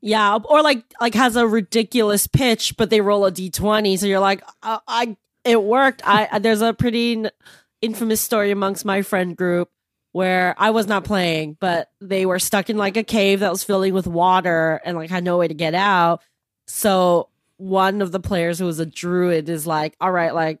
Yeah, 0.00 0.36
or 0.44 0.62
like 0.62 0.84
like 1.00 1.14
has 1.14 1.36
a 1.36 1.46
ridiculous 1.46 2.26
pitch, 2.26 2.76
but 2.76 2.90
they 2.90 3.00
roll 3.00 3.24
a 3.24 3.30
d 3.30 3.50
twenty, 3.50 3.96
so 3.96 4.06
you're 4.06 4.20
like, 4.20 4.42
uh, 4.62 4.78
I 4.88 5.16
it 5.44 5.62
worked. 5.62 6.02
I 6.04 6.38
there's 6.40 6.60
a 6.62 6.72
pretty 6.72 7.12
n- 7.12 7.30
infamous 7.80 8.20
story 8.20 8.50
amongst 8.50 8.84
my 8.84 9.02
friend 9.02 9.36
group 9.36 9.70
where 10.12 10.54
I 10.58 10.70
was 10.70 10.86
not 10.86 11.04
playing, 11.04 11.56
but 11.58 11.90
they 12.00 12.26
were 12.26 12.38
stuck 12.38 12.68
in 12.68 12.76
like 12.76 12.96
a 12.96 13.02
cave 13.02 13.40
that 13.40 13.50
was 13.50 13.64
filling 13.64 13.94
with 13.94 14.06
water 14.06 14.80
and 14.84 14.96
like 14.96 15.08
had 15.08 15.24
no 15.24 15.38
way 15.38 15.48
to 15.48 15.54
get 15.54 15.74
out. 15.74 16.20
So 16.66 17.28
one 17.56 18.02
of 18.02 18.12
the 18.12 18.20
players 18.20 18.58
who 18.58 18.66
was 18.66 18.78
a 18.78 18.86
druid 18.86 19.48
is 19.48 19.66
like, 19.66 19.96
all 20.00 20.10
right, 20.12 20.34
like 20.34 20.58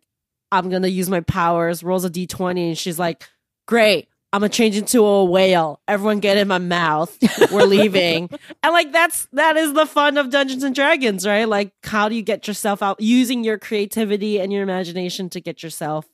I'm 0.52 0.70
gonna 0.70 0.88
use 0.88 1.08
my 1.08 1.20
powers, 1.20 1.82
rolls 1.82 2.04
a 2.04 2.10
d 2.10 2.28
twenty, 2.28 2.68
and 2.68 2.78
she's 2.78 2.98
like, 2.98 3.24
great. 3.66 4.08
I'm 4.34 4.40
gonna 4.40 4.48
change 4.50 4.76
into 4.76 5.04
a 5.04 5.24
whale. 5.24 5.80
Everyone 5.88 6.20
get 6.20 6.36
in 6.36 6.48
my 6.48 6.58
mouth. 6.58 7.18
We're 7.50 7.64
leaving. 7.64 8.30
And 8.64 8.72
like 8.72 8.92
that's 8.92 9.26
that 9.32 9.56
is 9.56 9.72
the 9.72 9.86
fun 9.86 10.16
of 10.16 10.30
Dungeons 10.30 10.62
and 10.62 10.74
Dragons, 10.74 11.26
right? 11.26 11.48
Like 11.48 11.72
how 11.82 12.08
do 12.08 12.14
you 12.14 12.22
get 12.22 12.46
yourself 12.46 12.80
out 12.80 13.00
using 13.00 13.42
your 13.42 13.58
creativity 13.58 14.40
and 14.40 14.52
your 14.52 14.62
imagination 14.62 15.28
to 15.30 15.40
get 15.40 15.64
yourself 15.64 16.06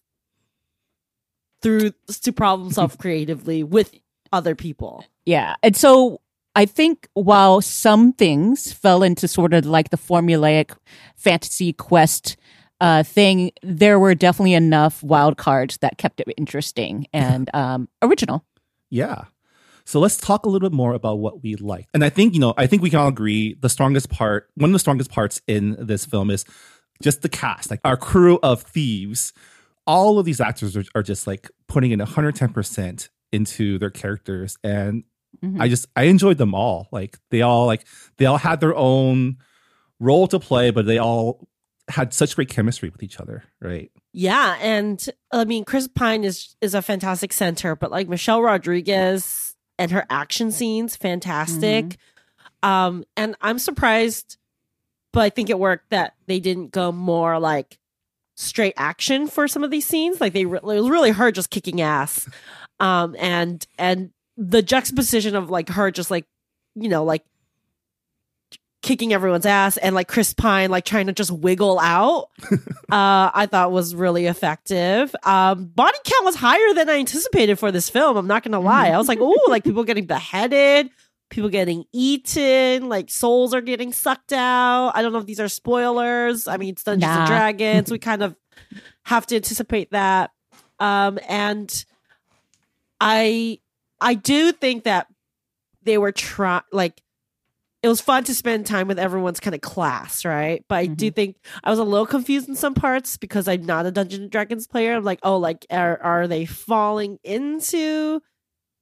through 1.61 1.93
to 2.23 2.33
problem 2.33 2.73
solve 2.73 2.97
creatively 2.99 3.63
with 3.63 3.95
other 4.33 4.55
people. 4.55 5.05
Yeah. 5.27 5.57
And 5.63 5.77
so 5.77 6.21
I 6.55 6.67
think 6.67 7.09
while 7.15 7.61
some 7.61 8.13
things 8.13 8.73
fell 8.73 9.03
into 9.03 9.29
sort 9.29 9.55
of 9.55 9.67
like 9.67 9.91
the 9.91 9.97
formulaic 9.97 10.77
fantasy 11.17 11.73
quest 11.73 12.37
uh, 12.81 13.03
thing, 13.03 13.51
there 13.63 13.99
were 13.99 14.15
definitely 14.15 14.55
enough 14.55 15.03
wild 15.03 15.37
cards 15.37 15.79
that 15.79 15.99
kept 15.99 16.21
it 16.21 16.29
interesting 16.37 17.07
and 17.13 17.51
um, 17.55 17.89
original. 18.03 18.45
Yeah. 18.91 19.25
So 19.85 20.01
let's 20.01 20.17
talk 20.19 20.45
a 20.45 20.49
little 20.49 20.69
bit 20.69 20.75
more 20.77 20.93
about 20.95 21.19
what 21.19 21.43
we 21.43 21.57
like. 21.57 21.87
And 21.95 22.05
I 22.05 22.11
think, 22.11 22.35
you 22.35 22.41
know, 22.41 22.53
I 22.59 22.67
think 22.67 22.83
we 22.83 22.91
can 22.91 22.99
all 23.01 23.09
agree 23.09 23.55
the 23.59 23.69
strongest 23.71 24.11
part, 24.11 24.51
one 24.55 24.71
of 24.71 24.73
the 24.75 24.79
strongest 24.79 25.11
parts 25.11 25.41
in 25.47 25.77
this 25.79 26.05
film 26.05 26.31
is 26.31 26.45
just 27.03 27.23
the 27.23 27.29
cast, 27.29 27.71
like 27.71 27.81
our 27.85 27.97
crew 27.97 28.39
of 28.43 28.63
thieves. 28.63 29.33
All 29.87 30.19
of 30.19 30.27
these 30.27 30.41
actors 30.41 30.77
are, 30.77 30.85
are 30.95 31.03
just 31.03 31.27
like 31.27 31.51
putting 31.69 31.91
in 31.93 32.01
110% 32.01 33.09
into 33.33 33.79
their 33.79 33.91
characters. 33.91 34.57
And 34.63 35.05
Mhm. 35.45 35.61
I 35.61 35.69
just, 35.69 35.87
I 35.95 36.05
enjoyed 36.05 36.39
them 36.39 36.55
all. 36.55 36.89
Like 36.91 37.19
they 37.31 37.43
all, 37.43 37.67
like, 37.67 37.87
they 38.17 38.25
all 38.25 38.39
had 38.39 38.61
their 38.61 38.75
own 38.75 39.37
role 40.01 40.27
to 40.29 40.39
play, 40.41 40.71
but 40.71 40.87
they 40.87 40.99
all 40.99 41.47
had 41.89 42.13
such 42.13 42.37
great 42.37 42.49
chemistry 42.49 42.91
with 42.91 43.03
each 43.03 43.19
other, 43.21 43.45
right? 43.61 43.91
Yeah, 44.13 44.57
and 44.61 45.05
I 45.33 45.45
mean 45.45 45.65
Chris 45.65 45.89
Pine 45.89 46.25
is 46.25 46.57
is 46.61 46.75
a 46.75 46.83
fantastic 46.83 47.33
center, 47.33 47.77
but 47.77 47.91
like 47.91 48.09
Michelle 48.09 48.43
Rodriguez 48.43 49.55
and 49.79 49.91
her 49.91 50.07
action 50.11 50.51
scenes 50.51 50.97
fantastic. 50.97 51.97
Um 52.63 53.05
and 53.17 53.37
I'm 53.41 53.59
surprised 53.59 54.37
but 55.13 55.21
I 55.21 55.31
think 55.31 55.51
it 55.51 55.59
worked 55.59 55.91
that 55.91 56.15
they 56.27 56.41
didn't 56.41 56.71
go 56.71 56.93
more 56.93 57.39
like 57.39 57.79
straight 58.37 58.75
action 58.77 59.27
for 59.27 59.49
some 59.49 59.65
of 59.65 59.71
these 59.71 59.87
scenes. 59.87 60.21
Like 60.21 60.33
they 60.33 60.45
re- 60.45 60.59
it 60.59 60.65
was 60.65 60.91
really 60.91 61.11
her 61.11 61.33
just 61.33 61.51
kicking 61.51 61.81
ass. 61.81 62.29
Um 62.81 63.17
and 63.19 63.67
and 63.77 64.13
the 64.37 64.63
juxtaposition 64.63 65.35
of 65.35 65.51
like 65.51 65.69
her 65.71 65.91
just 65.91 66.13
like 66.13 66.27
you 66.77 66.89
know 66.89 67.03
like 67.03 67.25
kicking 68.81 69.13
everyone's 69.13 69.47
ass 69.47 69.77
and 69.77 69.95
like 69.95 70.07
Chris 70.07 70.33
Pine 70.33 70.71
like 70.71 70.85
trying 70.85 71.09
to 71.09 71.13
just 71.13 71.33
wiggle 71.33 71.81
out 71.81 72.29
uh 72.53 72.57
I 73.35 73.49
thought 73.51 73.73
was 73.73 73.95
really 73.95 74.27
effective. 74.27 75.15
Um 75.25 75.67
body 75.67 75.99
count 76.05 76.25
was 76.25 76.37
higher 76.37 76.75
than 76.75 76.89
I 76.89 76.99
anticipated 76.99 77.59
for 77.59 77.73
this 77.73 77.91
film. 77.91 78.17
I'm 78.17 78.29
not 78.29 78.45
gonna 78.45 78.61
lie. 78.61 78.89
I 78.89 78.99
was 78.99 79.09
like, 79.09 79.19
oh, 79.21 79.47
like 79.49 79.65
people 79.65 79.83
getting 79.83 80.07
beheaded, 80.07 80.91
people 81.29 81.51
getting 81.51 81.85
eaten, 81.93 82.89
like 82.89 83.11
souls 83.11 83.53
are 83.53 83.61
getting 83.61 83.93
sucked 83.93 84.33
out. 84.33 84.93
I 84.95 85.03
don't 85.03 85.13
know 85.13 85.19
if 85.19 85.27
these 85.27 85.41
are 85.41 85.49
spoilers. 85.49 86.47
I 86.47 86.57
mean 86.57 86.71
it's 86.75 86.85
Dungeons 86.85 87.11
and 87.11 87.27
Dragons. 87.27 87.91
we 87.91 87.99
kind 87.99 88.23
of 88.23 88.37
have 89.03 89.27
to 89.27 89.37
anticipate 89.37 89.91
that. 89.91 90.31
Um 90.79 91.19
and 91.29 91.85
I 93.01 93.59
I 94.01 94.15
do 94.15 94.53
think 94.53 94.85
that 94.85 95.09
they 95.83 95.99
were 95.99 96.13
trying 96.13 96.63
like 96.71 97.03
it 97.83 97.89
was 97.89 98.01
fun 98.01 98.25
to 98.25 98.35
spend 98.35 98.67
time 98.67 98.89
with 98.89 98.99
everyone's 98.99 99.39
kind 99.41 99.55
of 99.55 99.61
class, 99.61 100.25
right? 100.25 100.65
But 100.69 100.77
I 100.77 100.87
do 100.87 101.11
think 101.11 101.37
I 101.63 101.71
was 101.71 101.79
a 101.79 101.85
little 101.85 102.07
confused 102.07 102.49
in 102.49 102.57
some 102.57 102.75
parts 102.75 103.17
because 103.17 103.47
I'm 103.47 103.65
not 103.65 103.87
a 103.87 103.93
Dungeons 103.93 104.23
and 104.23 104.31
Dragons 104.31 104.67
player. 104.67 104.97
I'm 104.97 105.05
like, 105.05 105.21
oh, 105.23 105.39
like 105.39 105.65
are 105.71 106.01
are 106.03 106.27
they 106.27 106.45
falling 106.45 107.19
into 107.23 108.21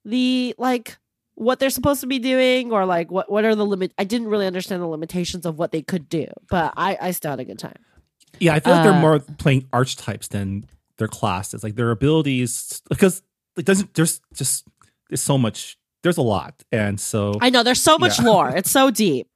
the 0.03 0.55
like 0.57 0.97
what 1.35 1.59
they're 1.59 1.69
supposed 1.69 2.01
to 2.01 2.07
be 2.07 2.17
doing, 2.17 2.71
or 2.71 2.85
like 2.85 3.11
what 3.11 3.31
what 3.31 3.45
are 3.45 3.53
the 3.53 3.65
limit? 3.65 3.93
I 3.99 4.03
didn't 4.03 4.29
really 4.29 4.47
understand 4.47 4.81
the 4.81 4.87
limitations 4.87 5.45
of 5.45 5.59
what 5.59 5.71
they 5.71 5.83
could 5.83 6.09
do, 6.09 6.25
but 6.49 6.73
I 6.75 6.97
I 6.99 7.11
still 7.11 7.31
had 7.31 7.39
a 7.39 7.45
good 7.45 7.59
time. 7.59 7.77
Yeah, 8.39 8.55
I 8.55 8.59
feel 8.59 8.73
like 8.73 8.83
they're 8.83 8.93
Uh, 8.93 9.01
more 9.01 9.19
playing 9.19 9.67
archetypes 9.71 10.27
than 10.27 10.65
their 10.97 11.07
classes. 11.07 11.63
Like 11.63 11.75
their 11.75 11.91
abilities, 11.91 12.81
because 12.89 13.21
it 13.55 13.65
doesn't. 13.65 13.93
There's 13.93 14.21
just 14.33 14.67
there's 15.09 15.21
so 15.21 15.37
much. 15.37 15.76
There's 16.03 16.17
a 16.17 16.21
lot, 16.21 16.53
and 16.71 16.99
so 16.99 17.33
I 17.41 17.49
know 17.49 17.63
there's 17.63 17.81
so 17.81 17.97
much 17.97 18.19
Yeah. 18.19 18.25
lore; 18.25 18.49
it's 18.55 18.71
so 18.71 18.91
deep, 18.91 19.27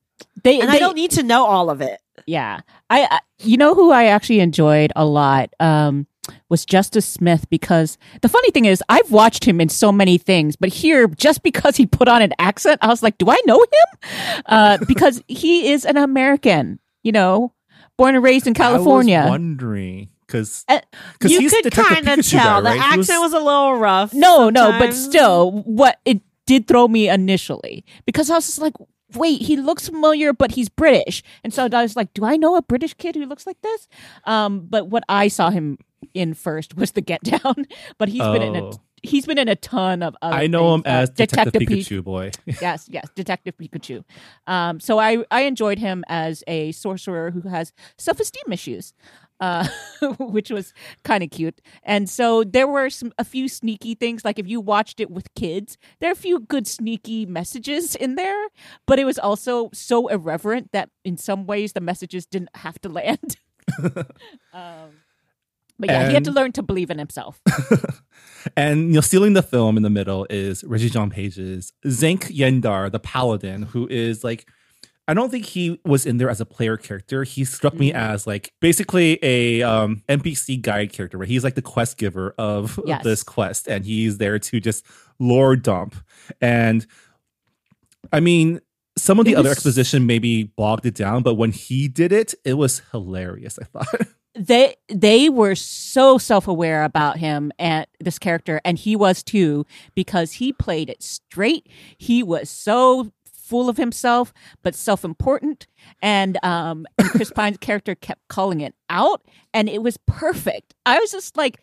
They, 0.44 0.60
and 0.60 0.70
they- 0.70 0.76
I 0.76 0.80
don't 0.80 0.96
need 0.96 1.12
to 1.12 1.24
know 1.24 1.46
all 1.46 1.70
of 1.70 1.82
it. 1.82 2.00
Yeah. 2.28 2.62
I, 2.90 3.08
I 3.10 3.20
you 3.40 3.58
know 3.58 3.74
who 3.74 3.92
I 3.92 4.06
actually 4.06 4.42
enjoyed 4.42 4.92
a 4.96 5.06
lot 5.06 5.50
um 5.60 6.06
was 6.50 6.66
Justice 6.66 7.06
Smith 7.08 7.50
because 7.50 7.98
the 8.22 8.30
funny 8.30 8.52
thing 8.52 8.66
is 8.66 8.84
I've 8.90 9.10
watched 9.10 9.44
him 9.44 9.60
in 9.60 9.70
so 9.70 9.92
many 9.92 10.20
things 10.20 10.56
but 10.56 10.70
here 10.70 11.08
just 11.08 11.42
because 11.42 11.78
he 11.78 11.88
put 11.88 12.08
on 12.08 12.22
an 12.22 12.32
accent 12.38 12.78
I 12.84 12.88
was 12.88 13.02
like 13.02 13.18
do 13.18 13.30
I 13.32 13.42
know 13.48 13.60
him? 13.60 14.44
Uh 14.46 14.78
because 14.88 15.24
he 15.28 15.72
is 15.72 15.84
an 15.84 15.98
American, 15.98 16.80
you 17.02 17.12
know, 17.12 17.54
born 17.98 18.14
and 18.14 18.24
raised 18.24 18.46
in 18.46 18.52
I 18.52 18.54
was 18.54 18.58
California. 18.78 19.26
wondering 19.28 20.10
because 20.28 20.64
Uh, 20.70 20.80
because 21.14 21.32
You 21.32 21.40
he's 21.40 21.52
could 21.54 21.72
kind 21.74 22.08
of 22.08 22.24
tell 22.28 22.62
guy, 22.62 22.72
the 22.76 22.80
right? 22.80 22.94
He 22.94 23.00
accent 23.02 23.22
was, 23.22 23.34
a 23.34 23.40
little 23.40 23.76
rough. 23.78 24.14
No, 24.14 24.52
no, 24.52 24.72
but 24.78 24.94
still 24.94 25.52
what 25.64 25.98
it 26.06 26.22
did 26.52 26.68
throw 26.68 26.88
me 26.88 27.08
initially 27.10 27.84
because 28.06 28.30
I 28.30 28.36
was 28.36 28.46
just 28.48 28.60
like 28.62 28.74
Wait, 29.14 29.42
he 29.42 29.58
looks 29.58 29.90
familiar, 29.90 30.32
but 30.32 30.52
he's 30.52 30.70
British, 30.70 31.22
and 31.44 31.54
so 31.54 31.68
I 31.70 31.82
was 31.82 31.98
like, 31.98 32.14
"Do 32.14 32.24
I 32.24 32.38
know 32.38 32.56
a 32.56 32.62
British 32.62 32.94
kid 32.94 33.16
who 33.18 33.26
looks 33.26 33.46
like 33.46 33.60
this?" 33.62 33.90
Um, 34.24 34.68
but 34.70 34.88
what 34.88 35.04
I 35.10 35.28
saw 35.28 35.50
him 35.50 35.78
in 36.14 36.34
first 36.34 36.78
was 36.78 36.92
the 36.94 37.02
Get 37.02 37.22
Down, 37.22 37.66
but 37.98 38.08
he's 38.08 38.22
been 38.22 38.42
in 38.42 38.56
a 38.56 38.64
Oh. 38.64 38.72
he's 39.04 39.26
been 39.26 39.38
in 39.38 39.50
a 39.50 39.58
ton 39.58 40.02
of. 40.02 40.16
Other 40.22 40.34
I 40.44 40.48
know 40.48 40.74
him 40.76 40.84
things. 40.84 40.94
Uh, 40.94 41.02
as 41.04 41.10
Detective, 41.10 41.60
Pi- 41.60 41.66
Pikachu 41.76 42.02
boy. 42.02 42.32
yes, 42.62 42.88
yes, 42.90 43.06
Detective 43.14 43.58
Pikachu. 43.58 44.06
Um, 44.48 44.80
so 44.80 44.98
I 44.98 45.26
I 45.30 45.42
enjoyed 45.42 45.80
him 45.80 46.06
as 46.08 46.42
a 46.48 46.72
sorcerer 46.72 47.32
who 47.32 47.42
has 47.50 47.74
self 47.98 48.18
esteem 48.22 48.54
issues, 48.54 48.94
uh, 49.42 49.68
which 50.20 50.52
was 50.52 50.74
kind 51.04 51.24
of 51.24 51.32
cute. 51.32 51.60
And 51.84 52.10
so 52.10 52.44
there 52.44 52.68
were 52.68 52.90
some 52.90 53.12
a 53.18 53.26
few 53.26 53.50
sneaky 53.50 53.96
things. 53.96 54.24
Like 54.24 54.40
if 54.40 54.48
you 54.48 54.62
watched 54.62 55.00
it 55.00 55.10
with 55.10 55.34
kids, 55.34 55.78
there 56.00 56.10
are 56.10 56.14
a 56.14 56.16
few 56.16 56.40
good 56.40 56.68
sneaky 56.68 57.26
messages 57.26 57.96
in 57.96 58.16
there, 58.16 58.48
but 58.86 59.00
it 59.00 59.06
was 59.06 59.18
also 59.20 59.70
so 59.74 60.08
irreverent 60.08 60.72
that 60.72 60.90
in 61.04 61.18
some 61.18 61.48
ways 61.48 61.74
the 61.74 61.82
messages 61.82 62.26
didn't 62.26 62.56
have 62.56 62.80
to 62.82 62.90
land. 62.90 63.38
um, 64.54 64.92
but 65.80 65.90
yeah, 65.90 66.08
he 66.08 66.14
had 66.14 66.26
to 66.26 66.32
learn 66.32 66.52
to 66.52 66.62
believe 66.62 66.92
in 66.92 67.00
himself. 67.00 67.42
and 68.56 68.90
you 68.90 68.94
know, 68.94 69.02
stealing 69.02 69.34
the 69.34 69.42
film 69.42 69.78
in 69.78 69.84
the 69.84 69.90
middle 69.90 70.28
is 70.30 70.62
Regé-Jean 70.62 71.10
Page's 71.10 71.74
Xenk 71.84 72.26
Yendar, 72.32 72.92
the 72.92 73.00
paladin, 73.00 73.64
who 73.64 73.88
is 73.88 74.24
like 74.24 74.48
I 75.08 75.14
don't 75.14 75.30
think 75.30 75.46
he 75.46 75.80
was 75.84 76.06
in 76.06 76.18
there 76.18 76.30
as 76.30 76.40
a 76.40 76.46
player 76.46 76.78
character. 76.78 77.24
He 77.24 77.44
struck 77.44 77.74
me 77.74 77.92
Mhm. 77.92 77.96
as 77.96 78.28
like 78.28 78.54
basically 78.62 79.20
a 79.24 79.62
um, 79.64 80.04
NPC 80.08 80.62
guide 80.62 80.94
character, 80.94 81.18
right? 81.18 81.28
he's 81.28 81.44
like 81.44 81.56
the 81.56 81.62
quest 81.62 81.98
giver 81.98 82.34
of 82.38 82.80
Yes. 82.86 83.04
this 83.04 83.24
quest, 83.24 83.68
and 83.68 83.84
he's 83.86 84.20
there 84.20 84.40
to 84.40 84.60
just 84.60 84.86
lore 85.20 85.56
dump. 85.56 85.96
And 86.40 86.86
I 88.14 88.20
mean, 88.20 88.62
some 88.98 89.20
of 89.20 89.26
the 89.26 89.36
other 89.36 89.50
exposition 89.50 90.06
maybe 90.06 90.44
bogged 90.44 90.86
it 90.86 90.96
down, 90.96 91.24
but 91.24 91.36
when 91.36 91.52
he 91.52 91.88
did 91.88 92.12
it, 92.12 92.34
it 92.46 92.54
was 92.54 92.82
hilarious. 92.92 93.58
I 93.60 93.66
thought. 93.66 94.08
they 94.36 94.76
they 94.88 95.28
were 95.30 95.56
so 95.56 96.18
self-aware 96.18 96.84
about 96.86 97.18
him 97.18 97.52
and 97.60 97.86
this 98.00 98.18
character 98.18 98.62
and 98.64 98.78
he 98.78 98.96
was 98.96 99.24
too 99.24 99.66
because 99.94 100.32
he 100.32 100.54
played 100.54 100.90
it 100.90 101.04
straight 101.04 101.68
he 101.98 102.24
was 102.24 102.50
so 102.50 103.12
full 103.52 103.68
of 103.70 103.78
himself 103.78 104.34
but 104.64 104.74
self-important 104.74 105.68
and 106.02 106.38
um 106.44 106.86
and 106.98 107.10
chris 107.10 107.32
pine's 107.36 107.58
character 107.58 107.94
kept 107.96 108.28
calling 108.30 108.62
it 108.62 108.74
out 108.90 109.22
and 109.54 109.68
it 109.70 109.84
was 109.84 109.98
perfect 110.08 110.74
i 110.86 110.98
was 111.00 111.12
just 111.12 111.36
like 111.38 111.58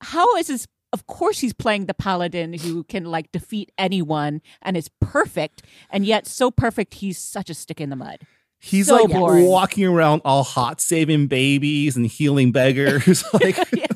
how 0.00 0.36
is 0.36 0.48
this 0.48 0.66
of 0.92 1.06
course 1.06 1.38
he's 1.38 1.52
playing 1.52 1.86
the 1.86 1.94
paladin 1.94 2.52
who 2.54 2.82
can 2.84 3.04
like 3.04 3.30
defeat 3.32 3.70
anyone 3.78 4.40
and 4.62 4.76
is 4.76 4.90
perfect 5.00 5.62
and 5.90 6.04
yet 6.04 6.26
so 6.26 6.50
perfect 6.50 6.94
he's 6.94 7.18
such 7.18 7.48
a 7.50 7.54
stick 7.54 7.80
in 7.80 7.88
the 7.90 7.96
mud 7.96 8.18
He's 8.60 8.88
So 8.88 8.96
like 8.96 9.10
boring. 9.10 9.46
walking 9.46 9.84
around 9.86 10.22
all 10.24 10.42
hot, 10.42 10.80
saving 10.80 11.28
babies 11.28 11.96
and 11.96 12.04
healing 12.04 12.50
beggars. 12.50 13.22
like, 13.32 13.56
yeah 13.72 13.86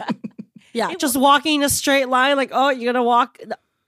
Yeah, 0.73 0.95
just 0.95 1.17
walking 1.17 1.65
a 1.65 1.69
straight 1.69 2.09
line, 2.09 2.37
like, 2.37 2.51
oh, 2.53 2.71
you're 2.71 2.93
gonna 2.93 3.03
walk. 3.05 3.39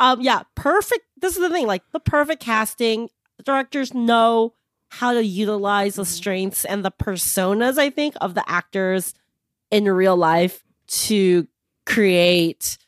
Um, 0.01 0.21
yeah, 0.21 0.43
perfect. 0.57 1.03
This 1.21 1.35
is 1.37 1.39
the 1.39 1.49
thing, 1.49 1.69
like 1.69 1.83
the 1.93 2.01
perfect 2.01 2.43
casting. 2.43 3.09
Directors 3.45 3.95
know 3.95 4.55
how 4.89 5.13
to 5.13 5.25
utilize 5.25 5.97
the 5.97 6.05
strengths 6.05 6.65
and 6.65 6.85
the 6.85 6.91
personas. 6.91 7.79
I 7.79 7.91
think 7.91 8.15
of 8.21 8.35
the 8.35 8.49
actors 8.49 9.15
in 9.71 9.85
real 9.85 10.17
life 10.17 10.63
to 10.87 11.47
create 11.85 12.79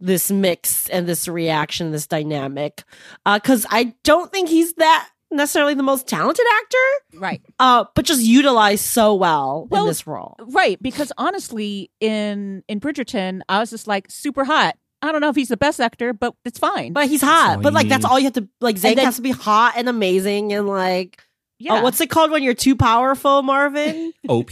this 0.00 0.30
mix 0.30 0.88
and 0.88 1.06
this 1.06 1.28
reaction, 1.28 1.92
this 1.92 2.06
dynamic. 2.06 2.82
Because 3.24 3.64
I 3.70 3.94
don't 4.02 4.32
think 4.32 4.48
he's 4.48 4.74
that 4.74 5.08
necessarily 5.30 5.74
the 5.74 5.82
most 5.82 6.06
talented 6.06 6.44
actor, 6.60 7.18
right 7.18 7.40
uh, 7.58 7.84
but 7.94 8.04
just 8.04 8.22
utilized 8.22 8.84
so 8.84 9.14
well, 9.14 9.66
Well, 9.70 9.84
in 9.84 9.88
this 9.88 10.06
role. 10.06 10.36
Right, 10.40 10.80
because 10.82 11.12
honestly, 11.16 11.90
in 12.00 12.62
in 12.68 12.80
Bridgerton, 12.80 13.40
I 13.48 13.60
was 13.60 13.70
just 13.70 13.86
like 13.86 14.10
super 14.10 14.44
hot. 14.44 14.76
I 15.02 15.10
don't 15.12 15.20
know 15.20 15.28
if 15.28 15.36
he's 15.36 15.48
the 15.48 15.56
best 15.56 15.80
actor, 15.80 16.12
but 16.12 16.34
it's 16.44 16.58
fine. 16.58 16.92
But 16.92 17.08
he's 17.08 17.20
hot. 17.22 17.60
but 17.62 17.70
you 17.70 17.74
like 17.74 17.88
that's 17.88 18.04
all 18.04 18.18
you 18.18 18.24
have 18.26 18.34
to 18.34 18.48
like. 18.60 18.76
Xenk 18.76 18.96
then- 18.96 19.04
has 19.04 19.16
to 19.16 19.22
be 19.22 19.32
hot 19.32 19.74
and 19.76 19.88
amazing 19.88 20.52
and 20.52 20.66
like. 20.68 21.22
yeah, 21.58 21.74
Oh, 21.80 21.82
what's 21.82 22.00
it 22.00 22.08
called 22.10 22.30
when 22.30 22.42
you're 22.42 22.54
too 22.54 22.76
powerful, 22.76 23.42
Marvin? 23.42 24.12
OP. 24.28 24.50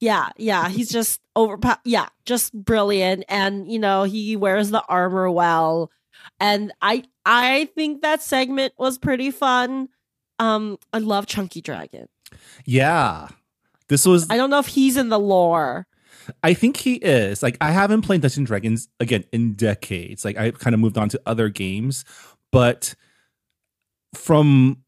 yeah, 0.00 0.28
yeah. 0.36 0.68
He's 0.68 0.88
just 0.90 1.20
over. 1.36 1.58
Yeah, 1.84 2.08
just 2.24 2.52
brilliant. 2.52 3.24
And 3.28 3.70
you 3.70 3.78
know 3.78 4.02
he 4.02 4.36
wears 4.36 4.70
the 4.70 4.82
armor 4.88 5.30
well. 5.30 5.90
And 6.40 6.72
I 6.82 7.04
I 7.24 7.68
think 7.74 8.02
that 8.02 8.22
segment 8.22 8.74
was 8.78 8.98
pretty 8.98 9.30
fun. 9.30 9.88
Um, 10.38 10.78
I 10.92 10.98
love 10.98 11.26
Chunky 11.26 11.60
Dragon. 11.60 12.08
Yeah. 12.64 13.28
This 13.88 14.04
was 14.04 14.28
I 14.28 14.36
don't 14.36 14.50
know 14.50 14.58
if 14.58 14.66
he's 14.66 14.96
in 14.96 15.08
the 15.08 15.18
lore. 15.20 15.86
I 16.42 16.54
think 16.54 16.76
he 16.76 16.94
is. 16.94 17.42
Like 17.42 17.56
I 17.60 17.70
haven't 17.70 18.02
played 18.02 18.20
Dungeons 18.20 18.38
and 18.38 18.46
Dragons 18.46 18.88
again 19.00 19.24
in 19.32 19.54
decades. 19.54 20.24
Like 20.24 20.36
I 20.36 20.50
kind 20.50 20.74
of 20.74 20.80
moved 20.80 20.98
on 20.98 21.08
to 21.10 21.20
other 21.26 21.48
games, 21.48 22.04
but 22.52 22.94
from 24.14 24.82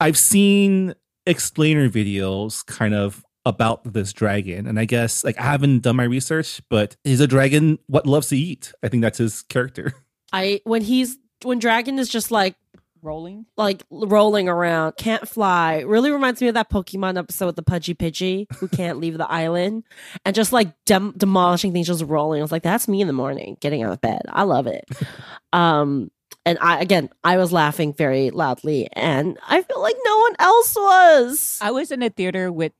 I've 0.00 0.18
seen 0.18 0.94
explainer 1.26 1.88
videos 1.88 2.64
kind 2.66 2.94
of 2.94 3.24
about 3.44 3.92
this 3.92 4.12
dragon 4.12 4.66
and 4.68 4.78
I 4.78 4.84
guess 4.84 5.24
like 5.24 5.38
I 5.38 5.42
haven't 5.42 5.80
done 5.80 5.96
my 5.96 6.04
research, 6.04 6.60
but 6.70 6.96
is 7.04 7.20
a 7.20 7.26
dragon 7.26 7.78
what 7.86 8.06
loves 8.06 8.28
to 8.28 8.36
eat? 8.36 8.72
I 8.82 8.88
think 8.88 9.02
that's 9.02 9.18
his 9.18 9.42
character. 9.42 9.94
I 10.32 10.60
when 10.64 10.82
he's 10.82 11.18
when 11.44 11.58
Dragon 11.58 11.98
is 11.98 12.08
just 12.08 12.30
like 12.30 12.56
rolling. 13.02 13.46
like 13.56 13.82
rolling 13.90 14.48
around, 14.48 14.96
can't 14.96 15.28
fly. 15.28 15.80
Really 15.80 16.10
reminds 16.10 16.40
me 16.40 16.48
of 16.48 16.54
that 16.54 16.70
Pokemon 16.70 17.18
episode 17.18 17.46
with 17.46 17.56
the 17.56 17.62
Pudgy 17.62 17.94
Pidgey 17.94 18.46
who 18.56 18.68
can't 18.68 18.98
leave 18.98 19.18
the 19.18 19.30
island 19.30 19.84
and 20.24 20.34
just 20.34 20.52
like 20.52 20.72
dem- 20.84 21.14
demolishing 21.16 21.72
things, 21.72 21.86
just 21.88 22.04
rolling. 22.04 22.40
I 22.40 22.42
was 22.42 22.52
like, 22.52 22.62
that's 22.62 22.88
me 22.88 23.00
in 23.00 23.06
the 23.06 23.12
morning, 23.12 23.56
getting 23.60 23.82
out 23.82 23.92
of 23.92 24.00
bed. 24.00 24.22
I 24.28 24.44
love 24.44 24.66
it. 24.66 24.84
um, 25.52 26.10
and 26.44 26.58
I 26.60 26.80
again, 26.80 27.08
I 27.22 27.36
was 27.36 27.52
laughing 27.52 27.92
very 27.92 28.30
loudly, 28.30 28.88
and 28.94 29.38
I 29.48 29.62
feel 29.62 29.80
like 29.80 29.96
no 30.04 30.18
one 30.18 30.32
else 30.38 30.74
was. 30.74 31.58
I 31.62 31.70
was 31.70 31.92
in 31.92 32.02
a 32.02 32.10
theater 32.10 32.50
with 32.50 32.72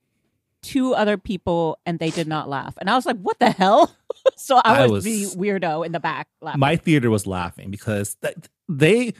two 0.61 0.93
other 0.93 1.17
people, 1.17 1.77
and 1.85 1.97
they 1.99 2.09
did 2.09 2.27
not 2.27 2.49
laugh, 2.49 2.73
and 2.79 2.89
I 2.89 2.95
was 2.95 3.05
like, 3.05 3.17
"What 3.19 3.39
the 3.39 3.51
hell?" 3.51 3.95
so 4.35 4.57
I 4.57 4.79
I 4.79 4.81
was, 4.83 4.91
was- 4.91 5.03
the 5.05 5.25
weirdo 5.39 5.85
in 5.85 5.93
the 5.93 5.99
back 6.01 6.27
laughing. 6.41 6.59
My 6.59 6.75
theater 6.75 7.09
was 7.09 7.25
laughing 7.25 7.71
because 7.71 8.15
th- 8.15 8.35
they 8.67 9.13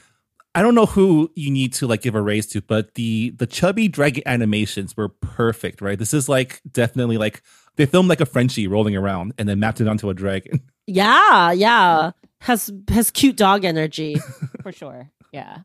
I 0.55 0.61
don't 0.61 0.75
know 0.75 0.85
who 0.85 1.31
you 1.35 1.49
need 1.49 1.73
to 1.73 1.87
like 1.87 2.01
give 2.01 2.15
a 2.15 2.21
raise 2.21 2.45
to, 2.47 2.61
but 2.61 2.93
the 2.95 3.31
the 3.31 3.47
chubby 3.47 3.87
dragon 3.87 4.23
animations 4.25 4.95
were 4.95 5.09
perfect, 5.09 5.81
right? 5.81 5.97
This 5.97 6.13
is 6.13 6.29
like 6.29 6.61
definitely 6.71 7.17
like 7.17 7.41
they 7.75 7.85
filmed 7.85 8.09
like 8.09 8.21
a 8.21 8.25
Frenchie 8.25 8.67
rolling 8.67 8.95
around 8.95 9.33
and 9.37 9.49
then 9.49 9.59
mapped 9.59 9.81
it 9.81 9.87
onto 9.87 10.09
a 10.09 10.13
dragon. 10.13 10.61
yeah, 10.87 11.51
yeah, 11.51 12.11
has 12.41 12.71
has 12.89 13.09
cute 13.09 13.35
dog 13.35 13.65
energy. 13.65 14.15
for 14.61 14.71
sure. 14.81 15.09
Yeah. 15.31 15.59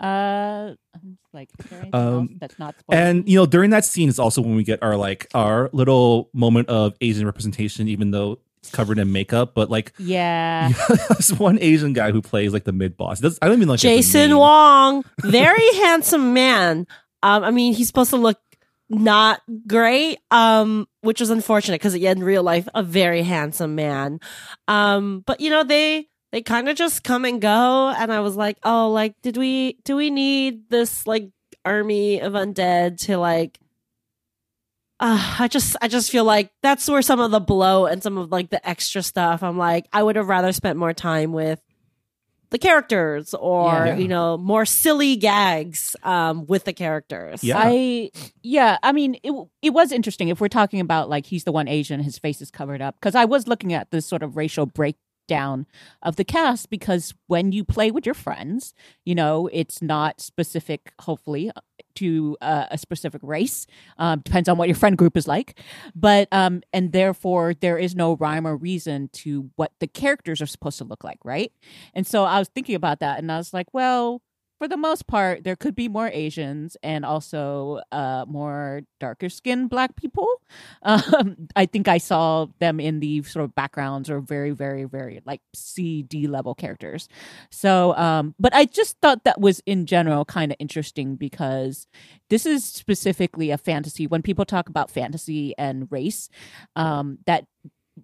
Uh, 0.00 0.74
like, 1.32 1.48
Um, 1.92 2.36
that's 2.40 2.58
not 2.58 2.76
spoiled? 2.80 2.98
And 3.00 3.28
you 3.28 3.36
know, 3.38 3.46
during 3.46 3.70
that 3.70 3.84
scene 3.84 4.08
is 4.08 4.18
also 4.18 4.42
when 4.42 4.56
we 4.56 4.64
get 4.64 4.82
our 4.82 4.96
like 4.96 5.28
our 5.34 5.70
little 5.72 6.28
moment 6.32 6.68
of 6.68 6.94
Asian 7.00 7.24
representation, 7.24 7.86
even 7.86 8.10
though 8.10 8.40
covered 8.70 8.98
in 8.98 9.12
makeup. 9.12 9.54
But 9.54 9.70
like, 9.70 9.92
yeah, 9.98 10.72
there's 11.08 11.32
one 11.32 11.58
Asian 11.60 11.92
guy 11.92 12.12
who 12.12 12.22
plays 12.22 12.52
like 12.52 12.64
the 12.64 12.72
mid 12.72 12.96
boss. 12.96 13.22
I 13.22 13.46
don't 13.46 13.56
even 13.56 13.68
like 13.68 13.80
Jason 13.80 14.36
Wong, 14.36 15.04
very 15.20 15.74
handsome 15.74 16.32
man. 16.32 16.86
Um, 17.22 17.44
I 17.44 17.50
mean, 17.50 17.74
he's 17.74 17.86
supposed 17.86 18.10
to 18.10 18.16
look 18.16 18.38
not 18.88 19.40
great, 19.66 20.18
um, 20.30 20.86
which 21.00 21.20
was 21.20 21.30
unfortunate 21.30 21.80
because 21.80 21.96
yeah, 21.96 22.12
in 22.12 22.22
real 22.22 22.42
life, 22.42 22.68
a 22.74 22.82
very 22.82 23.22
handsome 23.22 23.74
man. 23.74 24.20
Um, 24.68 25.22
but 25.26 25.40
you 25.40 25.50
know, 25.50 25.64
they 25.64 26.08
they 26.30 26.42
kind 26.42 26.68
of 26.68 26.76
just 26.76 27.04
come 27.04 27.24
and 27.24 27.40
go, 27.40 27.90
and 27.96 28.12
I 28.12 28.20
was 28.20 28.36
like, 28.36 28.58
oh, 28.64 28.90
like, 28.90 29.14
did 29.22 29.36
we 29.36 29.78
do 29.84 29.96
we 29.96 30.10
need 30.10 30.68
this 30.68 31.06
like 31.06 31.30
army 31.64 32.20
of 32.20 32.32
undead 32.34 32.98
to 33.06 33.18
like? 33.18 33.58
Uh, 35.02 35.36
I 35.40 35.48
just 35.48 35.74
I 35.82 35.88
just 35.88 36.12
feel 36.12 36.22
like 36.24 36.50
that's 36.62 36.88
where 36.88 37.02
some 37.02 37.18
of 37.18 37.32
the 37.32 37.40
blow 37.40 37.86
and 37.86 38.00
some 38.00 38.16
of 38.16 38.30
like 38.30 38.50
the 38.50 38.66
extra 38.66 39.02
stuff. 39.02 39.42
I'm 39.42 39.58
like, 39.58 39.86
I 39.92 40.00
would 40.02 40.14
have 40.14 40.28
rather 40.28 40.52
spent 40.52 40.78
more 40.78 40.92
time 40.94 41.32
with 41.32 41.60
the 42.50 42.58
characters 42.58 43.34
or 43.34 43.72
Yeah. 43.86 43.96
you 43.96 44.06
know 44.08 44.36
more 44.36 44.64
silly 44.66 45.16
gags 45.16 45.96
um 46.04 46.44
with 46.46 46.64
the 46.64 46.72
characters 46.74 47.42
Yeah. 47.42 47.54
I 47.58 48.10
yeah, 48.42 48.76
I 48.82 48.92
mean 48.92 49.16
it 49.24 49.32
it 49.62 49.70
was 49.70 49.90
interesting 49.90 50.28
if 50.28 50.38
we're 50.40 50.48
talking 50.48 50.78
about 50.80 51.08
like 51.08 51.24
he's 51.26 51.44
the 51.44 51.52
one 51.52 51.66
Asian 51.66 51.98
his 52.00 52.18
face 52.18 52.40
is 52.42 52.50
covered 52.50 52.82
up 52.82 52.94
because 53.00 53.14
I 53.14 53.24
was 53.24 53.48
looking 53.48 53.72
at 53.72 53.90
this 53.90 54.06
sort 54.06 54.22
of 54.22 54.36
racial 54.36 54.66
breakdown 55.32 55.66
of 56.02 56.16
the 56.16 56.24
cast 56.24 56.70
because 56.70 57.14
when 57.26 57.52
you 57.52 57.64
play 57.64 57.90
with 57.90 58.04
your 58.06 58.14
friends, 58.14 58.74
you 59.04 59.14
know, 59.14 59.48
it's 59.52 59.80
not 59.80 60.20
specific 60.20 60.92
hopefully 61.00 61.50
to 61.94 62.36
uh, 62.40 62.66
a 62.70 62.78
specific 62.78 63.20
race. 63.22 63.66
Um, 63.98 64.20
depends 64.20 64.48
on 64.48 64.56
what 64.58 64.68
your 64.68 64.74
friend 64.74 64.96
group 64.96 65.16
is 65.16 65.26
like, 65.26 65.58
but 65.94 66.28
um, 66.32 66.62
and 66.72 66.92
therefore 66.92 67.54
there 67.54 67.78
is 67.78 67.94
no 67.94 68.16
rhyme 68.16 68.46
or 68.46 68.56
reason 68.56 69.08
to 69.12 69.50
what 69.56 69.72
the 69.80 69.86
characters 69.86 70.40
are 70.40 70.46
supposed 70.46 70.78
to 70.78 70.84
look 70.84 71.04
like, 71.04 71.18
right? 71.24 71.52
And 71.94 72.06
so 72.06 72.24
I 72.24 72.38
was 72.38 72.48
thinking 72.48 72.74
about 72.74 73.00
that, 73.00 73.18
and 73.18 73.30
I 73.30 73.36
was 73.38 73.52
like, 73.52 73.72
well, 73.72 74.22
for 74.62 74.68
the 74.68 74.76
most 74.76 75.08
part, 75.08 75.42
there 75.42 75.56
could 75.56 75.74
be 75.74 75.88
more 75.88 76.08
Asians 76.12 76.76
and 76.84 77.04
also 77.04 77.80
uh, 77.90 78.24
more 78.28 78.82
darker 79.00 79.28
skinned 79.28 79.70
Black 79.70 79.96
people. 79.96 80.28
Um, 80.84 81.48
I 81.56 81.66
think 81.66 81.88
I 81.88 81.98
saw 81.98 82.46
them 82.58 82.78
in 82.80 83.00
the 83.00 83.22
sort 83.22 83.44
of 83.44 83.54
backgrounds 83.54 84.10
or 84.10 84.20
very, 84.20 84.50
very, 84.50 84.84
very 84.84 85.22
like 85.24 85.40
C, 85.54 86.02
D 86.02 86.26
level 86.26 86.54
characters. 86.54 87.08
So, 87.50 87.96
um, 87.96 88.34
but 88.38 88.54
I 88.54 88.64
just 88.66 88.98
thought 89.00 89.24
that 89.24 89.40
was 89.40 89.62
in 89.64 89.86
general 89.86 90.24
kind 90.24 90.52
of 90.52 90.56
interesting 90.58 91.16
because 91.16 91.86
this 92.30 92.44
is 92.44 92.64
specifically 92.64 93.50
a 93.50 93.58
fantasy. 93.58 94.06
When 94.06 94.22
people 94.22 94.44
talk 94.44 94.68
about 94.68 94.90
fantasy 94.90 95.54
and 95.56 95.88
race, 95.90 96.28
um, 96.76 97.18
that 97.26 97.46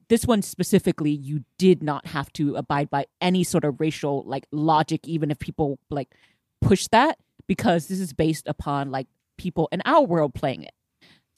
this 0.09 0.24
one 0.24 0.42
specifically 0.42 1.11
you 1.11 1.44
did 1.59 1.82
not 1.82 2.06
have 2.06 2.32
to 2.34 2.56
abide 2.56 2.90
by 2.90 3.06
any 3.20 3.44
sort 3.44 3.64
of 3.64 3.80
racial 3.80 4.22
like 4.26 4.46
logic 4.52 5.06
even 5.06 5.30
if 5.30 5.38
people 5.38 5.78
like 5.90 6.14
push 6.61 6.88
that 6.88 7.18
because 7.46 7.88
this 7.88 8.00
is 8.00 8.12
based 8.12 8.46
upon 8.46 8.90
like 8.90 9.06
people 9.36 9.68
in 9.72 9.82
our 9.84 10.02
world 10.02 10.34
playing 10.34 10.64
it. 10.64 10.72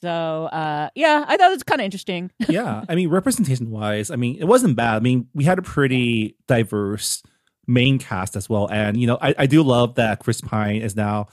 So 0.02 0.08
uh 0.46 0.88
yeah 0.94 1.26
i 1.28 1.36
thought 1.36 1.50
it 1.50 1.54
was 1.54 1.62
kind 1.62 1.80
of 1.80 1.84
interesting. 1.84 2.30
Yeah, 2.48 2.84
I 2.88 2.94
mean, 2.94 3.10
representation 3.10 3.70
wise, 3.70 4.10
I 4.10 4.16
mean, 4.16 4.36
it 4.38 4.44
wasn't 4.46 4.76
bad. 4.76 4.96
I 4.96 5.00
mean, 5.00 5.28
we 5.34 5.44
had 5.44 5.58
a 5.58 5.62
pretty 5.62 6.36
diverse 6.48 7.22
main 7.66 7.98
cast 7.98 8.34
as 8.34 8.48
well, 8.48 8.66
and 8.70 8.98
you 8.98 9.06
know, 9.06 9.18
I, 9.20 9.34
I 9.38 9.46
do 9.46 9.62
love 9.62 9.96
that 9.96 10.20
Chris 10.20 10.40
Pine 10.40 10.80
is 10.80 10.96
now 10.96 11.28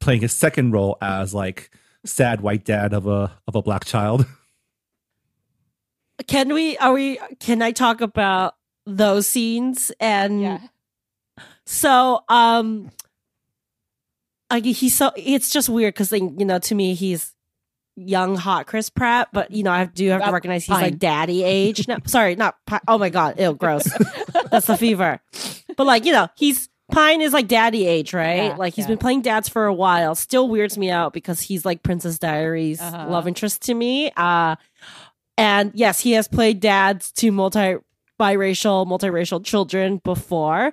playing 0.00 0.22
his 0.22 0.32
second 0.32 0.72
role 0.72 0.96
as 1.00 1.34
like 1.34 1.70
sad 2.04 2.40
white 2.40 2.64
dad 2.64 2.92
of 2.92 3.06
a 3.06 3.32
of 3.46 3.54
a 3.54 3.62
black 3.62 3.84
child. 3.84 4.26
can 6.26 6.52
we 6.52 6.76
are 6.78 6.92
we 6.92 7.18
can 7.38 7.62
i 7.62 7.70
talk 7.70 8.00
about 8.00 8.54
those 8.86 9.26
scenes? 9.26 9.92
And 10.00 10.60
so 11.66 12.24
um 12.28 12.90
I 12.90 12.99
like 14.50 14.64
he's 14.64 14.94
so 14.94 15.10
it's 15.16 15.50
just 15.50 15.68
weird 15.68 15.94
because 15.94 16.12
like 16.12 16.22
you 16.38 16.44
know 16.44 16.58
to 16.58 16.74
me 16.74 16.94
he's 16.94 17.34
young 17.96 18.36
hot 18.36 18.66
Chris 18.66 18.88
Pratt, 18.90 19.28
but 19.32 19.50
you 19.50 19.62
know 19.62 19.72
I 19.72 19.84
do 19.84 20.08
have 20.10 20.24
to 20.24 20.32
recognize 20.32 20.64
he's 20.64 20.70
like 20.70 20.98
daddy 20.98 21.42
age. 21.42 21.86
No, 21.88 21.98
sorry, 22.06 22.36
not 22.36 22.56
Pi- 22.66 22.80
oh 22.88 22.98
my 22.98 23.10
god, 23.10 23.38
ew, 23.38 23.54
gross. 23.54 23.84
That's 24.50 24.66
the 24.66 24.76
fever. 24.76 25.20
But 25.76 25.86
like 25.86 26.04
you 26.04 26.12
know 26.12 26.28
he's 26.36 26.68
Pine 26.90 27.20
is 27.20 27.32
like 27.32 27.46
daddy 27.46 27.86
age, 27.86 28.12
right? 28.12 28.46
Yeah, 28.46 28.56
like 28.56 28.74
he's 28.74 28.84
yeah. 28.86 28.88
been 28.88 28.98
playing 28.98 29.22
dads 29.22 29.48
for 29.48 29.66
a 29.66 29.72
while. 29.74 30.16
Still 30.16 30.48
weirds 30.48 30.76
me 30.76 30.90
out 30.90 31.12
because 31.12 31.40
he's 31.40 31.64
like 31.64 31.82
Princess 31.84 32.18
Diaries 32.18 32.80
Uh-huh. 32.80 33.06
love 33.08 33.28
interest 33.28 33.62
to 33.62 33.74
me. 33.74 34.10
Uh 34.16 34.56
and 35.38 35.70
yes, 35.74 36.00
he 36.00 36.12
has 36.12 36.26
played 36.28 36.60
dads 36.60 37.12
to 37.12 37.30
multi 37.30 37.76
biracial, 38.18 38.86
multiracial 38.86 39.44
children 39.44 40.00
before. 40.04 40.72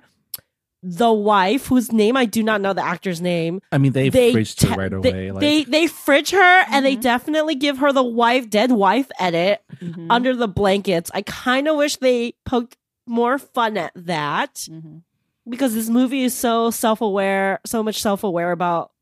The 0.82 1.12
wife, 1.12 1.66
whose 1.66 1.92
name 1.92 2.16
I 2.16 2.24
do 2.24 2.42
not 2.42 2.60
know 2.60 2.72
the 2.72 2.84
actor's 2.84 3.20
name, 3.20 3.60
I 3.72 3.78
mean, 3.78 3.92
they, 3.92 4.10
they 4.10 4.32
fridged 4.32 4.62
her 4.62 4.74
te- 4.74 4.94
right 4.94 5.02
they, 5.02 5.30
like, 5.32 5.40
they 5.40 5.64
they 5.64 5.86
fridge 5.88 6.30
her 6.30 6.64
and 6.70 6.86
they 6.86 6.96
Mhm. 6.96 7.00
definitely 7.00 7.56
give 7.56 7.78
her 7.78 7.92
the 7.92 8.02
wife 8.04 8.48
dead 8.48 8.70
wife 8.70 9.08
edit 9.18 9.60
Mhm. 9.82 10.06
under 10.08 10.36
the 10.36 10.46
blankets. 10.46 11.10
I 11.12 11.22
kind 11.22 11.66
of 11.66 11.76
wish 11.76 11.96
they 11.96 12.34
poked 12.44 12.76
more 13.06 13.38
fun 13.38 13.76
at 13.76 13.90
that 13.96 14.54
Mhm. 14.70 15.02
because 15.48 15.74
this 15.74 15.88
movie 15.88 16.22
is 16.22 16.34
so 16.34 16.70
self-aware, 16.70 17.58
so 17.66 17.82
much 17.82 18.00
self-aware 18.00 18.52
about 18.52 18.92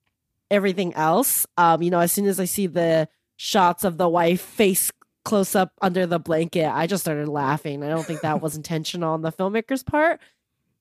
everything 0.51 0.95
else. 0.95 1.47
Um, 1.59 1.83
you 1.83 1.91
know, 1.91 2.01
as 2.01 2.11
soon 2.13 2.27
as 2.27 2.41
I 2.41 2.45
see 2.47 2.67
the 2.69 3.09
shots 3.37 3.85
of 3.85 3.99
the 3.99 4.09
wife 4.09 4.41
face 4.41 4.91
close 5.25 5.55
up 5.57 5.73
under 5.83 6.07
the 6.07 6.21
blanket, 6.21 6.71
I 6.73 6.87
just 6.87 7.03
started 7.05 7.29
laughing. 7.29 7.83
I 7.83 7.89
don't 7.89 8.07
think 8.07 8.21
that 8.23 8.41
was 8.41 8.57
intentional 8.57 9.13
on 9.13 9.23
the 9.23 9.33
filmmaker's 9.33 9.83
part. 9.83 10.21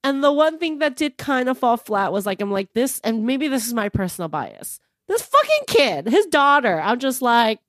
And 0.06 0.24
the 0.24 0.32
one 0.32 0.60
thing 0.60 0.78
that 0.80 0.95
did 0.95 1.18
kind 1.18 1.49
of 1.49 1.58
fall 1.58 1.78
flat 1.78 2.14
was 2.14 2.28
like, 2.28 2.39
I'm 2.39 2.51
like, 2.51 2.72
this, 2.74 3.01
and 3.03 3.26
maybe 3.26 3.47
this 3.47 3.66
is 3.66 3.74
my 3.74 3.89
personal 3.89 4.30
bias. 4.30 4.80
This 5.08 5.24
fucking 5.24 5.66
kid, 5.66 6.08
his 6.08 6.28
daughter, 6.28 6.80
I'm 6.80 6.99
just 6.99 7.24
like, 7.24 7.60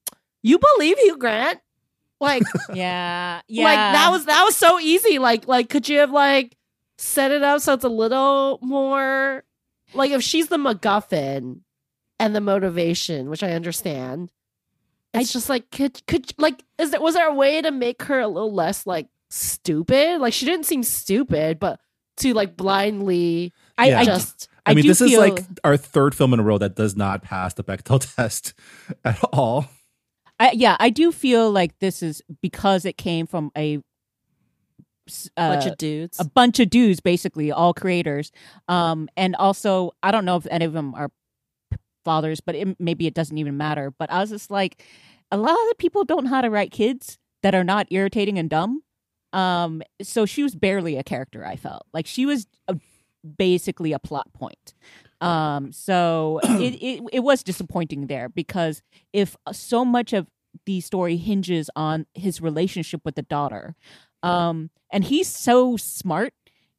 you 0.43 0.59
believe 0.59 0.99
Hugh 0.99 1.17
Grant? 1.17 1.61
Like, 2.21 2.43
Yeah, 2.75 3.41
yeah. 3.49 3.65
like 3.65 3.77
that 3.77 4.11
was 4.11 4.27
that 4.27 4.45
was 4.45 4.55
so 4.55 4.79
easy. 4.79 5.19
Like, 5.19 5.49
like 5.49 5.71
could 5.71 5.89
you 5.89 6.01
have 6.01 6.11
like 6.11 6.59
set 6.99 7.31
it 7.31 7.43
up 7.43 7.63
so 7.63 7.73
it's 7.73 7.85
a 7.85 7.89
little 7.89 8.59
more 8.61 9.43
like 9.95 10.11
if 10.11 10.23
she's 10.23 10.49
the 10.49 10.59
MacGuffin 10.59 11.61
and 12.19 12.37
the 12.37 12.41
motivation, 12.43 13.31
which 13.31 13.43
I 13.43 13.53
understand. 13.53 14.31
It's 15.15 15.33
just 15.33 15.49
like 15.49 15.71
could 15.71 16.07
could 16.07 16.35
like 16.37 16.63
is 16.77 16.91
there 16.91 17.01
was 17.01 17.15
there 17.15 17.31
a 17.31 17.35
way 17.35 17.63
to 17.63 17.71
make 17.71 18.03
her 18.03 18.21
a 18.21 18.29
little 18.29 18.53
less 18.53 18.87
like 18.87 19.09
stupid? 19.31 20.21
Like 20.21 20.35
she 20.35 20.45
didn't 20.45 20.67
seem 20.67 20.83
stupid, 20.83 21.59
but 21.59 21.81
to 22.19 22.35
like 22.35 22.57
blindly 22.57 23.53
I, 23.79 23.89
Yeah. 23.89 24.01
I 24.01 24.05
just 24.05 24.49
I, 24.65 24.73
I 24.73 24.75
mean, 24.75 24.83
do 24.83 24.89
this 24.89 25.01
is 25.01 25.17
like 25.17 25.45
our 25.63 25.77
third 25.77 26.15
film 26.15 26.35
in 26.35 26.41
a 26.41 26.43
row 26.43 26.59
that 26.59 26.75
does 26.75 26.97
not 26.97 27.23
pass 27.23 27.55
the 27.55 27.63
Bechdel 27.63 28.15
test 28.17 28.53
at 29.05 29.23
all. 29.33 29.67
I, 30.39 30.51
yeah, 30.53 30.77
I 30.79 30.91
do 30.91 31.13
feel 31.13 31.51
like 31.51 31.79
this 31.79 32.03
is 32.03 32.21
because 32.43 32.85
it 32.85 32.99
came 32.99 33.27
from 33.27 33.51
a 33.57 33.79
uh, 35.37 35.55
bunch 35.55 35.67
of 35.67 35.79
dudes. 35.79 36.21
a 36.21 36.25
bunch 36.25 36.61
of 36.61 36.69
dudes, 36.69 37.01
basically 37.01 37.53
all 37.53 37.73
creators. 37.73 38.33
Um, 38.69 39.09
and 39.17 39.37
also, 39.37 39.93
I 40.03 40.11
don't 40.11 40.25
know 40.25 40.37
if 40.37 40.47
any 40.51 40.65
of 40.65 40.73
them 40.73 40.95
are 40.95 41.11
fathers, 42.05 42.41
but 42.41 42.55
it, 42.55 42.77
maybe 42.81 43.07
it 43.07 43.15
doesn't 43.15 43.39
even 43.39 43.57
matter. 43.57 43.93
But 43.97 44.11
I 44.11 44.21
was 44.21 44.31
just 44.31 44.51
like, 44.51 44.83
a 45.31 45.37
lot 45.37 45.53
of 45.53 45.69
the 45.69 45.77
people 45.79 46.05
don't 46.05 46.25
know 46.25 46.31
how 46.31 46.41
to 46.41 46.51
write 46.51 46.71
kids 46.71 47.19
that 47.43 47.55
are 47.55 47.65
not 47.65 47.87
irritating 47.91 48.39
and 48.39 48.51
dumb. 48.51 48.83
Um, 49.33 49.83
so 50.03 50.27
she 50.27 50.43
was 50.43 50.55
barely 50.55 50.97
a 50.97 51.03
character. 51.03 51.45
I 51.45 51.57
felt 51.57 51.87
like 51.93 52.07
she 52.07 52.27
was 52.27 52.47
a, 52.69 52.77
basically 53.39 53.93
a 53.93 53.99
plot 53.99 54.33
point. 54.33 54.75
Um, 55.21 55.73
so 55.73 56.41
it, 56.45 56.75
it 56.83 57.03
it 57.13 57.21
was 57.21 57.43
disappointing 57.43 58.07
there 58.07 58.29
because 58.29 58.83
if 59.13 59.37
so 59.53 59.85
much 59.85 60.13
of 60.13 60.27
the 60.65 60.81
story 60.81 61.17
hinges 61.17 61.71
on 61.77 62.07
his 62.15 62.41
relationship 62.41 63.03
with 63.05 63.15
the 63.15 63.23
daughter, 63.23 63.75
um, 64.23 64.71
and 64.91 65.05
he's 65.05 65.29
so 65.29 65.77
smart 65.77 66.33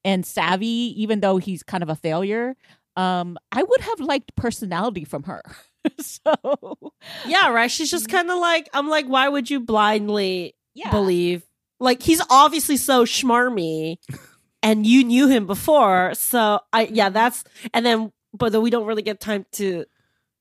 and 0.03 0.25
savvy, 0.25 0.93
even 1.01 1.19
though 1.19 1.37
he's 1.37 1.63
kind 1.63 1.83
of 1.83 1.89
a 1.89 1.95
failure. 1.95 2.55
Um, 2.95 3.37
I 3.51 3.61
would 3.61 3.81
have 3.81 3.99
liked 3.99 4.35
personality 4.35 5.03
from 5.03 5.23
her. 5.23 5.43
so 5.99 6.33
yeah, 7.27 7.49
right. 7.51 7.69
She's 7.69 7.91
just 7.91 8.09
kind 8.09 8.31
of 8.31 8.39
like 8.39 8.69
I'm 8.73 8.89
like, 8.89 9.05
why 9.05 9.29
would 9.29 9.49
you 9.49 9.59
blindly 9.59 10.55
yeah, 10.77 10.91
believe. 10.91 11.43
Like 11.79 12.01
he's 12.01 12.21
obviously 12.29 12.77
so 12.77 13.05
schmarmy, 13.05 13.97
and 14.63 14.85
you 14.85 15.03
knew 15.03 15.27
him 15.27 15.45
before. 15.45 16.13
So 16.15 16.59
I 16.73 16.83
yeah, 16.91 17.09
that's 17.09 17.43
and 17.73 17.85
then 17.85 18.11
but 18.33 18.51
then 18.51 18.61
we 18.61 18.69
don't 18.69 18.85
really 18.85 19.01
get 19.03 19.19
time 19.19 19.45
to 19.53 19.85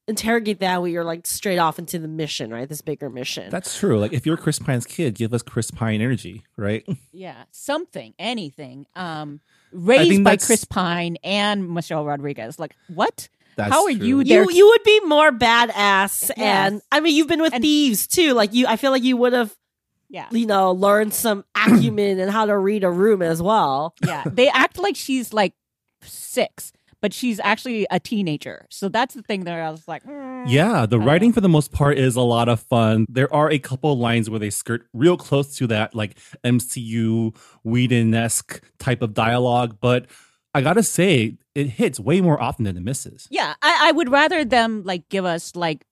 interrogate 0.08 0.60
that. 0.60 0.82
We 0.82 0.96
are 0.96 1.04
like 1.04 1.26
straight 1.26 1.58
off 1.58 1.78
into 1.78 1.98
the 1.98 2.08
mission, 2.08 2.50
right? 2.50 2.68
This 2.68 2.80
bigger 2.80 3.10
mission. 3.10 3.50
That's 3.50 3.78
true. 3.78 3.98
Like, 3.98 4.12
if 4.12 4.24
you're 4.24 4.36
Chris 4.36 4.58
Pine's 4.58 4.86
kid, 4.86 5.14
give 5.14 5.34
us 5.34 5.42
Chris 5.42 5.70
Pine 5.70 6.00
energy, 6.00 6.44
right? 6.56 6.86
yeah, 7.12 7.44
something, 7.50 8.14
anything. 8.18 8.86
Um, 8.94 9.40
raised 9.72 10.22
by 10.24 10.30
that's- 10.32 10.46
Chris 10.46 10.64
Pine 10.64 11.16
and 11.24 11.68
Michelle 11.70 12.04
Rodriguez. 12.04 12.58
Like 12.58 12.74
what? 12.88 13.28
That's 13.56 13.72
How 13.72 13.86
are 13.86 13.92
true. 13.92 14.06
you 14.06 14.20
you 14.20 14.50
you 14.50 14.68
would 14.68 14.82
be 14.84 15.00
more 15.06 15.32
badass, 15.32 16.30
Yes. 16.30 16.32
and 16.36 16.82
I 16.92 17.00
mean 17.00 17.14
you've 17.16 17.28
been 17.28 17.40
with 17.42 17.54
And- 17.54 17.62
thieves 17.62 18.06
too. 18.06 18.32
Like 18.34 18.52
you, 18.52 18.66
I 18.66 18.76
feel 18.76 18.90
like 18.90 19.02
you 19.02 19.16
would 19.16 19.32
have 19.32 19.54
Yeah, 20.08 20.28
you 20.30 20.46
know 20.46 20.72
learn 20.72 21.10
some 21.10 21.44
acumen 21.54 22.20
and 22.20 22.30
how 22.30 22.46
to 22.46 22.56
read 22.56 22.84
a 22.84 22.90
room 22.90 23.22
as 23.22 23.42
well. 23.42 23.94
yeah. 24.04 24.24
They 24.26 24.48
act 24.48 24.78
like 24.78 24.96
she's 24.96 25.32
like 25.32 25.54
six, 26.02 26.72
but 27.00 27.12
she's 27.12 27.40
actually 27.40 27.86
a 27.90 27.98
teenager. 28.00 28.66
So 28.70 28.88
that's 28.88 29.14
the 29.14 29.22
thing 29.22 29.44
that 29.44 29.54
I 29.58 29.70
was 29.70 29.86
like, 29.88 30.04
mm. 30.04 30.44
Yeah, 30.48 30.86
the 30.86 31.00
writing 31.00 31.30
know. 31.30 31.34
for 31.34 31.40
the 31.40 31.48
most 31.48 31.72
part 31.72 31.98
is 31.98 32.14
a 32.14 32.22
lot 32.22 32.48
of 32.48 32.60
fun. 32.60 33.06
There 33.08 33.32
are 33.34 33.50
a 33.50 33.58
couple 33.58 33.96
lines 33.98 34.30
where 34.30 34.38
they 34.38 34.50
skirt 34.50 34.86
real 34.92 35.16
close 35.16 35.56
to 35.56 35.66
that, 35.68 35.94
like 35.94 36.18
MCU 36.44 37.36
Whedon 37.64 38.14
esque 38.14 38.62
type 38.78 39.02
of 39.02 39.12
dialogue, 39.14 39.78
but 39.80 40.06
I 40.54 40.62
gotta 40.62 40.82
say, 40.82 41.36
it 41.54 41.66
hits 41.66 42.00
way 42.00 42.20
more 42.20 42.40
often 42.40 42.64
than 42.64 42.76
it 42.76 42.82
misses. 42.82 43.28
Yeah, 43.30 43.54
I, 43.60 43.88
I 43.88 43.92
would 43.92 44.10
rather 44.10 44.44
them 44.44 44.84
like 44.84 45.08
give 45.08 45.24
us 45.24 45.54
like 45.54 45.84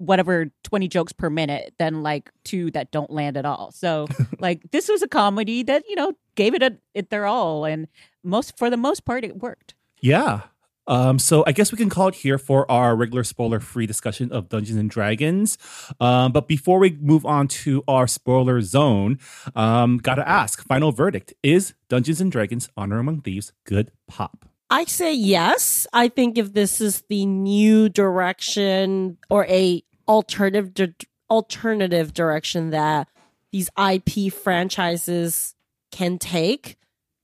whatever 0.00 0.50
20 0.64 0.88
jokes 0.88 1.12
per 1.12 1.28
minute 1.28 1.74
than 1.78 2.02
like 2.02 2.30
two 2.42 2.70
that 2.70 2.90
don't 2.90 3.10
land 3.10 3.36
at 3.36 3.44
all. 3.44 3.70
So 3.70 4.06
like 4.38 4.70
this 4.70 4.88
was 4.88 5.02
a 5.02 5.08
comedy 5.08 5.62
that, 5.64 5.84
you 5.88 5.94
know, 5.94 6.14
gave 6.34 6.54
it 6.54 6.62
a 6.62 6.76
it 6.94 7.10
their 7.10 7.26
all 7.26 7.66
and 7.66 7.86
most 8.24 8.56
for 8.56 8.70
the 8.70 8.78
most 8.78 9.04
part 9.04 9.24
it 9.24 9.36
worked. 9.36 9.74
Yeah. 10.00 10.42
Um, 10.86 11.18
so 11.18 11.44
I 11.46 11.52
guess 11.52 11.70
we 11.70 11.78
can 11.78 11.90
call 11.90 12.08
it 12.08 12.16
here 12.16 12.38
for 12.38 12.68
our 12.70 12.96
regular 12.96 13.22
spoiler-free 13.22 13.86
discussion 13.86 14.32
of 14.32 14.48
Dungeons 14.48 14.78
and 14.78 14.90
Dragons. 14.90 15.58
Um, 16.00 16.32
but 16.32 16.48
before 16.48 16.78
we 16.80 16.96
move 17.00 17.24
on 17.24 17.46
to 17.48 17.84
our 17.86 18.08
spoiler 18.08 18.60
zone, 18.62 19.18
um, 19.54 19.98
gotta 19.98 20.26
ask: 20.28 20.66
final 20.66 20.90
verdict 20.90 21.34
is 21.44 21.74
Dungeons 21.88 22.20
and 22.20 22.32
Dragons: 22.32 22.68
Honor 22.76 22.98
Among 22.98 23.20
Thieves 23.20 23.52
good 23.64 23.92
pop? 24.08 24.46
I 24.70 24.84
say 24.84 25.12
yes. 25.12 25.86
I 25.92 26.08
think 26.08 26.38
if 26.38 26.52
this 26.52 26.80
is 26.80 27.02
the 27.08 27.26
new 27.26 27.88
direction 27.88 29.18
or 29.28 29.44
a 29.46 29.82
alternative 30.08 30.74
di- 30.74 30.94
alternative 31.30 32.12
direction 32.12 32.70
that 32.70 33.08
these 33.52 33.70
IP 33.78 34.32
franchises 34.32 35.54
can 35.90 36.18
take, 36.18 36.76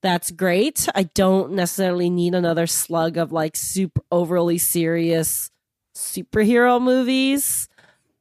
that's 0.03 0.31
great. 0.31 0.89
I 0.95 1.05
don't 1.05 1.53
necessarily 1.53 2.11
need 2.11 2.35
another 2.35 2.67
slug 2.67 3.17
of 3.17 3.33
like 3.33 3.57
super 3.57 4.03
overly 4.11 4.59
serious 4.59 5.51
superhero 5.95 6.81
movies. 6.81 7.69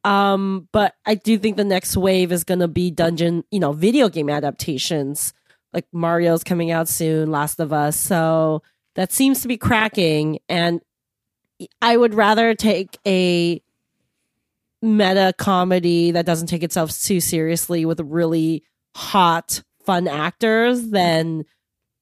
Um, 0.04 0.68
but 0.72 0.94
I 1.04 1.16
do 1.16 1.36
think 1.36 1.56
the 1.56 1.64
next 1.64 1.96
wave 1.96 2.30
is 2.30 2.44
going 2.44 2.60
to 2.60 2.68
be 2.68 2.90
dungeon, 2.90 3.44
you 3.50 3.58
know, 3.58 3.72
video 3.72 4.08
game 4.08 4.30
adaptations. 4.30 5.32
Like 5.72 5.86
Mario's 5.92 6.44
coming 6.44 6.70
out 6.70 6.88
soon, 6.88 7.30
Last 7.30 7.60
of 7.60 7.72
Us. 7.72 7.96
So 7.96 8.62
that 8.96 9.12
seems 9.12 9.42
to 9.42 9.48
be 9.48 9.56
cracking 9.56 10.40
and 10.48 10.80
i 11.80 11.96
would 11.96 12.12
rather 12.12 12.54
take 12.54 12.98
a 13.06 13.62
meta 14.86 15.34
comedy 15.36 16.12
that 16.12 16.26
doesn't 16.26 16.46
take 16.46 16.62
itself 16.62 16.96
too 16.98 17.20
seriously 17.20 17.84
with 17.84 18.00
really 18.00 18.64
hot 18.94 19.62
fun 19.84 20.08
actors 20.08 20.90
than 20.90 21.44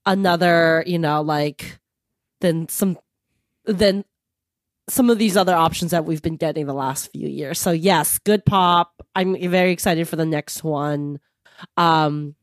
another 0.06 0.84
you 0.86 0.98
know 0.98 1.22
like 1.22 1.78
than 2.40 2.68
some 2.68 2.98
than 3.64 4.04
some 4.88 5.08
of 5.08 5.18
these 5.18 5.36
other 5.36 5.54
options 5.54 5.92
that 5.92 6.04
we've 6.04 6.20
been 6.20 6.36
getting 6.36 6.66
the 6.66 6.74
last 6.74 7.10
few 7.10 7.26
years. 7.26 7.58
So 7.58 7.70
yes 7.70 8.18
good 8.18 8.44
pop. 8.44 8.92
I'm 9.14 9.34
very 9.50 9.72
excited 9.72 10.08
for 10.08 10.16
the 10.16 10.26
next 10.26 10.62
one. 10.62 11.20
Um 11.76 12.34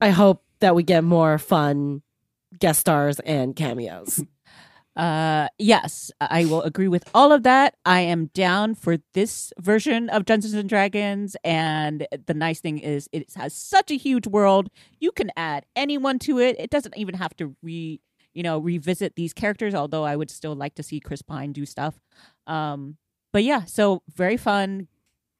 i 0.00 0.10
hope 0.10 0.42
that 0.60 0.74
we 0.74 0.82
get 0.82 1.04
more 1.04 1.38
fun 1.38 2.02
guest 2.58 2.80
stars 2.80 3.20
and 3.20 3.54
cameos. 3.54 4.22
Uh 4.94 5.48
yes, 5.58 6.10
I 6.20 6.44
will 6.44 6.60
agree 6.62 6.88
with 6.88 7.08
all 7.14 7.32
of 7.32 7.44
that. 7.44 7.76
I 7.86 8.00
am 8.00 8.26
down 8.34 8.74
for 8.74 8.98
this 9.14 9.50
version 9.58 10.10
of 10.10 10.26
Dungeons 10.26 10.52
and 10.52 10.68
Dragons 10.68 11.34
and 11.44 12.06
the 12.26 12.34
nice 12.34 12.60
thing 12.60 12.78
is 12.78 13.08
it 13.10 13.32
has 13.34 13.54
such 13.54 13.90
a 13.90 13.96
huge 13.96 14.26
world. 14.26 14.68
You 15.00 15.10
can 15.10 15.30
add 15.34 15.64
anyone 15.74 16.18
to 16.20 16.38
it. 16.38 16.56
It 16.58 16.68
doesn't 16.68 16.96
even 16.96 17.14
have 17.14 17.34
to 17.36 17.56
re 17.62 18.00
you 18.34 18.42
know, 18.42 18.58
revisit 18.58 19.14
these 19.14 19.32
characters. 19.32 19.74
Although 19.74 20.04
I 20.04 20.16
would 20.16 20.30
still 20.30 20.54
like 20.54 20.74
to 20.76 20.82
see 20.82 21.00
Chris 21.00 21.22
Pine 21.22 21.52
do 21.52 21.66
stuff. 21.66 21.98
Um, 22.46 22.96
but 23.32 23.44
yeah, 23.44 23.64
so 23.64 24.02
very 24.14 24.36
fun. 24.36 24.88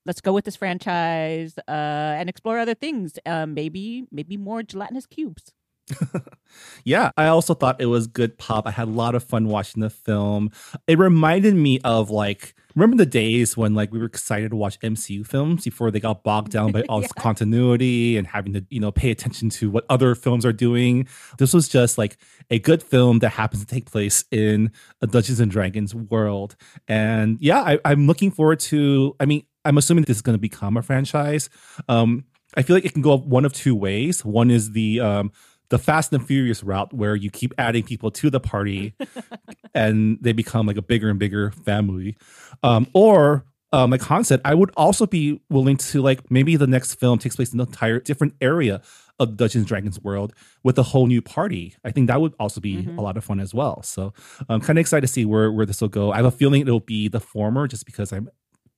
Let's 0.04 0.20
go 0.20 0.32
with 0.32 0.44
this 0.44 0.56
franchise 0.56 1.56
uh, 1.68 1.70
and 2.18 2.28
explore 2.28 2.58
other 2.58 2.74
things. 2.74 3.18
Um, 3.26 3.54
maybe 3.54 4.04
maybe 4.10 4.36
more 4.36 4.62
gelatinous 4.62 5.06
cubes. 5.06 5.52
yeah, 6.84 7.10
I 7.16 7.26
also 7.26 7.54
thought 7.54 7.80
it 7.80 7.86
was 7.86 8.06
good 8.06 8.38
pop. 8.38 8.66
I 8.66 8.70
had 8.70 8.88
a 8.88 8.90
lot 8.90 9.14
of 9.14 9.24
fun 9.24 9.46
watching 9.48 9.80
the 9.80 9.90
film. 9.90 10.50
It 10.86 10.98
reminded 10.98 11.54
me 11.54 11.80
of 11.84 12.10
like 12.10 12.54
remember 12.74 12.96
the 12.96 13.06
days 13.06 13.56
when 13.56 13.74
like 13.74 13.92
we 13.92 13.98
were 13.98 14.06
excited 14.06 14.50
to 14.50 14.56
watch 14.56 14.78
MCU 14.80 15.26
films 15.26 15.64
before 15.64 15.90
they 15.90 16.00
got 16.00 16.22
bogged 16.24 16.52
down 16.52 16.72
by 16.72 16.82
all 16.88 17.00
this 17.00 17.10
Yeah. 17.16 17.22
continuity 17.22 18.16
and 18.16 18.26
having 18.26 18.52
to, 18.54 18.64
you 18.70 18.80
know, 18.80 18.90
pay 18.92 19.10
attention 19.10 19.50
to 19.50 19.70
what 19.70 19.84
other 19.90 20.14
films 20.14 20.46
are 20.46 20.52
doing. 20.52 21.06
This 21.38 21.52
was 21.52 21.68
just 21.68 21.98
like 21.98 22.16
a 22.50 22.58
good 22.58 22.82
film 22.82 23.18
that 23.20 23.30
happens 23.30 23.64
to 23.64 23.66
take 23.66 23.90
place 23.90 24.24
in 24.30 24.70
a 25.00 25.06
Dungeons 25.06 25.40
and 25.40 25.50
Dragons 25.50 25.94
world. 25.94 26.56
And 26.88 27.38
yeah, 27.40 27.60
I, 27.60 27.78
I'm 27.84 28.06
looking 28.06 28.30
forward 28.30 28.60
to 28.60 29.14
I 29.20 29.26
mean, 29.26 29.44
I'm 29.64 29.78
assuming 29.78 30.04
this 30.04 30.16
is 30.16 30.22
gonna 30.22 30.38
become 30.38 30.76
a 30.76 30.82
franchise. 30.82 31.48
Um 31.88 32.24
I 32.54 32.60
feel 32.60 32.76
like 32.76 32.84
it 32.84 32.92
can 32.92 33.00
go 33.00 33.16
one 33.16 33.46
of 33.46 33.54
two 33.54 33.74
ways. 33.74 34.24
One 34.26 34.50
is 34.50 34.72
the 34.72 35.00
um 35.00 35.32
the 35.72 35.78
Fast 35.78 36.12
and 36.12 36.24
Furious 36.26 36.62
route 36.62 36.92
where 36.92 37.16
you 37.16 37.30
keep 37.30 37.54
adding 37.56 37.82
people 37.82 38.10
to 38.10 38.28
the 38.28 38.38
party 38.40 38.94
and 39.74 40.18
they 40.20 40.32
become 40.32 40.66
like 40.66 40.76
a 40.76 40.82
bigger 40.82 41.08
and 41.08 41.18
bigger 41.18 41.50
family. 41.50 42.16
Um, 42.62 42.86
or 42.92 43.44
um, 43.72 43.90
like 43.90 44.02
Hanh 44.02 44.26
said, 44.26 44.42
I 44.44 44.54
would 44.54 44.70
also 44.76 45.06
be 45.06 45.40
willing 45.48 45.78
to 45.78 46.02
like 46.02 46.30
maybe 46.30 46.56
the 46.56 46.66
next 46.66 46.96
film 46.96 47.18
takes 47.18 47.36
place 47.36 47.54
in 47.54 47.60
an 47.60 47.66
entire 47.66 48.00
different 48.00 48.34
area 48.42 48.82
of 49.18 49.36
Dungeons 49.38 49.62
and 49.62 49.66
Dragons 49.66 49.98
world 50.00 50.34
with 50.62 50.78
a 50.78 50.82
whole 50.82 51.06
new 51.06 51.22
party. 51.22 51.74
I 51.84 51.90
think 51.90 52.08
that 52.08 52.20
would 52.20 52.34
also 52.38 52.60
be 52.60 52.82
Mhm. 52.82 52.98
a 52.98 53.00
lot 53.00 53.16
of 53.16 53.24
fun 53.24 53.40
as 53.40 53.54
well. 53.54 53.82
So 53.82 54.12
I'm 54.48 54.60
kind 54.60 54.78
of 54.78 54.80
excited 54.82 55.06
to 55.06 55.12
see 55.12 55.24
where 55.24 55.50
where 55.50 55.64
this 55.64 55.80
will 55.80 55.88
go. 55.88 56.12
I 56.12 56.16
have 56.16 56.26
a 56.26 56.30
feeling 56.30 56.60
it'll 56.62 56.80
be 56.80 57.08
the 57.08 57.20
former, 57.20 57.66
just 57.66 57.86
because 57.86 58.12
I'm 58.12 58.28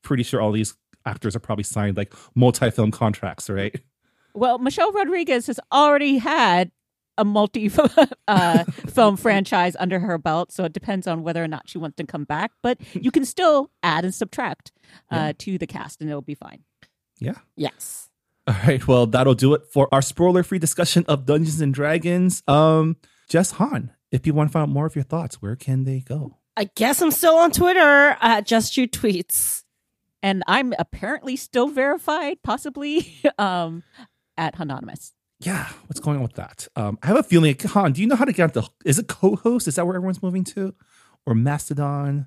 pretty 0.03 0.23
sure 0.23 0.41
all 0.41 0.53
these 0.53 0.77
actors 1.05 1.35
are 1.35 1.41
probably 1.41 1.65
signed 1.65 1.97
like 1.97 2.15
multi-film 2.37 2.91
contracts, 2.93 3.51
right? 3.51 3.75
Well, 4.33 4.59
Michelle 4.59 4.93
Rodriguez 4.93 5.47
has 5.49 5.59
already 5.73 6.19
had 6.19 6.71
a 7.19 7.25
multi 7.25 7.71
uh, 8.29 8.65
film 8.65 9.17
franchise 9.17 9.77
under 9.79 9.99
her 10.01 10.19
belt, 10.19 10.53
so 10.53 10.65
it 10.65 10.73
depends 10.73 11.07
on 11.07 11.23
whether 11.23 11.43
or 11.43 11.49
not 11.49 11.69
she 11.69 11.79
wants 11.79 11.97
to 11.97 12.05
come 12.07 12.25
back. 12.25 12.53
But 12.63 12.79
you 12.95 13.11
can 13.11 13.25
still 13.25 13.71
add 13.83 14.05
and 14.05 14.15
subtract 14.15 14.73
uh, 15.11 15.17
Yeah. 15.17 15.33
to 15.39 15.59
the 15.59 15.67
cast, 15.67 16.01
and 16.01 16.11
it'll 16.11 16.23
be 16.23 16.35
fine. 16.35 16.65
Yeah. 17.19 17.37
Yes. 17.57 18.09
All 18.47 18.57
right. 18.67 18.87
Well, 18.87 19.07
that'll 19.07 19.35
do 19.35 19.55
it 19.55 19.63
for 19.73 19.89
our 19.93 20.03
spoiler-free 20.03 20.59
discussion 20.59 21.05
of 21.09 21.25
Dungeons 21.27 21.61
and 21.61 21.73
Dragons. 21.73 22.43
Um, 22.47 22.97
Jess 23.29 23.55
Hanh, 23.55 23.91
if 24.11 24.27
you 24.27 24.35
want 24.35 24.51
to 24.51 24.53
find 24.53 24.65
out 24.65 24.69
more 24.69 24.85
of 24.87 24.95
your 24.95 25.05
thoughts, 25.05 25.41
where 25.41 25.57
can 25.57 25.85
they 25.85 26.01
go? 26.01 26.39
I 26.57 26.65
guess 26.75 27.01
I'm 27.01 27.11
still 27.11 27.37
on 27.37 27.51
Twitter 27.53 28.17
at 28.21 28.47
jessjutweets. 28.47 29.63
And 30.23 30.43
I'm 30.47 30.73
apparently 30.79 31.37
still 31.37 31.69
verified, 31.69 32.39
possibly 32.43 33.15
um, 33.39 33.83
at 34.39 34.55
hanhonymous. 34.55 35.13
Yeah, 35.45 35.69
what's 35.87 36.01
going 36.01 36.17
on 36.17 36.23
with 36.23 36.35
that? 36.35 36.69
Um, 36.77 36.99
I 37.03 37.07
have 37.09 37.17
a 37.19 37.23
feeling, 37.23 37.55
Hanh, 37.55 37.93
do 37.93 38.01
you 38.01 38.07
know 38.07 38.17
how 38.17 38.25
to 38.25 38.33
get 38.33 38.55
the? 38.55 38.67
Is 38.85 38.99
it 38.99 39.09
Cohost? 39.09 39.69
Is 39.69 39.75
that 39.77 39.87
where 39.87 39.97
everyone's 39.97 40.23
moving 40.23 40.45
to, 40.45 40.75
or 41.27 41.35
Mastodon? 41.35 42.27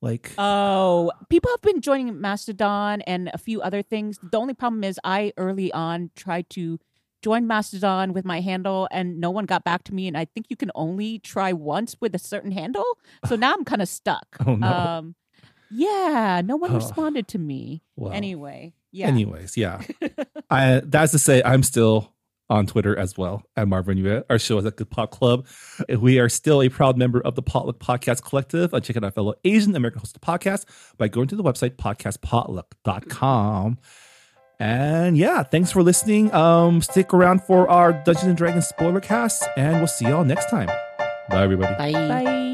Like, 0.00 0.32
Oh, 0.38 1.10
people 1.30 1.50
have 1.50 1.62
been 1.62 1.80
joining 1.80 2.20
Mastodon 2.20 3.00
and 3.02 3.30
a 3.32 3.38
few 3.38 3.60
other 3.62 3.82
things. 3.82 4.18
The 4.22 4.38
only 4.38 4.54
problem 4.54 4.84
is 4.84 4.98
I 5.04 5.32
early 5.36 5.72
on 5.72 6.10
tried 6.14 6.48
to 6.50 6.78
join 7.22 7.46
Mastodon 7.46 8.12
with 8.12 8.24
my 8.26 8.40
handle 8.40 8.86
and 8.90 9.18
no 9.18 9.30
one 9.30 9.46
got 9.46 9.64
back 9.64 9.82
to 9.84 9.94
me. 9.94 10.06
And 10.06 10.16
I 10.16 10.26
think 10.26 10.46
you 10.50 10.56
can 10.56 10.70
only 10.74 11.18
try 11.20 11.54
once 11.54 11.96
with 12.02 12.14
a 12.14 12.18
certain 12.18 12.52
handle. 12.52 12.84
So 13.26 13.34
now 13.36 13.54
I'm 13.54 13.64
kind 13.64 13.80
of 13.82 13.88
stuck. 13.88 14.26
Oh, 14.46 14.56
no. 14.56 14.66
Um, 14.66 15.14
yeah, 15.70 16.42
no 16.44 16.56
one 16.56 16.70
Oh. 16.72 16.74
responded 16.76 17.26
to 17.28 17.38
me. 17.38 17.82
well, 17.96 18.12
Anyway, 18.12 18.74
yeah. 18.92 19.06
Anyways, 19.06 19.56
yeah. 19.56 19.80
I, 20.50 20.82
that's 20.84 21.12
to 21.12 21.18
say, 21.18 21.42
I'm 21.42 21.62
still 21.62 22.12
on 22.50 22.66
Twitter 22.66 22.98
as 22.98 23.16
well 23.16 23.42
at 23.56 23.66
Marvin 23.68 23.96
Yueh. 23.98 24.24
Our 24.28 24.38
show 24.38 24.58
is 24.58 24.66
at 24.66 24.76
Good 24.76 24.90
Pop 24.90 25.10
Club. 25.10 25.46
We 25.98 26.18
are 26.18 26.28
still 26.28 26.60
a 26.62 26.68
proud 26.68 26.98
member 26.98 27.20
of 27.20 27.34
the 27.34 27.42
Potluck 27.42 27.78
Podcast 27.78 28.22
Collective. 28.22 28.74
Uh, 28.74 28.80
check 28.80 28.96
out 28.96 29.04
our 29.04 29.10
fellow 29.10 29.34
Asian 29.44 29.74
American 29.74 30.02
hosted 30.02 30.20
podcast 30.20 30.66
by 30.98 31.08
going 31.08 31.28
to 31.28 31.36
the 31.36 31.42
website 31.42 31.76
podcastpotluck.com. 31.76 33.78
And 34.60 35.18
yeah, 35.18 35.42
thanks 35.42 35.72
for 35.72 35.82
listening. 35.82 36.32
Um, 36.32 36.80
stick 36.80 37.12
around 37.12 37.42
for 37.42 37.68
our 37.68 37.92
Dungeons 37.92 38.24
and 38.24 38.36
Dragons 38.36 38.68
spoiler 38.68 39.00
cast, 39.00 39.42
and 39.56 39.78
we'll 39.78 39.88
see 39.88 40.06
y'all 40.06 40.24
next 40.24 40.48
time. 40.48 40.68
Bye, 41.28 41.42
everybody. 41.42 41.74
Bye. 41.74 41.92
Bye. 41.92 42.53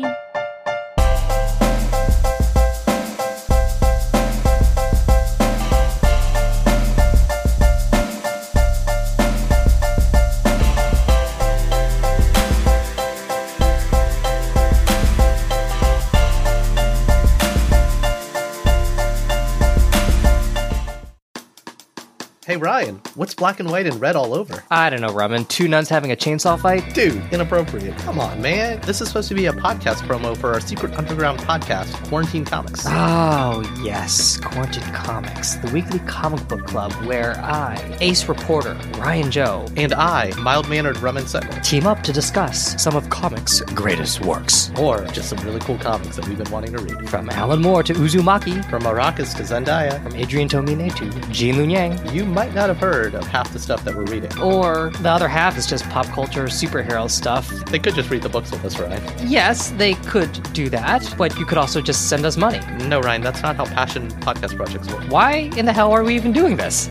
Hey 22.51 22.57
Ryan, 22.57 23.01
what's 23.14 23.32
black 23.32 23.61
and 23.61 23.70
white 23.70 23.86
and 23.86 24.01
red 24.01 24.16
all 24.16 24.34
over? 24.34 24.64
I 24.72 24.90
don't 24.90 25.01
know, 25.01 25.12
Ramen. 25.14 25.46
Two 25.46 25.68
nuns 25.68 25.88
having 25.88 26.11
a 26.11 26.16
chainsaw 26.16 26.59
fight? 26.59 26.82
Dude, 26.94 27.22
inappropriate. 27.32 27.96
Come 27.98 28.18
on, 28.18 28.42
man. 28.42 28.80
This 28.80 29.01
is 29.01 29.07
supposed 29.07 29.28
to 29.28 29.36
be 29.36 29.46
a 29.46 29.53
podcast 29.53 29.98
promo 30.09 30.36
for 30.36 30.53
our 30.53 30.59
secret 30.59 30.92
underground 30.94 31.38
podcast, 31.38 31.92
Quarantine 32.09 32.44
Comics. 32.44 32.82
Oh, 32.88 33.62
yes. 33.84 34.36
Quarantine 34.38 34.82
Comics, 34.92 35.55
the 35.59 35.70
weekly 35.70 36.01
comic 36.01 36.48
book 36.48 36.66
club 36.66 36.92
where 37.07 37.38
I, 37.38 37.78
ace 38.01 38.28
reporter 38.28 38.76
Ryan 38.98 39.30
Joe, 39.30 39.66
And 39.76 39.94
I, 39.94 40.32
mild 40.36 40.68
mannered 40.68 40.96
Ramen 40.96 41.28
Sentinel. 41.28 41.61
team 41.61 41.86
up 41.86 42.03
to 42.03 42.12
discuss 42.12 42.82
some 42.82 42.96
of 42.96 43.09
comics' 43.11 43.61
greatest 43.76 44.22
works. 44.24 44.72
Or 44.76 45.05
just 45.12 45.28
some 45.28 45.38
really 45.46 45.61
cool 45.61 45.78
comics 45.78 46.16
that 46.16 46.26
we've 46.26 46.38
been 46.38 46.51
wanting 46.51 46.72
to 46.72 46.78
read. 46.82 47.09
From 47.09 47.30
Alan 47.30 47.62
Moore 47.62 47.84
to 47.84 47.92
Uzumaki, 47.94 48.68
From 48.68 48.82
Maracas 48.82 49.36
to 49.36 49.44
Zendaya, 49.44 50.03
from 50.03 50.16
Adrian 50.16 50.48
Tomine 50.48 50.92
to 50.96 51.28
Gene 51.32 51.55
Luen 51.55 51.70
Yang. 51.70 52.12
you 52.12 52.24
might 52.24 52.39
not 52.49 52.68
have 52.68 52.78
heard 52.78 53.14
of 53.14 53.26
half 53.26 53.53
the 53.53 53.59
stuff 53.59 53.84
that 53.84 53.95
we're 53.95 54.05
reading. 54.05 54.36
Or 54.41 54.91
the 55.01 55.11
other 55.11 55.28
half 55.28 55.57
is 55.57 55.66
just 55.66 55.88
pop 55.91 56.07
culture 56.07 56.45
superhero 56.45 57.11
stuff. 57.11 57.49
They 57.66 57.78
could 57.78 57.95
just 57.95 58.11
read 58.11 58.22
the 58.22 58.28
books 58.28 58.51
with 58.51 58.64
us, 58.64 58.78
right? 58.78 59.03
Yes, 59.22 59.70
they 59.72 59.95
could 59.95 60.32
do 60.53 60.68
that, 60.70 61.14
but 61.16 61.38
you 61.38 61.45
could 61.45 61.59
also 61.59 61.80
just 61.80 62.09
send 62.09 62.24
us 62.24 62.36
money. 62.36 62.61
No, 62.86 63.01
Ryan, 63.01 63.22
that's 63.22 63.43
not 63.43 63.57
how 63.57 63.66
passion 63.66 64.09
podcast 64.20 64.57
projects 64.57 64.91
work. 64.93 65.05
Why 65.11 65.51
in 65.57 65.66
the 65.66 65.72
hell 65.72 65.93
are 65.93 66.03
we 66.03 66.14
even 66.16 66.32
doing 66.32 66.57
this? 66.57 66.88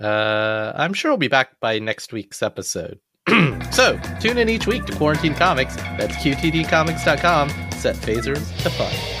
Uh, 0.00 0.72
I'm 0.76 0.94
sure 0.94 1.10
we'll 1.10 1.18
be 1.18 1.28
back 1.28 1.58
by 1.60 1.78
next 1.78 2.12
week's 2.12 2.42
episode. 2.42 3.00
so, 3.70 4.00
tune 4.20 4.38
in 4.38 4.48
each 4.48 4.66
week 4.66 4.84
to 4.86 4.94
Quarantine 4.94 5.34
Comics. 5.34 5.76
That's 5.76 6.14
QTDcomics.com. 6.16 7.48
Set 7.72 7.96
phasers 7.96 8.56
to 8.62 8.70
fun. 8.70 9.17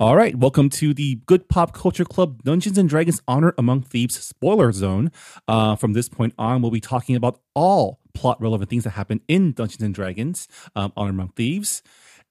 All 0.00 0.16
right, 0.16 0.34
welcome 0.34 0.70
to 0.70 0.92
the 0.92 1.20
Good 1.24 1.48
Pop 1.48 1.72
Culture 1.72 2.04
Club 2.04 2.42
Dungeons 2.42 2.76
and 2.76 2.88
Dragons 2.88 3.22
Honor 3.28 3.54
Among 3.56 3.80
Thieves 3.80 4.18
spoiler 4.18 4.72
zone. 4.72 5.12
Uh, 5.46 5.76
from 5.76 5.92
this 5.92 6.08
point 6.08 6.34
on, 6.36 6.62
we'll 6.62 6.72
be 6.72 6.80
talking 6.80 7.14
about 7.14 7.38
all 7.54 8.00
plot 8.12 8.40
relevant 8.40 8.68
things 8.68 8.82
that 8.82 8.90
happen 8.90 9.20
in 9.28 9.52
Dungeons 9.52 9.84
and 9.84 9.94
Dragons 9.94 10.48
um, 10.74 10.92
Honor 10.96 11.10
Among 11.10 11.28
Thieves. 11.28 11.80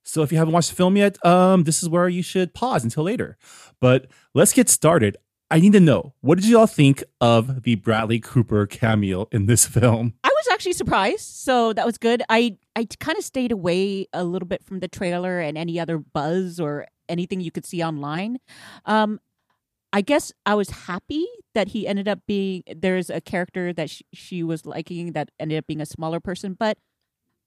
So 0.04 0.24
if 0.24 0.32
you 0.34 0.38
haven't 0.38 0.54
watched 0.54 0.72
the 0.72 0.76
film 0.76 0.98
yet, 0.98 1.26
um, 1.26 1.64
this 1.64 1.82
is 1.82 1.88
where 1.88 2.10
you 2.10 2.22
should 2.22 2.54
pause 2.54 2.84
until 2.84 3.04
later. 3.04 3.38
But 3.80 4.08
let's 4.34 4.52
get 4.52 4.68
started. 4.68 5.16
I 5.50 5.62
need 5.62 5.72
to 5.72 5.80
know 5.80 6.16
what 6.20 6.40
did 6.40 6.50
you 6.50 6.60
all 6.60 6.68
think 6.68 7.02
of 7.22 7.64
the 7.64 7.76
Bradley 7.76 8.20
Cooper 8.20 8.66
cameo 8.66 9.30
in 9.32 9.46
this 9.46 9.66
film? 9.68 10.16
I 10.26 10.28
was 10.28 10.48
actually 10.52 10.74
surprised, 10.74 11.22
so 11.22 11.72
that 11.72 11.86
was 11.86 11.98
good. 11.98 12.24
I 12.28 12.58
I 12.76 12.88
kind 13.00 13.18
of 13.18 13.24
stayed 13.24 13.54
away 13.54 14.08
a 14.12 14.26
little 14.26 14.48
bit 14.48 14.66
from 14.66 14.80
the 14.80 14.88
trailer 14.90 15.40
and 15.40 15.58
any 15.58 15.80
other 15.80 15.98
buzz 15.98 16.60
or 16.60 16.88
anything 17.10 17.42
you 17.42 17.52
could 17.52 17.66
see 17.66 17.84
online. 17.84 18.38
Um, 18.86 19.20
I 19.92 20.02
guess 20.02 20.32
I 20.46 20.56
was 20.56 20.70
happy 20.72 21.28
that 21.54 21.70
he 21.70 21.88
ended 21.88 22.08
up 22.08 22.20
being 22.28 22.64
there's 22.76 23.10
a 23.12 23.22
character 23.22 23.72
that 23.74 23.92
sh- 23.92 24.02
she 24.12 24.42
was 24.42 24.66
liking 24.66 25.12
that 25.12 25.30
ended 25.40 25.60
up 25.60 25.68
being 25.68 25.82
a 25.82 25.86
smaller 25.86 26.20
person, 26.20 26.56
but 26.60 26.78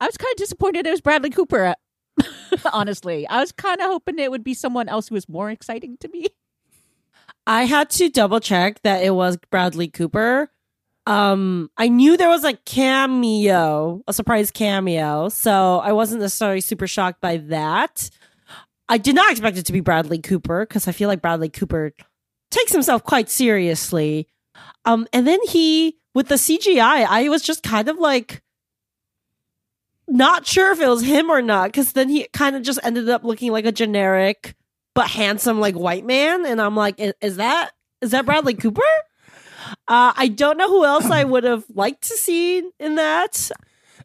I 0.00 0.06
was 0.06 0.16
kind 0.16 0.30
of 0.32 0.36
disappointed 0.36 0.86
it 0.86 0.90
was 0.90 1.00
Bradley 1.00 1.30
Cooper. 1.30 1.74
Honestly, 2.72 3.26
I 3.26 3.40
was 3.40 3.52
kind 3.52 3.80
of 3.80 3.88
hoping 3.88 4.18
it 4.18 4.30
would 4.30 4.44
be 4.44 4.54
someone 4.54 4.88
else 4.88 5.08
who 5.08 5.14
was 5.14 5.28
more 5.28 5.50
exciting 5.50 5.96
to 6.00 6.08
me. 6.08 6.26
I 7.46 7.64
had 7.64 7.90
to 7.90 8.08
double 8.08 8.40
check 8.40 8.82
that 8.82 9.02
it 9.02 9.14
was 9.14 9.38
Bradley 9.50 9.88
Cooper. 9.88 10.50
Um, 11.06 11.70
I 11.76 11.88
knew 11.88 12.16
there 12.16 12.28
was 12.28 12.44
a 12.44 12.54
cameo, 12.54 14.02
a 14.08 14.12
surprise 14.12 14.50
cameo, 14.50 15.28
so 15.28 15.78
I 15.78 15.92
wasn't 15.92 16.20
necessarily 16.20 16.60
super 16.60 16.88
shocked 16.88 17.20
by 17.20 17.36
that. 17.36 18.10
I 18.88 18.98
did 18.98 19.14
not 19.14 19.30
expect 19.30 19.56
it 19.58 19.66
to 19.66 19.72
be 19.72 19.80
Bradley 19.80 20.18
Cooper 20.18 20.64
because 20.64 20.86
I 20.86 20.92
feel 20.92 21.08
like 21.08 21.22
Bradley 21.22 21.48
Cooper 21.48 21.92
takes 22.50 22.72
himself 22.72 23.02
quite 23.02 23.28
seriously. 23.28 24.28
Um, 24.84 25.06
and 25.12 25.26
then 25.26 25.40
he 25.48 25.98
with 26.14 26.28
the 26.28 26.36
CGI, 26.36 27.04
I 27.08 27.28
was 27.28 27.42
just 27.42 27.62
kind 27.62 27.88
of 27.88 27.98
like 27.98 28.42
not 30.08 30.46
sure 30.46 30.72
if 30.72 30.80
it 30.80 30.88
was 30.88 31.02
him 31.02 31.30
or 31.30 31.42
not, 31.42 31.68
because 31.68 31.92
then 31.92 32.08
he 32.08 32.28
kind 32.32 32.54
of 32.56 32.62
just 32.62 32.78
ended 32.82 33.08
up 33.08 33.24
looking 33.24 33.50
like 33.52 33.66
a 33.66 33.72
generic 33.72 34.54
but 34.94 35.08
handsome 35.08 35.60
like 35.60 35.74
white 35.74 36.06
man, 36.06 36.46
and 36.46 36.60
I'm 36.60 36.76
like, 36.76 37.00
"I- 37.00 37.12
is 37.20 37.36
that 37.36 37.72
is 38.00 38.12
that 38.12 38.24
Bradley 38.24 38.54
Cooper? 38.54 38.80
Uh, 39.88 40.12
I 40.16 40.28
don't 40.28 40.56
know 40.56 40.68
who 40.68 40.84
else 40.84 41.06
I 41.10 41.24
would 41.24 41.42
have 41.44 41.64
liked 41.74 42.04
to 42.08 42.14
see 42.16 42.62
in 42.78 42.94
that, 42.94 43.50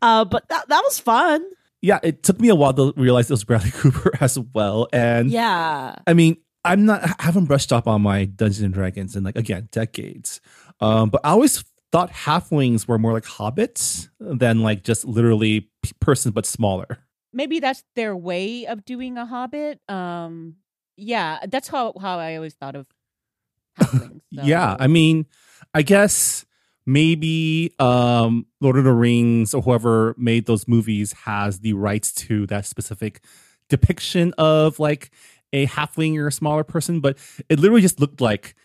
uh, 0.01 0.25
but 0.25 0.49
that 0.49 0.67
that 0.69 0.81
was 0.83 0.99
fun. 0.99 1.45
Yeah, 1.81 1.99
it 2.03 2.21
took 2.23 2.39
me 2.39 2.49
a 2.49 2.55
while 2.55 2.73
to 2.73 2.93
realize 2.95 3.29
it 3.29 3.33
was 3.33 3.43
Bradley 3.43 3.71
Cooper 3.73 4.11
as 4.21 4.37
well. 4.53 4.87
And 4.93 5.29
Yeah, 5.31 5.95
I 6.05 6.13
mean, 6.13 6.37
I'm 6.63 6.85
not 6.85 7.03
I 7.03 7.15
haven't 7.23 7.45
brushed 7.45 7.73
up 7.73 7.87
on 7.87 8.01
my 8.03 8.25
Dungeons 8.25 8.61
and 8.61 8.73
Dragons 8.73 9.15
in 9.15 9.23
like 9.23 9.35
again 9.35 9.67
decades. 9.71 10.41
Um, 10.79 11.09
but 11.09 11.21
I 11.23 11.29
always 11.31 11.63
thought 11.91 12.11
halflings 12.11 12.87
were 12.87 12.97
more 12.99 13.13
like 13.13 13.23
hobbits 13.25 14.09
than 14.19 14.61
like 14.61 14.83
just 14.83 15.05
literally 15.05 15.69
p- 15.83 15.91
persons 15.99 16.33
but 16.33 16.45
smaller. 16.45 16.99
Maybe 17.33 17.59
that's 17.59 17.83
their 17.95 18.15
way 18.15 18.65
of 18.67 18.85
doing 18.85 19.17
a 19.17 19.25
hobbit. 19.25 19.79
Um, 19.89 20.57
yeah, 20.97 21.39
that's 21.49 21.67
how 21.67 21.93
how 21.99 22.19
I 22.19 22.35
always 22.35 22.53
thought 22.53 22.75
of 22.75 22.85
halflings. 23.79 24.21
so- 24.35 24.43
Yeah, 24.43 24.75
I 24.79 24.87
mean, 24.87 25.25
I 25.73 25.81
guess 25.81 26.45
maybe 26.85 27.73
um 27.79 28.45
Lord 28.59 28.77
of 28.77 28.83
the 28.83 28.93
Rings 28.93 29.53
or 29.53 29.61
whoever 29.61 30.15
made 30.17 30.45
those 30.45 30.67
movies 30.67 31.13
has 31.25 31.59
the 31.59 31.73
rights 31.73 32.11
to 32.13 32.47
that 32.47 32.65
specific 32.65 33.23
depiction 33.69 34.33
of 34.37 34.79
like 34.79 35.11
a 35.53 35.67
halfling 35.67 36.17
or 36.17 36.27
a 36.27 36.31
smaller 36.31 36.63
person, 36.63 36.99
but 36.99 37.17
it 37.49 37.59
literally 37.59 37.81
just 37.81 37.99
looked 37.99 38.21
like 38.21 38.55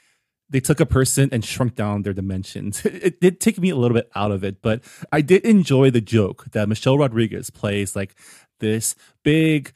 they 0.48 0.60
took 0.60 0.78
a 0.78 0.86
person 0.86 1.28
and 1.32 1.44
shrunk 1.44 1.74
down 1.74 2.02
their 2.02 2.12
dimensions. 2.12 2.84
It 2.84 3.20
did 3.20 3.40
take 3.40 3.58
me 3.58 3.70
a 3.70 3.76
little 3.76 3.96
bit 3.96 4.10
out 4.14 4.30
of 4.30 4.44
it, 4.44 4.62
but 4.62 4.82
I 5.10 5.20
did 5.20 5.44
enjoy 5.44 5.90
the 5.90 6.00
joke 6.00 6.46
that 6.52 6.68
Michelle 6.68 6.98
Rodriguez 6.98 7.50
plays 7.50 7.96
like 7.96 8.14
this 8.60 8.94
big 9.22 9.72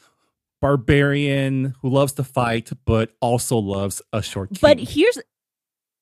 barbarian 0.60 1.74
who 1.80 1.88
loves 1.88 2.12
to 2.12 2.24
fight 2.24 2.70
but 2.84 3.14
also 3.20 3.56
loves 3.56 4.02
a 4.12 4.22
short 4.22 4.50
king. 4.50 4.58
But 4.60 4.78
here's 4.78 5.18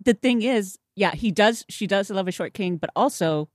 the 0.04 0.14
thing: 0.14 0.42
is 0.42 0.78
yeah, 0.98 1.14
he 1.14 1.30
does. 1.30 1.64
She 1.68 1.86
does 1.86 2.10
love 2.10 2.28
a 2.28 2.32
short 2.32 2.52
king, 2.54 2.76
but 2.76 2.90
also 2.96 3.48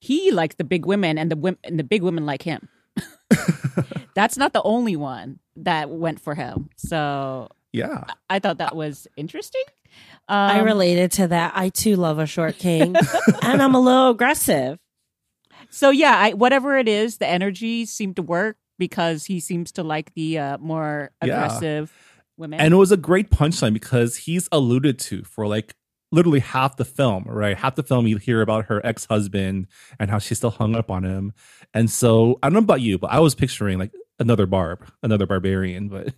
he 0.00 0.30
likes 0.30 0.56
the 0.56 0.64
big 0.64 0.84
women, 0.86 1.18
and 1.18 1.30
the 1.30 1.36
women 1.36 1.58
and 1.64 1.78
the 1.78 1.84
big 1.84 2.02
women 2.02 2.26
like 2.26 2.42
him. 2.42 2.68
That's 4.14 4.36
not 4.36 4.52
the 4.52 4.62
only 4.62 4.96
one 4.96 5.38
that 5.56 5.90
went 5.90 6.20
for 6.20 6.34
him. 6.34 6.70
So 6.76 7.48
yeah. 7.72 8.04
I 8.28 8.38
thought 8.38 8.58
that 8.58 8.74
was 8.74 9.06
interesting. 9.16 9.62
I 10.28 10.58
Um, 10.58 10.64
related 10.66 11.12
to 11.12 11.28
that. 11.28 11.52
I 11.54 11.68
too 11.70 11.96
love 11.96 12.18
a 12.18 12.26
short 12.26 12.58
king, 12.58 12.94
and 13.42 13.62
I'm 13.62 13.74
a 13.74 13.80
little 13.80 14.10
aggressive. 14.10 14.78
So 15.70 15.90
yeah, 15.90 16.16
I, 16.16 16.32
whatever 16.34 16.76
it 16.78 16.88
is, 16.88 17.18
the 17.18 17.26
energy 17.28 17.84
seemed 17.86 18.16
to 18.16 18.22
work 18.22 18.56
because 18.78 19.24
he 19.26 19.40
seems 19.40 19.72
to 19.72 19.82
like 19.82 20.12
the 20.14 20.38
uh, 20.38 20.58
more 20.58 21.10
Yeah. 21.24 21.34
aggressive 21.44 21.92
women. 22.36 22.60
And 22.60 22.72
it 22.72 22.76
was 22.76 22.92
a 22.92 22.96
great 22.96 23.30
punchline 23.30 23.72
because 23.72 24.16
he's 24.16 24.48
alluded 24.52 24.98
to 25.00 25.22
for 25.24 25.46
like 25.46 25.74
literally 26.10 26.40
half 26.40 26.76
the 26.76 26.84
film, 26.84 27.24
right? 27.26 27.56
Half 27.56 27.76
the 27.76 27.82
film, 27.82 28.06
you 28.06 28.16
hear 28.16 28.40
about 28.42 28.66
her 28.66 28.84
ex 28.84 29.04
husband 29.06 29.66
and 29.98 30.10
how 30.10 30.18
she's 30.18 30.38
still 30.38 30.50
hung 30.50 30.74
up 30.74 30.90
on 30.90 31.04
him. 31.04 31.32
And 31.74 31.90
so 31.90 32.38
I 32.42 32.46
don't 32.46 32.54
know 32.54 32.58
about 32.60 32.80
you, 32.80 32.98
but 32.98 33.10
I 33.10 33.20
was 33.20 33.34
picturing 33.34 33.78
like 33.78 33.92
another 34.18 34.46
Barb, 34.46 34.86
another 35.02 35.26
barbarian. 35.26 35.88
But 35.88 36.14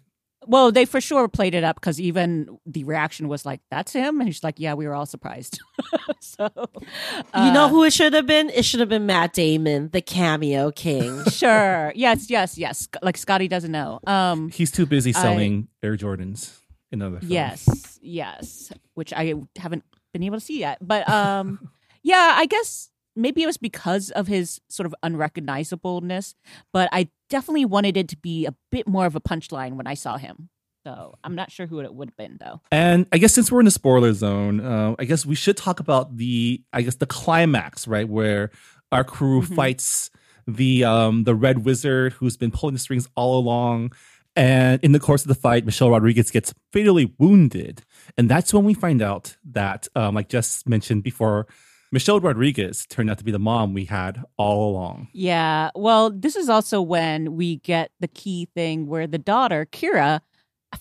well, 0.47 0.73
they 0.73 0.85
for 0.85 1.01
sure 1.01 1.29
played 1.29 1.55
it 1.55 1.65
up 1.65 1.77
because 1.77 2.01
even 2.01 2.59
the 2.65 2.85
reaction 2.85 3.29
was 3.29 3.45
like, 3.45 3.61
"That's 3.71 3.93
him," 3.93 4.21
and 4.21 4.29
he's 4.29 4.43
like, 4.43 4.59
"Yeah, 4.59 4.75
we 4.75 4.87
were 4.87 4.95
all 4.95 5.07
surprised." 5.07 5.61
so 6.21 6.49
you 6.57 7.53
know 7.53 7.67
uh, 7.67 7.69
who 7.69 7.85
it 7.85 7.93
should 7.93 8.15
have 8.15 8.27
been? 8.27 8.49
It 8.51 8.65
should 8.65 8.81
have 8.81 8.89
been 8.89 9.07
Matt 9.07 9.33
Damon, 9.35 9.91
the 9.93 10.01
cameo 10.01 10.71
king. 10.71 11.23
Sure. 11.31 11.93
Yes. 11.95 12.29
Yes. 12.29 12.59
Yes. 12.59 12.89
Like 13.03 13.17
Scotty 13.17 13.49
doesn't 13.49 13.73
know. 13.73 14.01
Um. 14.07 14.51
he's 14.51 14.71
too 14.71 14.85
busy 14.87 15.15
I- 15.15 15.23
selling 15.23 15.69
Air 15.83 15.97
Jordans 15.97 16.60
in 16.93 17.03
other 17.03 17.19
films. 17.21 17.31
Yes. 17.33 17.99
Yes. 18.03 18.73
Which 18.95 19.13
I 19.13 19.35
haven't 19.57 19.85
been 20.13 20.23
able 20.23 20.39
to 20.39 20.45
see 20.45 20.59
yet, 20.61 20.79
but 20.81 21.09
um, 21.09 21.71
yeah, 22.03 22.35
I 22.37 22.47
guess 22.47 22.91
maybe 23.17 23.43
it 23.43 23.47
was 23.47 23.57
because 23.59 24.11
of 24.11 24.27
his 24.27 24.61
sort 24.69 24.87
of 24.87 24.95
unrecognizableness, 25.05 26.35
but 26.73 26.89
I 26.93 27.09
definitely 27.29 27.65
wanted 27.65 27.97
it 27.97 28.09
to 28.09 28.17
be 28.17 28.47
a 28.47 28.55
bit 28.71 28.87
more 28.89 29.07
of 29.07 29.17
a 29.17 29.21
punchline 29.21 29.75
when 29.75 29.87
I 29.87 29.95
saw 29.95 30.17
him. 30.17 30.49
So 30.85 31.15
I'm 31.23 31.35
not 31.35 31.51
sure 31.53 31.67
who 31.67 31.81
it 31.81 31.95
would 31.95 32.09
have 32.09 32.17
been 32.17 32.39
though. 32.41 32.61
And 32.73 33.07
I 33.13 33.19
guess 33.19 33.35
since 33.35 33.53
we're 33.53 33.61
in 33.61 33.67
the 33.67 33.71
spoiler 33.71 34.13
zone, 34.15 34.61
uh, 34.61 34.95
I 34.99 35.05
guess 35.05 35.27
we 35.27 35.35
should 35.35 35.57
talk 35.59 35.79
about 35.79 36.17
the, 36.17 36.63
I 36.73 36.83
guess 36.83 36.95
the 36.97 37.07
climax, 37.07 37.87
right, 37.87 38.09
where 38.09 38.51
our 38.91 39.05
crew 39.05 39.43
Mhm. 39.43 39.55
fights 39.55 40.11
the 40.47 40.83
um 40.85 41.25
the 41.25 41.35
red 41.35 41.65
wizard 41.65 42.15
who's 42.15 42.37
been 42.37 42.51
pulling 42.51 42.73
the 42.73 42.79
strings 42.81 43.07
all 43.15 43.39
along. 43.39 43.93
And 44.41 44.83
in 44.83 44.93
the 44.93 44.99
course 44.99 45.21
of 45.21 45.29
the 45.29 45.35
fight, 45.35 45.67
Michelle 45.67 45.91
Rodriguez 45.91 46.31
gets 46.31 46.55
fatally 46.73 47.13
wounded, 47.19 47.83
and 48.17 48.27
that's 48.27 48.55
when 48.55 48.65
we 48.65 48.73
find 48.73 49.03
out 49.03 49.37
that, 49.45 49.87
um, 49.95 50.15
like 50.15 50.31
just 50.31 50.67
mentioned 50.67 51.03
before, 51.03 51.47
Michelle 51.93 52.21
Rodriguez 52.21 52.87
turned 52.87 53.11
out 53.11 53.19
to 53.19 53.25
be 53.25 53.33
the 53.33 53.39
mom 53.39 53.75
we 53.75 53.85
had 53.85 54.25
all 54.39 54.71
along. 54.71 55.09
Yeah. 55.13 55.69
Well, 55.75 56.09
this 56.09 56.37
is 56.37 56.49
also 56.49 56.81
when 56.81 57.37
we 57.37 57.57
get 57.57 57.91
the 58.01 58.09
key 58.09 58.49
thing 58.55 58.87
where 58.87 59.07
the 59.07 59.19
daughter, 59.19 59.67
Kira, 59.71 60.23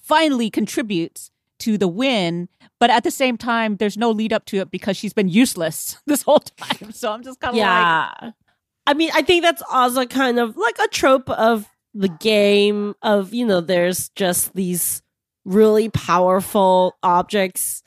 finally 0.03 0.49
contributes 0.49 1.29
to 1.59 1.77
the 1.77 1.89
win, 1.89 2.47
but 2.79 2.89
at 2.89 3.03
the 3.03 3.11
same 3.11 3.35
time, 3.35 3.75
there's 3.75 3.97
no 3.97 4.09
lead 4.09 4.31
up 4.31 4.45
to 4.45 4.59
it 4.59 4.71
because 4.71 4.95
she's 4.95 5.11
been 5.11 5.27
useless 5.27 5.97
this 6.05 6.21
whole 6.21 6.39
time. 6.39 6.93
So 6.93 7.11
I'm 7.11 7.23
just 7.23 7.41
kind 7.41 7.55
of 7.55 7.57
like, 7.57 7.65
yeah. 7.65 8.31
I 8.87 8.93
mean, 8.93 9.11
I 9.13 9.21
think 9.21 9.43
that's 9.43 9.61
also 9.69 10.05
kind 10.05 10.39
of 10.39 10.55
like 10.55 10.79
a 10.79 10.87
trope 10.87 11.29
of 11.29 11.67
the 11.93 12.09
game 12.09 12.95
of, 13.01 13.33
you 13.33 13.45
know, 13.45 13.61
there's 13.61 14.09
just 14.09 14.53
these 14.53 15.01
really 15.45 15.89
powerful 15.89 16.97
objects 17.01 17.83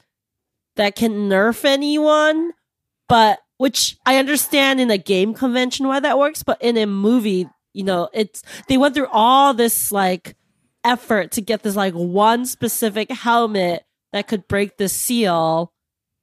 that 0.76 0.96
can 0.96 1.28
nerf 1.28 1.64
anyone, 1.64 2.52
but 3.08 3.40
which 3.58 3.96
I 4.04 4.16
understand 4.16 4.80
in 4.80 4.90
a 4.90 4.98
game 4.98 5.34
convention 5.34 5.86
why 5.86 6.00
that 6.00 6.18
works, 6.18 6.42
but 6.42 6.60
in 6.60 6.76
a 6.76 6.86
movie, 6.86 7.48
you 7.72 7.84
know, 7.84 8.08
it's 8.12 8.42
they 8.68 8.76
went 8.76 8.94
through 8.94 9.08
all 9.12 9.54
this 9.54 9.92
like 9.92 10.36
effort 10.84 11.32
to 11.32 11.40
get 11.40 11.62
this 11.62 11.76
like 11.76 11.94
one 11.94 12.44
specific 12.44 13.10
helmet 13.10 13.84
that 14.12 14.28
could 14.28 14.48
break 14.48 14.76
the 14.76 14.88
seal 14.88 15.72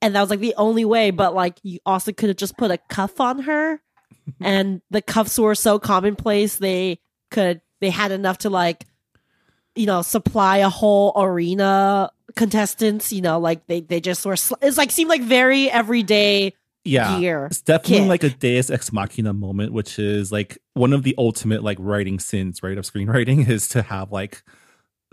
and 0.02 0.16
that 0.16 0.22
was 0.22 0.30
like 0.30 0.40
the 0.40 0.56
only 0.58 0.86
way 0.86 1.12
but 1.12 1.34
like 1.34 1.58
you 1.64 1.80
also 1.86 2.12
could 2.12 2.30
have 2.30 2.38
just 2.38 2.58
put 2.58 2.72
a 2.72 2.78
cuff 2.90 3.20
on 3.20 3.40
her 3.40 3.82
and 4.42 4.82
the 4.90 5.02
cuffs 5.02 5.40
were 5.40 5.56
so 5.56 5.80
commonplace 5.80 6.58
they 6.58 7.00
could 7.32 7.62
they 7.82 7.90
had 7.90 8.12
enough 8.12 8.40
to 8.40 8.50
like 8.50 8.86
you 9.76 9.86
know 9.86 10.02
supply 10.02 10.58
a 10.58 10.70
whole 10.70 11.14
arena 11.16 12.12
contestants 12.36 13.12
you 13.14 13.22
know 13.22 13.40
like 13.40 13.66
they 13.68 13.82
they 13.82 14.00
just 14.02 14.26
were 14.26 14.36
sl- 14.36 14.56
it's 14.62 14.78
like 14.78 14.92
seemed 14.92 15.10
like 15.10 15.22
very 15.22 15.70
everyday 15.70 16.54
Yeah. 16.86 17.20
gear 17.20 17.46
It's 17.48 17.62
definitely 17.62 18.08
like 18.08 18.24
a 18.24 18.30
Deus 18.30 18.70
Ex 18.70 18.92
Machina 18.94 19.34
moment, 19.34 19.74
which 19.74 20.00
is 20.00 20.32
like 20.32 20.58
one 20.74 20.94
of 20.94 21.04
the 21.04 21.14
ultimate 21.18 21.64
like 21.64 21.78
writing 21.80 22.20
sins, 22.20 22.64
right? 22.64 22.78
Of 22.78 22.86
screenwriting 22.86 23.48
is 23.56 23.68
to 23.70 23.82
have 23.82 24.12
like 24.12 24.44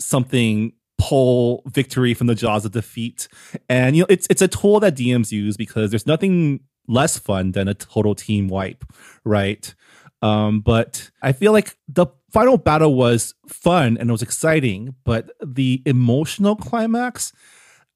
something 0.00 0.72
pull 0.98 1.62
victory 1.66 2.14
from 2.14 2.26
the 2.26 2.34
jaws 2.34 2.64
of 2.64 2.72
defeat. 2.72 3.28
And 3.68 3.96
you 3.96 4.02
know, 4.02 4.06
it's 4.08 4.26
it's 4.30 4.42
a 4.42 4.48
tool 4.48 4.80
that 4.80 4.96
DMs 4.96 5.32
use 5.32 5.56
because 5.56 5.90
there's 5.90 6.06
nothing 6.06 6.60
less 6.88 7.18
fun 7.18 7.52
than 7.52 7.68
a 7.68 7.74
total 7.74 8.14
team 8.14 8.48
wipe, 8.48 8.84
right? 9.24 9.74
Um, 10.22 10.60
but 10.60 11.10
I 11.22 11.32
feel 11.32 11.52
like 11.52 11.76
the 11.88 12.06
final 12.36 12.58
battle 12.58 12.94
was 12.94 13.34
fun 13.46 13.96
and 13.96 14.10
it 14.10 14.12
was 14.12 14.20
exciting, 14.20 14.94
but 15.04 15.30
the 15.42 15.82
emotional 15.86 16.54
climax, 16.54 17.32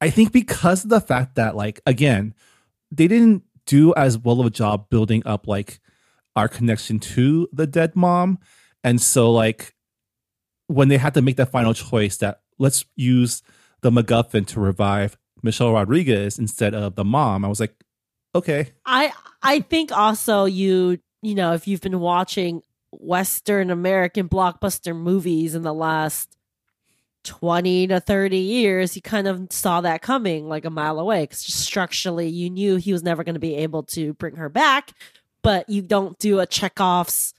I 0.01 0.09
think 0.09 0.32
because 0.32 0.82
of 0.84 0.88
the 0.88 1.01
fact 1.01 1.34
that 1.34 1.57
like 1.57 1.80
again, 1.84 2.34
they 2.91 3.07
didn't 3.07 3.43
do 3.66 3.93
as 3.95 4.16
well 4.16 4.41
of 4.41 4.47
a 4.47 4.51
job 4.51 4.88
building 4.88 5.22
up 5.26 5.47
like 5.47 5.78
our 6.36 6.49
connection 6.49 6.99
to 7.01 7.49
the 7.53 7.66
dead 7.66 7.95
mom. 7.95 8.38
And 8.82 8.99
so 8.99 9.30
like 9.30 9.74
when 10.68 10.88
they 10.88 10.97
had 10.97 11.12
to 11.14 11.22
make 11.22 11.36
that 11.36 11.51
final 11.51 11.74
choice 11.74 12.16
that 12.16 12.41
let's 12.59 12.86
use 12.97 13.43
the 13.82 13.91
MacGuffin 13.91 14.47
to 14.47 14.61
revive 14.61 15.18
Michelle 15.43 15.72
Rodriguez 15.74 16.38
instead 16.38 16.74
of 16.74 16.95
the 16.95 17.05
mom, 17.05 17.45
I 17.45 17.49
was 17.49 17.61
like, 17.61 17.74
okay. 18.34 18.72
i 18.86 19.12
i 19.43 19.61
think 19.61 19.91
also 19.91 20.45
you 20.45 20.99
you 21.20 21.34
know 21.34 21.53
if 21.53 21.66
you've 21.66 21.80
been 21.80 21.99
watching 21.99 22.62
western 22.93 23.70
american 23.70 24.28
blockbuster 24.28 24.95
movies 24.97 25.55
in 25.55 25.62
the 25.62 25.72
last 25.74 26.36
20 27.24 27.88
to 27.88 28.01
30 28.01 28.36
years 28.38 28.97
you 28.97 29.03
kind 29.03 29.26
of 29.28 29.47
saw 29.51 29.80
that 29.82 30.01
coming 30.03 30.49
like 30.49 30.64
a 30.64 30.70
mile 30.70 30.99
away 30.99 31.22
because 31.22 31.38
structurally 31.41 32.28
you 32.28 32.49
knew 32.49 32.76
he 32.76 32.93
was 32.93 33.03
never 33.03 33.22
going 33.24 33.34
to 33.34 33.41
be 33.41 33.57
able 33.57 33.82
to 33.82 34.14
bring 34.14 34.36
her 34.36 34.49
back 34.49 34.93
but 35.43 35.68
you 35.68 35.82
don't 35.82 36.18
do 36.18 36.41
a 36.41 36.47
chekhov's 36.47 37.34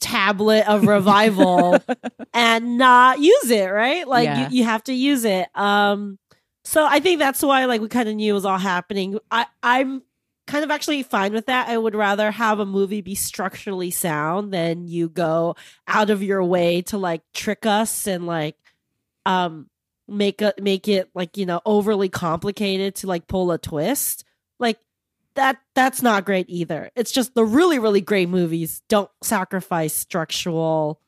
tablet 0.00 0.66
of 0.66 0.86
revival 0.86 1.78
and 2.32 2.78
not 2.78 3.18
use 3.20 3.50
it 3.50 3.66
right 3.66 4.08
like 4.08 4.24
Yeah. 4.24 4.48
you, 4.48 4.58
you 4.58 4.64
have 4.64 4.82
to 4.84 4.94
use 4.94 5.24
it 5.26 5.48
um 5.54 6.18
So 6.64 6.84
I 6.86 6.98
think 7.00 7.18
that's 7.18 7.42
why 7.42 7.66
like 7.66 7.82
we 7.82 7.88
kind 7.88 8.08
of 8.08 8.14
knew 8.16 8.32
it 8.32 8.34
was 8.34 8.46
all 8.46 8.58
happening. 8.58 9.18
I 9.30 9.44
I'm 9.62 10.02
kind 10.46 10.64
of 10.64 10.70
actually 10.70 11.02
fine 11.02 11.32
with 11.32 11.46
that. 11.46 11.68
I 11.68 11.76
would 11.76 11.94
rather 11.94 12.30
have 12.30 12.60
a 12.60 12.66
movie 12.66 13.00
be 13.00 13.14
structurally 13.14 13.90
sound 13.90 14.52
than 14.52 14.86
you 14.86 15.08
go 15.08 15.56
out 15.86 16.10
of 16.10 16.22
your 16.22 16.42
way 16.42 16.82
to 16.82 16.98
like 16.98 17.22
trick 17.34 17.66
us 17.66 18.06
and 18.06 18.26
like 18.26 18.56
um 19.24 19.68
make 20.08 20.40
a 20.40 20.54
make 20.60 20.86
it 20.86 21.10
like 21.14 21.36
you 21.36 21.46
know 21.46 21.60
overly 21.66 22.08
complicated 22.08 22.94
to 22.96 23.06
like 23.06 23.26
pull 23.26 23.50
a 23.50 23.58
twist. 23.58 24.24
Like 24.58 24.78
that 25.34 25.58
that's 25.74 26.00
not 26.00 26.24
great 26.24 26.46
either. 26.48 26.90
It's 26.94 27.10
just 27.10 27.34
the 27.34 27.44
really 27.44 27.78
really 27.78 28.00
great 28.00 28.28
movies 28.28 28.82
don't 28.88 29.10
sacrifice 29.22 29.94
structural 29.94 31.00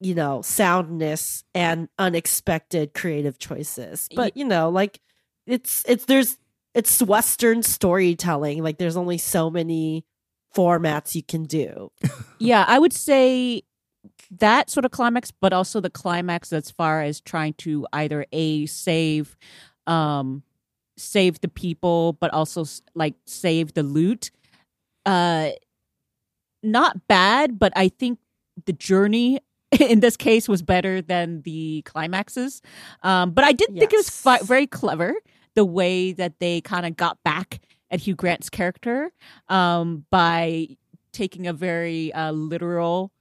you 0.00 0.14
know 0.14 0.42
soundness 0.42 1.44
and 1.54 1.88
unexpected 1.98 2.92
creative 2.92 3.38
choices. 3.38 4.08
But 4.14 4.36
you 4.36 4.44
know 4.44 4.68
like 4.68 5.00
it's 5.46 5.82
it's 5.88 6.04
there's 6.04 6.36
it's 6.74 7.02
western 7.02 7.62
storytelling 7.62 8.62
like 8.62 8.78
there's 8.78 8.96
only 8.96 9.18
so 9.18 9.50
many 9.50 10.04
formats 10.54 11.14
you 11.14 11.22
can 11.22 11.44
do. 11.44 11.90
yeah, 12.38 12.64
I 12.66 12.78
would 12.78 12.92
say 12.92 13.62
that 14.30 14.70
sort 14.70 14.84
of 14.84 14.90
climax, 14.90 15.30
but 15.30 15.52
also 15.52 15.80
the 15.80 15.90
climax 15.90 16.52
as 16.52 16.70
far 16.70 17.02
as 17.02 17.20
trying 17.20 17.54
to 17.54 17.86
either 17.92 18.26
a 18.32 18.66
save, 18.66 19.36
um, 19.86 20.42
save 20.96 21.40
the 21.40 21.48
people, 21.48 22.14
but 22.14 22.32
also 22.32 22.64
like 22.94 23.14
save 23.26 23.74
the 23.74 23.82
loot. 23.82 24.30
Uh, 25.04 25.50
not 26.62 27.06
bad, 27.08 27.58
but 27.58 27.72
I 27.74 27.88
think 27.88 28.18
the 28.66 28.72
journey 28.72 29.40
in 29.80 30.00
this 30.00 30.16
case 30.16 30.48
was 30.48 30.62
better 30.62 31.02
than 31.02 31.42
the 31.42 31.82
climaxes. 31.82 32.62
Um, 33.02 33.30
but 33.32 33.44
I 33.44 33.52
did 33.52 33.70
think 33.70 33.92
it 33.92 33.96
was 33.96 34.10
fi- 34.10 34.38
very 34.38 34.66
clever 34.66 35.14
the 35.54 35.64
way 35.64 36.12
that 36.12 36.38
they 36.38 36.60
kind 36.60 36.86
of 36.86 36.96
got 36.96 37.22
back 37.22 37.60
at 37.90 38.00
Hugh 38.00 38.14
Grant's 38.14 38.50
character 38.50 39.12
um, 39.48 40.06
by 40.10 40.68
taking 41.12 41.46
a 41.46 41.52
very 41.52 42.12
uh, 42.12 42.32
literal 42.32 43.12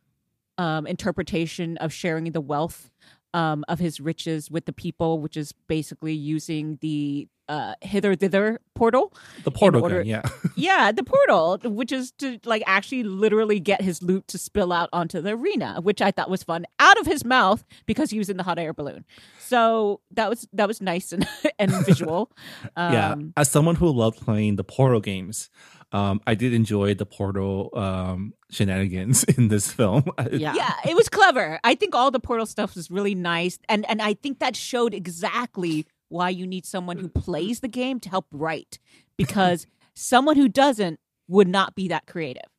um, 0.58 0.88
interpretation 0.88 1.78
of 1.78 1.92
sharing 1.92 2.32
the 2.32 2.42
wealth 2.42 2.90
um, 3.34 3.64
of 3.68 3.80
his 3.80 4.00
riches 4.00 4.50
with 4.50 4.66
the 4.66 4.74
people, 4.74 5.20
which 5.20 5.38
is 5.38 5.54
basically 5.68 6.14
using 6.14 6.78
the 6.82 7.28
uh, 7.52 7.76
hither 7.82 8.16
thither 8.16 8.62
portal. 8.76 9.14
The 9.43 9.52
portal 9.52 9.84
order, 9.84 9.97
gun, 9.97 10.06
yeah. 10.06 10.22
yeah, 10.56 10.91
the 10.93 11.04
portal, 11.04 11.60
which 11.64 11.91
is 11.91 12.14
to 12.14 12.39
like 12.45 12.64
actually 12.66 13.04
literally 13.04 13.60
get 13.60 13.82
his 13.82 14.02
loot 14.02 14.26
to 14.30 14.38
spill 14.38 14.72
out 14.72 14.88
onto 14.93 15.20
the 15.20 15.32
arena, 15.32 15.82
which 15.82 16.02
I 16.02 16.12
thought 16.12 16.30
was 16.30 16.43
fun, 16.43 16.66
out 16.80 16.97
of 16.97 17.06
his 17.06 17.26
mouth 17.26 17.66
because 17.86 18.10
he 18.10 18.18
was 18.18 18.30
in 18.30 18.38
the 18.38 18.43
hot 18.43 18.58
air 18.58 18.74
balloon. 18.74 19.04
So 19.39 19.99
that 20.12 20.30
was 20.30 20.47
that 20.54 20.68
was 20.68 20.80
nice 20.80 21.12
and 21.12 21.28
and 21.60 21.72
visual. 21.86 22.32
Um, 22.76 22.93
yeah, 22.93 23.16
as 23.38 23.49
someone 23.49 23.76
who 23.76 23.91
loved 23.91 24.22
playing 24.22 24.56
the 24.56 24.64
portal 24.64 25.02
games, 25.02 25.49
um, 25.91 26.22
I 26.26 26.36
did 26.36 26.54
enjoy 26.54 26.93
the 26.93 27.06
portal 27.06 27.70
um, 27.74 28.34
shenanigans 28.49 29.24
in 29.24 29.49
this 29.49 29.72
film. 29.72 30.06
Yeah. 30.32 30.54
yeah, 30.54 30.74
it 30.88 30.95
was 30.95 31.10
clever. 31.10 31.60
I 31.64 31.76
think 31.76 31.95
all 31.95 32.12
the 32.12 32.20
portal 32.20 32.45
stuff 32.45 32.76
was 32.76 32.89
really 32.89 33.16
nice, 33.16 33.60
and 33.68 33.86
and 33.89 34.02
I 34.02 34.14
think 34.14 34.39
that 34.39 34.56
showed 34.56 34.93
exactly 34.93 35.86
why 36.12 36.30
you 36.30 36.45
need 36.45 36.66
someone 36.66 36.97
who 36.97 37.07
mm-hmm. 37.07 37.20
plays 37.20 37.62
the 37.62 37.68
game 37.68 37.99
to 38.01 38.09
help 38.09 38.26
write, 38.32 38.80
because 39.18 39.66
someone 39.95 40.36
who 40.36 40.47
doesn't 40.47 40.99
would 41.28 41.47
not 41.47 41.76
be 41.76 41.88
that 41.88 42.05
creative, 42.05 42.49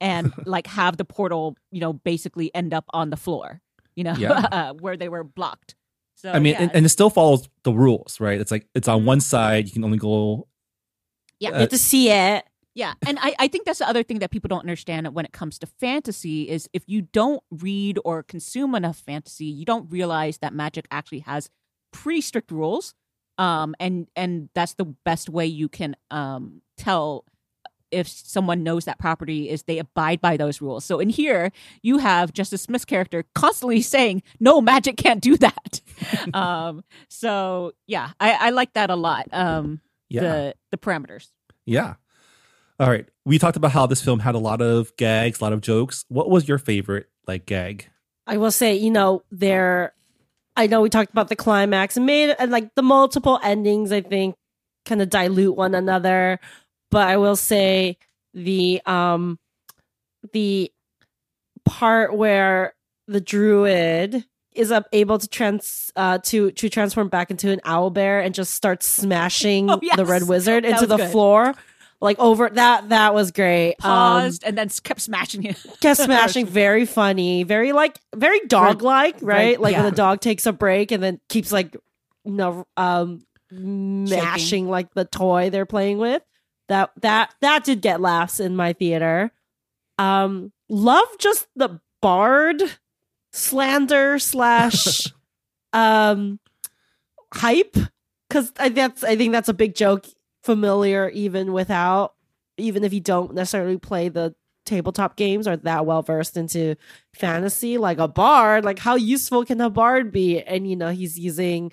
and 0.00 0.32
like 0.46 0.66
have 0.66 0.96
the 0.96 1.04
portal, 1.04 1.56
you 1.70 1.80
know, 1.80 1.92
basically 1.92 2.54
end 2.54 2.74
up 2.74 2.84
on 2.90 3.10
the 3.10 3.16
floor, 3.16 3.60
you 3.94 4.04
know, 4.04 4.14
yeah. 4.14 4.46
Uh, 4.52 4.72
where 4.74 4.96
they 4.96 5.08
were 5.08 5.24
blocked. 5.24 5.74
So 6.16 6.32
I 6.32 6.38
mean, 6.38 6.54
yeah. 6.54 6.62
and, 6.62 6.70
and, 6.74 6.86
it 6.86 6.88
still 6.88 7.10
follows 7.10 7.46
the 7.62 7.72
rules, 7.72 8.20
right? 8.20 8.40
It's 8.40 8.50
like 8.50 8.66
it's 8.74 8.88
on 8.88 9.04
one 9.04 9.18
mm-hmm. 9.18 9.22
side; 9.22 9.66
you 9.66 9.72
can 9.72 9.84
only 9.84 9.98
go. 9.98 10.48
Yeah, 11.38 11.50
uh, 11.50 11.52
you 11.52 11.60
have 11.60 11.68
to 11.70 11.78
see 11.78 12.10
it. 12.10 12.44
Yeah, 12.74 12.92
and 13.06 13.18
I, 13.22 13.34
I 13.38 13.48
think 13.48 13.64
that's 13.64 13.78
the 13.78 13.88
other 13.88 14.02
thing 14.02 14.18
that 14.18 14.30
people 14.30 14.48
don't 14.48 14.60
understand 14.60 15.06
when 15.14 15.24
it 15.24 15.32
comes 15.32 15.58
to 15.60 15.66
fantasy 15.66 16.48
is 16.48 16.68
if 16.74 16.82
you 16.86 17.02
don't 17.02 17.42
read 17.50 17.98
or 18.04 18.22
consume 18.22 18.74
enough 18.74 18.98
fantasy, 18.98 19.46
you 19.46 19.64
don't 19.64 19.90
realize 19.90 20.38
that 20.38 20.52
magic 20.52 20.86
actually 20.90 21.20
has 21.20 21.48
pretty 21.96 22.20
strict 22.20 22.50
rules. 22.50 22.94
Um, 23.38 23.74
and 23.80 24.06
and 24.16 24.48
that's 24.54 24.74
the 24.74 24.84
best 24.84 25.28
way 25.28 25.46
you 25.46 25.68
can 25.68 25.96
um 26.10 26.62
tell 26.76 27.24
if 27.90 28.08
someone 28.08 28.62
knows 28.62 28.84
that 28.84 28.98
property 28.98 29.48
is 29.48 29.62
they 29.62 29.78
abide 29.78 30.20
by 30.20 30.36
those 30.36 30.60
rules. 30.60 30.84
So 30.84 30.98
in 30.98 31.08
here, 31.08 31.52
you 31.82 31.98
have 31.98 32.32
Justice 32.32 32.62
Smith's 32.62 32.84
character 32.84 33.24
constantly 33.34 33.82
saying, 33.94 34.22
"No, 34.40 34.60
magic 34.60 34.96
can't 34.96 35.20
do 35.20 35.36
that." 35.38 35.80
um, 36.34 36.82
so 37.08 37.72
yeah, 37.86 38.10
I, 38.20 38.32
I 38.32 38.50
like 38.50 38.74
that 38.74 38.90
a 38.90 38.96
lot. 38.96 39.28
Um, 39.32 39.80
yeah. 40.08 40.20
the 40.22 40.54
the 40.72 40.78
parameters. 40.78 41.28
Yeah, 41.64 41.94
all 42.78 42.88
right. 42.88 43.06
We 43.24 43.38
talked 43.38 43.56
about 43.56 43.72
how 43.72 43.86
this 43.86 44.02
film 44.02 44.20
had 44.20 44.34
a 44.34 44.38
lot 44.38 44.60
of 44.60 44.96
gags, 44.96 45.40
a 45.40 45.44
lot 45.44 45.52
of 45.52 45.60
jokes. 45.60 46.04
What 46.08 46.30
was 46.30 46.48
your 46.48 46.58
favorite 46.58 47.08
like 47.26 47.46
gag? 47.46 47.88
I 48.26 48.38
will 48.38 48.50
say, 48.50 48.74
you 48.74 48.90
know, 48.90 49.22
there 49.30 49.94
I 50.56 50.66
know 50.66 50.80
we 50.80 50.88
talked 50.88 51.10
about 51.10 51.28
the 51.28 51.36
climax 51.36 51.96
and 51.96 52.06
made 52.06 52.34
and 52.38 52.50
like 52.50 52.74
the 52.74 52.82
multiple 52.82 53.38
endings, 53.42 53.92
I 53.92 54.00
think, 54.00 54.36
kind 54.84 55.02
of 55.02 55.10
dilute 55.10 55.56
one 55.56 55.74
another. 55.74 56.40
But 56.90 57.08
I 57.08 57.16
will 57.18 57.36
say 57.36 57.98
the 58.32 58.80
um 58.86 59.38
the 60.32 60.72
part 61.64 62.14
where 62.14 62.74
the 63.06 63.20
druid 63.20 64.24
is 64.54 64.72
up 64.72 64.88
able 64.92 65.18
to 65.18 65.28
trans 65.28 65.92
uh 65.96 66.18
to 66.18 66.50
to 66.52 66.68
transform 66.68 67.08
back 67.08 67.30
into 67.30 67.50
an 67.50 67.60
owl 67.64 67.90
bear 67.90 68.20
and 68.20 68.34
just 68.34 68.54
starts 68.54 68.86
smashing 68.86 69.70
oh, 69.70 69.78
yes. 69.82 69.96
the 69.96 70.06
red 70.06 70.26
wizard 70.28 70.64
into 70.64 70.86
the 70.86 70.96
good. 70.96 71.10
floor 71.10 71.54
like 72.06 72.20
over 72.20 72.48
that 72.48 72.88
that 72.90 73.14
was 73.14 73.32
great. 73.32 73.74
Um, 73.82 73.90
paused 73.90 74.44
um, 74.44 74.48
and 74.48 74.58
then 74.58 74.68
kept 74.84 75.00
smashing 75.00 75.42
it 75.42 75.66
kept 75.80 76.00
smashing. 76.00 76.46
Very 76.62 76.86
funny. 76.86 77.42
Very 77.42 77.72
like 77.72 77.98
very 78.14 78.40
dog 78.46 78.80
like 78.80 79.16
right? 79.20 79.60
Like 79.60 79.72
yeah. 79.72 79.82
when 79.82 79.90
the 79.90 79.96
dog 79.96 80.20
takes 80.20 80.46
a 80.46 80.52
break 80.52 80.92
and 80.92 81.02
then 81.02 81.20
keeps 81.28 81.50
like 81.50 81.76
know 82.24 82.64
um 82.76 83.26
mashing 83.50 84.68
like 84.68 84.94
the 84.94 85.04
toy 85.04 85.50
they're 85.50 85.66
playing 85.66 85.98
with. 85.98 86.22
That 86.68 86.92
that 87.00 87.34
that 87.40 87.64
did 87.64 87.82
get 87.82 88.00
laughs 88.00 88.38
in 88.38 88.54
my 88.54 88.72
theater. 88.72 89.32
Um 89.98 90.52
love 90.68 91.08
just 91.18 91.48
the 91.56 91.80
bard 92.00 92.62
slander 93.32 94.20
slash 94.20 95.12
um 95.72 96.38
hype. 97.34 97.76
Because 98.28 98.50
that's 98.52 99.04
i 99.04 99.14
think 99.16 99.32
that's 99.32 99.48
a 99.48 99.54
big 99.54 99.74
joke 99.76 100.06
familiar 100.46 101.08
even 101.10 101.52
without 101.52 102.14
even 102.56 102.84
if 102.84 102.94
you 102.94 103.00
don't 103.00 103.34
necessarily 103.34 103.76
play 103.76 104.08
the 104.08 104.34
tabletop 104.64 105.16
games 105.16 105.46
or 105.46 105.56
that 105.56 105.86
well 105.86 106.02
versed 106.02 106.36
into 106.36 106.76
fantasy 107.14 107.78
like 107.78 107.98
a 107.98 108.08
bard 108.08 108.64
like 108.64 108.78
how 108.78 108.94
useful 108.94 109.44
can 109.44 109.60
a 109.60 109.68
bard 109.68 110.12
be? 110.12 110.40
And 110.40 110.68
you 110.68 110.76
know 110.76 110.90
he's 110.90 111.18
using 111.18 111.72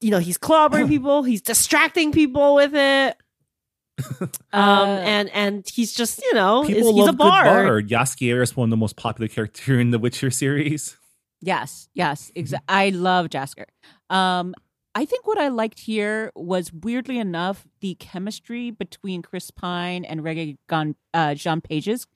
you 0.00 0.10
know 0.10 0.20
he's 0.20 0.38
clobbering 0.38 0.88
people 0.94 1.24
he's 1.24 1.42
distracting 1.42 2.12
people 2.12 2.54
with 2.54 2.74
it. 2.74 3.16
Um 4.52 4.60
uh, 4.60 4.86
and 4.86 5.30
and 5.30 5.68
he's 5.72 5.92
just 5.92 6.20
you 6.22 6.34
know 6.34 6.64
people 6.64 6.94
he's 6.94 7.08
a 7.08 7.12
bard. 7.12 7.44
bard. 7.44 7.88
Jaskier 7.88 8.42
is 8.42 8.56
one 8.56 8.66
of 8.66 8.70
the 8.70 8.76
most 8.76 8.96
popular 8.96 9.28
character 9.28 9.80
in 9.84 9.90
the 9.90 9.98
Witcher 9.98 10.30
series. 10.30 10.96
Yes 11.40 11.88
yes 11.94 12.30
exactly 12.34 12.66
I 12.68 12.88
love 12.90 13.28
Jaskier 13.28 13.66
um 14.10 14.54
I 14.94 15.04
think 15.04 15.26
what 15.26 15.38
I 15.38 15.48
liked 15.48 15.80
here 15.80 16.30
was 16.36 16.72
weirdly 16.72 17.18
enough 17.18 17.66
the 17.80 17.96
chemistry 17.96 18.70
between 18.70 19.22
Chris 19.22 19.50
Pine 19.50 20.04
and 20.04 20.20
Regé 20.20 20.56
uh, 21.12 21.34
Jean 21.34 21.60
Page's 21.60 22.06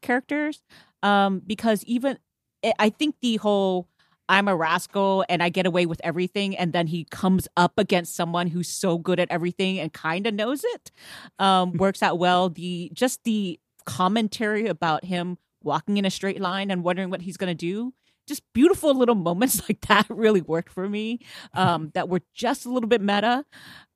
characters. 0.00 0.62
Um, 1.02 1.42
because 1.46 1.84
even 1.84 2.18
eh, 2.62 2.72
I 2.78 2.88
think 2.88 3.16
the 3.20 3.36
whole 3.36 3.88
I'm 4.26 4.48
a 4.48 4.56
rascal 4.56 5.24
and 5.28 5.42
I 5.42 5.50
get 5.50 5.66
away 5.66 5.84
with 5.84 6.00
everything, 6.02 6.56
and 6.56 6.72
then 6.72 6.86
he 6.86 7.04
comes 7.04 7.46
up 7.58 7.74
against 7.76 8.16
someone 8.16 8.46
who's 8.46 8.68
so 8.68 8.96
good 8.96 9.20
at 9.20 9.30
everything 9.30 9.78
and 9.78 9.92
kind 9.92 10.26
of 10.26 10.32
knows 10.32 10.64
it, 10.64 10.90
um, 11.38 11.72
works 11.76 12.02
out 12.02 12.18
well. 12.18 12.48
The 12.48 12.90
just 12.94 13.24
the 13.24 13.60
commentary 13.84 14.66
about 14.66 15.04
him 15.04 15.36
walking 15.62 15.98
in 15.98 16.06
a 16.06 16.10
straight 16.10 16.40
line 16.40 16.70
and 16.70 16.82
wondering 16.82 17.10
what 17.10 17.22
he's 17.22 17.36
going 17.36 17.50
to 17.50 17.54
do 17.54 17.92
just 18.26 18.42
beautiful 18.52 18.94
little 18.94 19.14
moments 19.14 19.60
like 19.68 19.80
that 19.82 20.06
really 20.08 20.40
worked 20.40 20.72
for 20.72 20.88
me 20.88 21.20
um, 21.54 21.90
that 21.94 22.08
were 22.08 22.22
just 22.34 22.66
a 22.66 22.70
little 22.70 22.88
bit 22.88 23.00
meta 23.00 23.44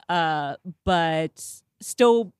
uh, 0.09 0.57
but 0.85 1.33
still 1.81 2.33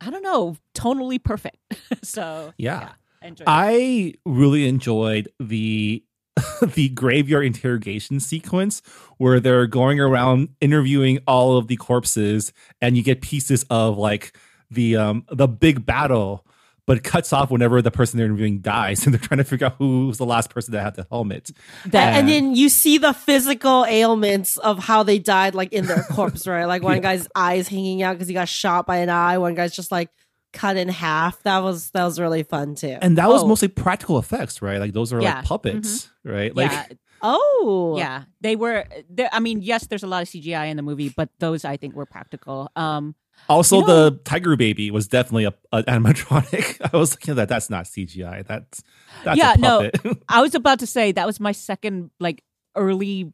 i 0.00 0.10
don't 0.10 0.22
know 0.22 0.56
tonally 0.74 1.22
perfect. 1.22 1.56
So 2.02 2.52
yeah, 2.56 2.92
yeah 3.22 3.34
I, 3.46 3.64
I 3.72 4.14
really 4.24 4.66
enjoyed 4.66 5.28
the 5.38 6.02
the 6.74 6.88
graveyard 6.90 7.44
interrogation 7.44 8.20
sequence 8.20 8.80
where 9.18 9.40
they're 9.40 9.66
going 9.66 10.00
around 10.00 10.50
interviewing 10.60 11.18
all 11.26 11.58
of 11.58 11.66
the 11.66 11.76
corpses 11.76 12.52
and 12.80 12.96
you 12.96 13.02
get 13.02 13.20
pieces 13.20 13.64
of 13.68 13.98
like 13.98 14.36
the 14.70 14.96
um 14.96 15.24
the 15.30 15.48
big 15.48 15.84
battle 15.84 16.46
but 16.90 16.96
it 16.96 17.04
cuts 17.04 17.32
off 17.32 17.52
whenever 17.52 17.80
the 17.80 17.90
person 17.92 18.16
they're 18.16 18.26
interviewing 18.26 18.58
dies, 18.58 19.04
and 19.06 19.14
they're 19.14 19.20
trying 19.20 19.38
to 19.38 19.44
figure 19.44 19.68
out 19.68 19.76
who 19.78 20.08
was 20.08 20.18
the 20.18 20.26
last 20.26 20.50
person 20.50 20.72
that 20.72 20.82
had 20.82 20.96
the 20.96 21.06
helmet. 21.08 21.52
That, 21.86 22.08
and 22.14 22.16
And- 22.18 22.28
then 22.28 22.56
you 22.56 22.68
see 22.68 22.98
the 22.98 23.12
physical 23.12 23.84
ailments 23.88 24.56
of 24.56 24.80
how 24.80 25.04
they 25.04 25.20
died, 25.20 25.54
like 25.54 25.72
in 25.72 25.86
their 25.86 26.02
corpse, 26.10 26.48
right? 26.48 26.64
Like 26.64 26.82
one 26.82 26.96
Yeah. 26.96 27.02
guy's 27.02 27.28
eyes 27.36 27.68
hanging 27.68 28.02
out 28.02 28.14
because 28.14 28.26
he 28.26 28.34
got 28.34 28.48
shot 28.48 28.86
by 28.86 28.96
an 28.96 29.08
eye. 29.08 29.38
One 29.38 29.54
guy's 29.54 29.72
just 29.76 29.92
like 29.92 30.10
cut 30.52 30.76
in 30.76 30.88
half. 30.88 31.40
That 31.44 31.60
was 31.60 31.90
that 31.92 32.02
was 32.04 32.18
really 32.18 32.42
fun 32.42 32.74
too. 32.74 32.98
And 33.00 33.16
that 33.18 33.28
was 33.28 33.44
Oh. 33.44 33.46
mostly 33.46 33.68
practical 33.68 34.18
effects, 34.18 34.60
right? 34.60 34.80
Like 34.80 34.92
those 34.92 35.12
are 35.12 35.20
Yeah. 35.22 35.36
like 35.36 35.44
puppets, 35.44 36.10
right? 36.24 36.54
Like 36.56 36.72
yeah, 36.72 36.86
oh, 37.22 37.94
yeah, 37.98 38.24
they 38.40 38.56
were. 38.56 38.84
I 39.32 39.38
mean, 39.40 39.62
yes, 39.62 39.86
there's 39.86 40.02
a 40.02 40.08
lot 40.08 40.22
of 40.22 40.28
CGI 40.28 40.66
in 40.66 40.76
the 40.76 40.82
movie, 40.82 41.12
but 41.16 41.28
those 41.38 41.64
I 41.64 41.76
think 41.76 41.94
were 41.94 42.06
practical. 42.06 42.68
Um, 42.74 43.14
also 43.48 43.80
You 43.80 43.86
know- 43.86 44.10
the 44.10 44.16
tiger 44.24 44.56
baby 44.56 44.90
was 44.90 45.08
definitely 45.08 45.44
a, 45.44 45.54
an 45.72 45.84
animatronic. 45.84 46.78
I 46.92 46.96
was 46.96 47.12
looking 47.12 47.32
at 47.32 47.36
that. 47.36 47.48
That's 47.48 47.70
not 47.70 47.84
CGI. 47.86 48.46
That's 48.46 48.82
that's 49.24 49.38
Yeah, 49.38 49.54
a 49.54 49.58
no. 49.58 49.90
puppet. 49.90 50.22
I 50.28 50.40
was 50.40 50.54
about 50.54 50.78
to 50.80 50.86
say 50.86 51.12
that 51.12 51.26
was 51.26 51.40
my 51.40 51.52
second 51.52 52.10
like 52.20 52.44
early 52.76 53.32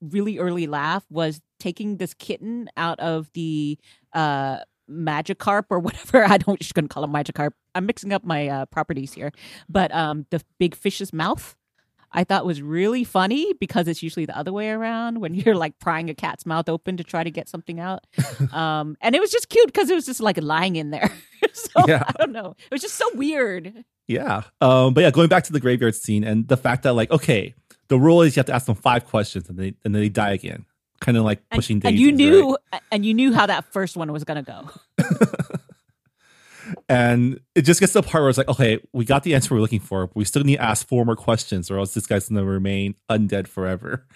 really 0.00 0.38
early 0.38 0.66
laugh 0.66 1.04
was 1.08 1.40
taking 1.60 1.96
this 1.96 2.12
kitten 2.14 2.68
out 2.76 2.98
of 3.00 3.30
the 3.32 3.78
uh 4.12 4.58
Magikarp 4.90 5.64
or 5.70 5.78
whatever. 5.86 6.24
I 6.24 6.36
don't 6.38 6.58
just 6.60 6.74
gonna 6.74 6.88
call 6.88 7.04
it 7.04 7.10
Magikarp. 7.10 7.52
I'm 7.74 7.86
mixing 7.86 8.12
up 8.12 8.24
my 8.24 8.48
uh, 8.48 8.66
properties 8.66 9.12
here. 9.14 9.32
But 9.68 9.94
um 9.94 10.26
the 10.30 10.42
big 10.58 10.74
fish's 10.74 11.12
mouth 11.12 11.56
I 12.14 12.24
thought 12.24 12.46
was 12.46 12.62
really 12.62 13.02
funny 13.04 13.52
because 13.58 13.88
it's 13.88 14.02
usually 14.02 14.24
the 14.24 14.38
other 14.38 14.52
way 14.52 14.70
around 14.70 15.20
when 15.20 15.34
you're 15.40 15.56
like 15.56 15.78
prying 15.80 16.08
a 16.08 16.14
cat's 16.14 16.46
mouth 16.46 16.68
open 16.68 16.96
to 16.96 17.04
try 17.04 17.24
to 17.24 17.30
get 17.30 17.48
something 17.48 17.80
out. 17.80 18.06
Um 18.52 18.96
and 19.00 19.14
it 19.14 19.20
was 19.20 19.30
just 19.32 19.48
cute 19.48 19.66
because 19.66 19.90
it 19.90 19.94
was 19.94 20.06
just 20.06 20.20
like 20.20 20.40
lying 20.40 20.76
in 20.76 20.90
there. 20.90 21.10
so 21.52 21.86
Yeah. 21.88 22.04
I 22.06 22.12
don't 22.18 22.32
know. 22.32 22.54
It 22.58 22.70
was 22.70 22.80
just 22.82 22.94
so 22.94 23.06
weird. 23.14 23.84
Yeah. 24.06 24.42
Um, 24.60 24.94
but 24.94 25.00
yeah, 25.02 25.10
going 25.10 25.28
back 25.28 25.44
to 25.44 25.52
the 25.52 25.60
graveyard 25.60 25.94
scene 25.94 26.24
and 26.24 26.46
the 26.46 26.56
fact 26.56 26.82
that 26.84 26.92
like, 26.92 27.10
okay, 27.10 27.54
the 27.88 27.98
rule 27.98 28.22
is 28.22 28.36
you 28.36 28.40
have 28.40 28.46
to 28.46 28.54
ask 28.54 28.66
them 28.66 28.74
five 28.76 29.06
questions 29.06 29.48
and 29.48 29.58
they 29.58 29.74
and 29.84 29.94
then 29.94 30.02
they 30.02 30.08
die 30.08 30.32
again. 30.32 30.66
Kind 31.00 31.16
of 31.16 31.24
like 31.24 31.42
and, 31.50 31.58
pushing 31.58 31.76
and 31.76 31.82
daisies. 31.82 32.00
you 32.00 32.06
right? 32.08 32.14
knew 32.16 32.58
and 32.92 33.04
you 33.04 33.14
knew 33.14 33.32
how 33.32 33.46
that 33.46 33.72
first 33.72 33.96
one 33.96 34.12
was 34.12 34.24
gonna 34.24 34.42
go 34.42 34.70
And 36.88 37.40
it 37.54 37.62
just 37.62 37.80
gets 37.80 37.92
to 37.92 38.00
the 38.00 38.06
part 38.06 38.22
where 38.22 38.28
it's 38.28 38.38
like, 38.38 38.48
okay, 38.48 38.80
we 38.92 39.04
got 39.04 39.22
the 39.22 39.34
answer 39.34 39.54
we're 39.54 39.60
looking 39.60 39.80
for, 39.80 40.06
but 40.06 40.16
we 40.16 40.24
still 40.24 40.44
need 40.44 40.56
to 40.56 40.62
ask 40.62 40.86
four 40.86 41.04
more 41.04 41.16
questions, 41.16 41.70
or 41.70 41.78
else 41.78 41.94
this 41.94 42.06
guy's 42.06 42.28
gonna 42.28 42.44
remain 42.44 42.94
undead 43.10 43.46
forever. 43.48 44.06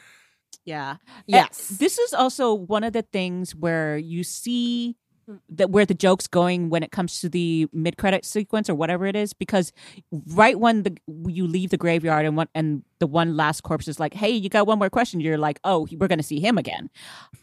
yeah 0.64 0.96
yes. 1.26 1.70
And 1.70 1.78
this 1.78 1.98
is 1.98 2.12
also 2.12 2.54
one 2.54 2.84
of 2.84 2.92
the 2.92 3.02
things 3.02 3.54
where 3.54 3.96
you 3.96 4.22
see 4.24 4.96
that 5.48 5.70
where 5.70 5.84
the 5.84 5.94
joke's 5.94 6.26
going 6.26 6.70
when 6.70 6.82
it 6.82 6.90
comes 6.90 7.20
to 7.20 7.28
the 7.28 7.68
mid-credit 7.72 8.24
sequence 8.24 8.68
or 8.70 8.74
whatever 8.74 9.06
it 9.06 9.16
is 9.16 9.32
because 9.32 9.72
right 10.28 10.58
when 10.58 10.82
the 10.82 10.96
you 11.26 11.46
leave 11.46 11.70
the 11.70 11.76
graveyard 11.76 12.24
and 12.24 12.36
one 12.36 12.48
and 12.54 12.82
the 12.98 13.06
one 13.06 13.36
last 13.36 13.62
corpse 13.62 13.88
is 13.88 14.00
like 14.00 14.14
hey 14.14 14.30
you 14.30 14.48
got 14.48 14.66
one 14.66 14.78
more 14.78 14.90
question 14.90 15.20
you're 15.20 15.38
like 15.38 15.60
oh 15.64 15.86
we're 15.98 16.08
going 16.08 16.18
to 16.18 16.22
see 16.24 16.40
him 16.40 16.58
again. 16.58 16.90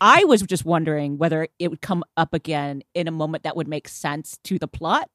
I 0.02 0.24
was 0.26 0.42
just 0.42 0.66
wondering 0.66 1.18
whether 1.18 1.48
it 1.60 1.70
would 1.70 1.82
come 1.82 2.04
up 2.18 2.34
again 2.34 2.84
in 2.94 3.08
a 3.08 3.12
moment 3.12 3.44
that 3.44 3.56
would 3.56 3.68
make 3.68 3.88
sense 3.88 4.38
to 4.46 4.58
the 4.58 4.68
plot. 4.68 5.10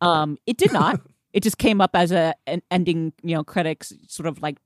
Um 0.00 0.38
it 0.46 0.56
did 0.56 0.72
not. 0.72 1.00
It 1.32 1.42
just 1.42 1.58
came 1.58 1.82
up 1.82 1.90
as 1.94 2.12
a 2.12 2.34
an 2.46 2.62
ending 2.70 3.12
you 3.22 3.34
know 3.34 3.44
credits 3.44 3.92
sort 4.08 4.26
of 4.26 4.40
like 4.40 4.56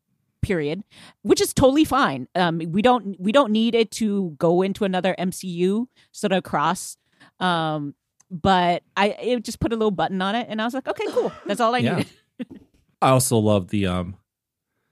period 0.41 0.85
which 1.23 1.41
is 1.41 1.53
totally 1.53 1.85
fine. 1.85 2.29
Um 2.37 2.61
we 2.69 2.81
don't 2.81 3.17
we 3.19 3.33
don't 3.33 3.51
need 3.51 3.75
it 3.75 3.91
to 3.93 4.37
go 4.39 4.63
into 4.63 4.85
another 4.85 5.17
mcu 5.19 5.87
sort 6.13 6.33
of 6.33 6.45
cross 6.45 6.97
um 7.41 7.95
but 8.31 8.83
i 8.97 9.09
it 9.09 9.45
just 9.45 9.61
put 9.61 9.73
a 9.73 9.77
little 9.77 9.91
button 9.91 10.21
on 10.23 10.35
it 10.35 10.47
and 10.51 10.61
i 10.61 10.65
was 10.65 10.75
like 10.75 10.87
okay 10.89 11.05
cool 11.11 11.33
that's 11.47 11.61
all 11.61 11.75
i 11.75 11.79
Yeah. 11.79 11.97
needed 11.97 12.13
I 13.03 13.09
also 13.11 13.39
love 13.39 13.69
the 13.69 13.87
um 13.87 14.17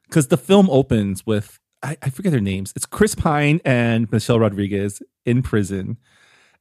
because 0.08 0.28
the 0.28 0.36
film 0.38 0.68
opens 0.70 1.26
with 1.26 1.58
I, 1.82 1.96
I 2.02 2.10
forget 2.10 2.32
their 2.32 2.40
names. 2.40 2.72
It's 2.74 2.86
Chris 2.86 3.14
Pine 3.14 3.60
and 3.64 4.10
Michelle 4.10 4.40
Rodriguez 4.40 5.00
in 5.26 5.42
prison 5.42 5.98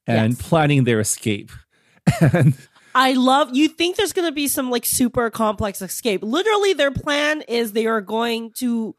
and 0.06 0.34
Yes. 0.34 0.42
planning 0.42 0.84
their 0.84 1.00
escape. 1.00 1.52
And 2.22 2.54
I 2.94 3.14
love 3.14 3.56
you 3.56 3.68
think 3.70 3.96
there's 3.96 4.12
going 4.14 4.28
to 4.28 4.32
be 4.34 4.48
some 4.48 4.70
like 4.70 4.86
super 4.86 5.30
complex 5.30 5.82
escape. 5.82 6.22
Literally 6.22 6.74
their 6.74 6.92
plan 6.92 7.42
is 7.48 7.72
they 7.72 7.88
are 7.88 8.02
going 8.02 8.52
to 8.58 8.96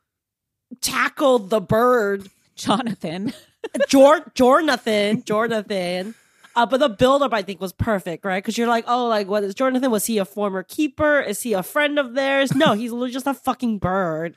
tackle 0.81 1.39
the 1.39 1.61
bird 1.61 2.29
jonathan 2.57 3.33
Jor 3.89 4.21
Jarnathan, 4.35 5.25
Jarnathan. 5.25 6.15
Uh, 6.59 6.67
but 6.67 6.81
the 6.81 6.89
buildup 6.89 7.33
I 7.33 7.43
think 7.43 7.61
was 7.61 7.73
perfect, 7.73 8.25
right? 8.25 8.43
Because 8.43 8.59
you're 8.59 8.67
like, 8.67 8.85
oh, 8.89 9.07
like 9.07 9.29
what 9.29 9.45
is 9.45 9.55
Jarnathan? 9.55 9.93
Was 9.93 10.07
he 10.07 10.19
a 10.19 10.25
former 10.25 10.65
keeper? 10.65 11.21
Is 11.21 11.41
he 11.41 11.53
a 11.53 11.63
friend 11.63 12.01
of 12.01 12.15
theirs? 12.15 12.53
No, 12.53 12.73
he's 12.73 12.91
just 13.13 13.29
a 13.29 13.35
fucking 13.35 13.79
bird, 13.79 14.35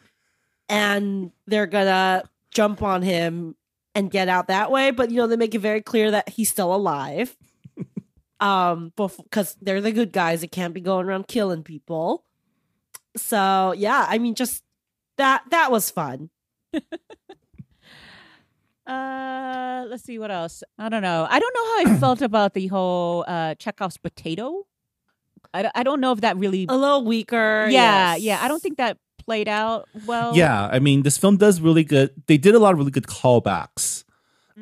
and 0.70 1.32
they're 1.48 1.66
gonna 1.66 2.22
jump 2.52 2.84
on 2.84 3.02
him 3.02 3.56
and 3.96 4.12
get 4.12 4.30
out 4.30 4.50
that 4.50 4.70
way. 4.70 4.92
But 4.92 5.10
you 5.10 5.18
know, 5.18 5.26
they 5.26 5.36
make 5.36 5.56
it 5.56 5.62
very 5.62 5.82
clear 5.82 6.12
that 6.12 6.30
he's 6.30 6.50
still 6.50 6.76
alive. 6.76 7.36
um, 8.40 8.94
because 8.96 9.58
they're 9.60 9.82
the 9.82 9.92
good 9.92 10.12
guys. 10.12 10.44
It 10.44 10.52
can't 10.52 10.76
be 10.76 10.82
going 10.82 11.08
around 11.08 11.28
killing 11.28 11.64
people. 11.64 12.24
So 13.18 13.74
yeah, 13.76 14.06
I 14.08 14.20
mean, 14.20 14.36
just 14.36 14.62
that 15.18 15.42
that 15.50 15.72
was 15.72 15.90
fun. 15.90 16.30
uh 18.88 19.86
let's 19.88 20.04
see 20.04 20.18
what 20.18 20.32
else 20.32 20.64
i 20.80 20.90
don't 20.90 21.02
know 21.04 21.28
i 21.30 21.40
don't 21.40 21.54
know 21.56 21.66
how 21.66 21.96
i 21.96 22.00
felt 22.00 22.22
about 22.22 22.54
the 22.54 22.68
whole 22.68 23.24
uh 23.28 23.54
chekhov's 23.56 23.98
potato 23.98 24.66
I, 25.54 25.62
don't- 25.64 25.72
I 25.76 25.84
don't 25.84 26.00
know 26.02 26.12
if 26.14 26.22
that 26.22 26.38
really 26.38 26.66
A 26.70 26.78
little 26.78 27.04
weaker. 27.04 27.68
yeah 27.70 28.14
yes. 28.16 28.22
yeah 28.22 28.40
i 28.42 28.48
don't 28.48 28.62
think 28.62 28.78
that 28.78 28.98
played 29.26 29.48
out 29.48 29.88
well 30.06 30.36
yeah, 30.36 30.68
I 30.72 30.80
mean, 30.80 31.04
this 31.04 31.18
film 31.18 31.38
does 31.38 31.62
really 31.62 31.84
good. 31.84 32.10
They 32.26 32.38
did 32.40 32.56
a 32.56 32.60
lot 32.60 32.74
of 32.74 32.80
really 32.80 32.90
good 32.92 33.06
callbacks. 33.06 34.04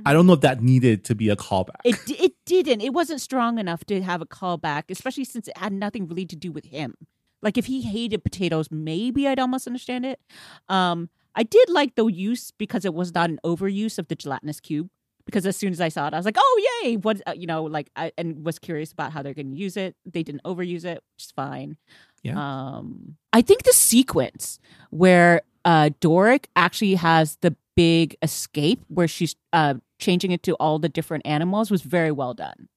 I 0.06 0.12
don't 0.14 0.28
know 0.28 0.34
if 0.34 0.42
that 0.42 0.62
needed 0.62 1.06
to 1.06 1.16
be 1.16 1.30
a 1.30 1.38
callback. 1.38 1.80
It 1.86 1.96
it 2.10 2.34
didn't. 2.46 2.82
It 2.82 2.94
wasn't 2.94 3.22
strong 3.22 3.58
enough 3.58 3.86
to 3.86 4.02
have 4.02 4.22
a 4.22 4.26
callback, 4.26 4.84
especially 4.90 5.24
since 5.24 5.48
it 5.48 5.58
had 5.58 5.72
nothing 5.72 6.08
really 6.08 6.26
to 6.26 6.36
do 6.36 6.52
with 6.52 6.66
him. 6.66 6.96
Like 7.42 7.58
if 7.58 7.68
he 7.68 7.82
hated 7.84 8.22
potatoes, 8.22 8.68
maybe 8.70 9.28
I'd 9.30 9.40
almost 9.40 9.66
understand 9.66 10.06
it. 10.06 10.20
Um, 10.68 11.10
I 11.36 11.44
did 11.44 11.70
like 11.70 11.96
the 11.96 12.06
use 12.08 12.52
because 12.52 12.86
it 12.86 12.94
was 12.94 13.14
not 13.14 13.30
an 13.30 13.40
overuse 13.46 13.98
of 14.00 14.08
the 14.08 14.16
gelatinous 14.16 14.60
cube. 14.60 14.90
Because 15.26 15.46
as 15.46 15.56
soon 15.56 15.72
as 15.74 15.80
I 15.80 15.90
saw 15.90 16.08
it, 16.08 16.14
I 16.16 16.18
was 16.18 16.26
like, 16.26 16.38
"Oh 16.40 16.82
yay!" 16.84 16.96
What 16.98 17.22
uh, 17.28 17.34
you 17.38 17.46
know, 17.46 17.64
like, 17.64 17.92
I 17.96 18.12
and 18.18 18.44
was 18.44 18.58
curious 18.58 18.92
about 18.92 19.12
how 19.12 19.22
they're 19.22 19.36
going 19.36 19.52
to 19.52 19.56
use 19.56 19.78
it. 19.78 19.96
They 20.04 20.24
didn't 20.24 20.42
overuse 20.44 20.86
it, 20.86 21.04
which 21.16 21.26
is 21.26 21.32
fine. 21.32 21.78
Yeah. 22.24 22.34
Um, 22.36 23.16
I 23.32 23.44
think 23.44 23.62
the 23.62 23.72
sequence 23.74 24.60
where 24.90 25.42
uh, 25.66 25.92
Doric 26.02 26.48
actually 26.56 26.96
has 26.96 27.38
the 27.42 27.56
big 27.76 28.16
escape, 28.24 28.82
where 28.88 29.08
she's 29.08 29.36
uh, 29.54 29.76
changing 30.00 30.32
it 30.32 30.42
to 30.44 30.56
all 30.56 30.80
the 30.80 30.90
different 30.90 31.28
animals, 31.28 31.70
was 31.70 31.84
very 31.84 32.12
well 32.12 32.34
done. 32.34 32.68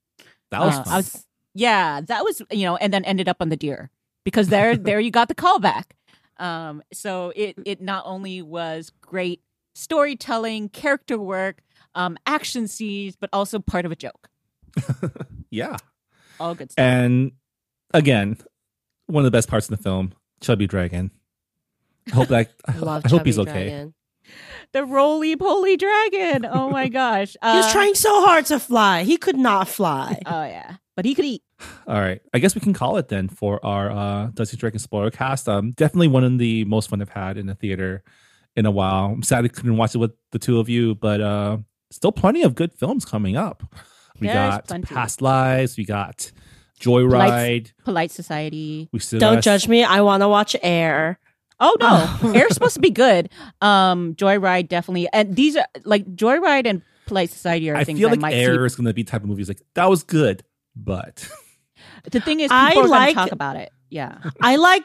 that 0.51 0.61
was 0.61 0.75
uh, 0.77 0.83
was- 0.97 1.27
Yeah, 1.55 2.03
that 2.03 2.23
was 2.23 2.43
you 2.51 2.65
know, 2.67 2.77
and 2.77 2.93
then 2.93 3.03
ended 3.07 3.29
up 3.31 3.39
on 3.41 3.49
the 3.49 3.57
deer 3.57 3.89
because 4.25 4.49
there, 4.49 4.77
there 4.89 5.01
you 5.01 5.11
got 5.11 5.29
the 5.29 5.35
callback. 5.35 5.85
Um, 6.39 6.83
so 6.93 7.33
it 7.37 7.57
it 7.65 7.81
not 7.81 8.05
only 8.07 8.43
was 8.43 8.91
great 9.01 9.43
storytelling, 9.75 10.69
character 10.69 11.19
work, 11.19 11.63
um, 11.95 12.17
action 12.27 12.69
scenes, 12.69 13.17
but 13.17 13.31
also 13.33 13.59
part 13.59 13.85
of 13.85 13.93
a 13.93 13.97
joke. 13.97 14.29
yeah. 15.51 15.77
All 16.41 16.55
good 16.55 16.73
stuff. 16.73 16.83
And 16.83 17.33
again, 17.93 18.39
one 19.07 19.23
of 19.23 19.27
the 19.27 19.37
best 19.37 19.49
parts 19.49 19.71
of 19.71 19.77
the 19.77 19.83
film, 19.83 20.13
Chubby 20.41 20.67
Dragon. 20.67 21.11
I 22.11 22.15
hope 22.15 22.29
that 22.29 22.51
I, 22.67 22.73
I 22.73 23.09
hope 23.09 23.25
he's 23.25 23.39
okay. 23.39 23.69
Dragon. 23.69 23.95
The 24.73 24.85
roly 24.85 25.37
poly 25.37 25.77
dragon. 25.77 26.47
Oh 26.47 26.71
my 26.71 26.89
gosh, 27.01 27.33
He 27.43 27.49
was 27.57 27.67
Uh, 27.67 27.73
trying 27.73 27.95
so 27.95 28.25
hard 28.25 28.47
to 28.47 28.59
fly. 28.59 29.03
He 29.05 29.17
could 29.17 29.37
not 29.37 29.69
fly. 29.69 30.21
Oh 30.27 30.45
yeah, 30.45 30.77
but 30.97 31.05
he 31.05 31.15
could 31.15 31.25
eat. 31.25 31.43
All 31.87 32.01
right. 32.01 32.21
I 32.35 32.39
guess 32.41 32.55
we 32.57 32.61
can 32.61 32.73
call 32.73 32.97
it 32.97 33.09
then 33.09 33.29
for 33.29 33.65
our 33.65 33.91
uh 33.91 34.27
Dusty 34.35 34.57
Dragon 34.57 34.79
spoiler 34.81 35.11
cast. 35.11 35.49
Um 35.49 35.71
definitely 35.73 36.09
one 36.09 36.25
of 36.25 36.39
the 36.39 36.65
most 36.65 36.91
fun 36.91 37.01
I've 37.01 37.09
had 37.09 37.37
in 37.39 37.47
the 37.47 37.55
theater 37.55 38.03
in 38.57 38.67
a 38.67 38.71
while. 38.71 39.07
I'm 39.07 39.23
sad 39.23 39.45
I 39.45 39.49
couldn't 39.49 39.77
watch 39.77 39.95
it 39.95 39.99
with 39.99 40.13
the 40.33 40.39
two 40.39 40.59
of 40.59 40.69
you, 40.69 40.95
but 40.97 41.21
uh 41.21 41.59
still 41.91 42.13
plenty 42.13 42.43
of 42.43 42.55
good 42.55 42.73
films 42.73 43.05
coming 43.05 43.37
up. 43.37 43.63
We 44.21 44.27
There's 44.27 44.37
got 44.55 44.67
plenty. 44.67 44.87
Past 44.87 45.23
Lives, 45.23 45.77
we 45.77 45.85
got 45.85 46.31
Joyride. 46.81 47.73
Polite 47.85 48.11
society. 48.11 48.89
We 48.93 48.99
still 48.99 49.21
Don't 49.21 49.35
got- 49.37 49.43
judge 49.45 49.69
me. 49.69 49.85
I 49.85 50.01
want 50.01 50.23
to 50.23 50.29
watch 50.29 50.57
Air. 50.63 51.19
Oh 51.65 51.77
no, 51.81 52.33
Air's 52.35 52.55
supposed 52.55 52.75
to 52.75 52.81
be 52.81 52.91
good. 52.91 53.31
Um, 53.61 54.15
Joyride 54.17 54.69
definitely, 54.69 55.09
and 55.13 55.35
these 55.37 55.57
are 55.57 55.65
like 55.85 56.05
Joyride 56.15 56.67
and 56.67 56.83
Polite 57.07 57.31
Society 57.31 57.71
are 57.71 57.77
I 57.77 57.85
things 57.85 57.99
feel 57.99 58.09
I 58.09 58.13
like 58.13 58.21
might 58.21 58.35
Air 58.35 58.55
see. 58.57 58.67
is 58.67 58.77
gonna 58.77 58.93
be 58.93 59.05
type 59.05 59.23
of 59.23 59.29
movies 59.29 59.49
like 59.49 59.61
that 59.75 59.89
was 59.89 60.03
good, 60.03 60.43
but 60.77 61.27
The 62.11 62.19
thing 62.21 62.41
is, 62.41 62.51
I 62.51 62.71
people 62.71 62.85
are 62.87 62.89
like- 62.89 63.15
talk 63.15 63.33
about 63.33 63.57
it. 63.57 63.71
Yeah, 63.91 64.19
I 64.41 64.57
like 64.57 64.83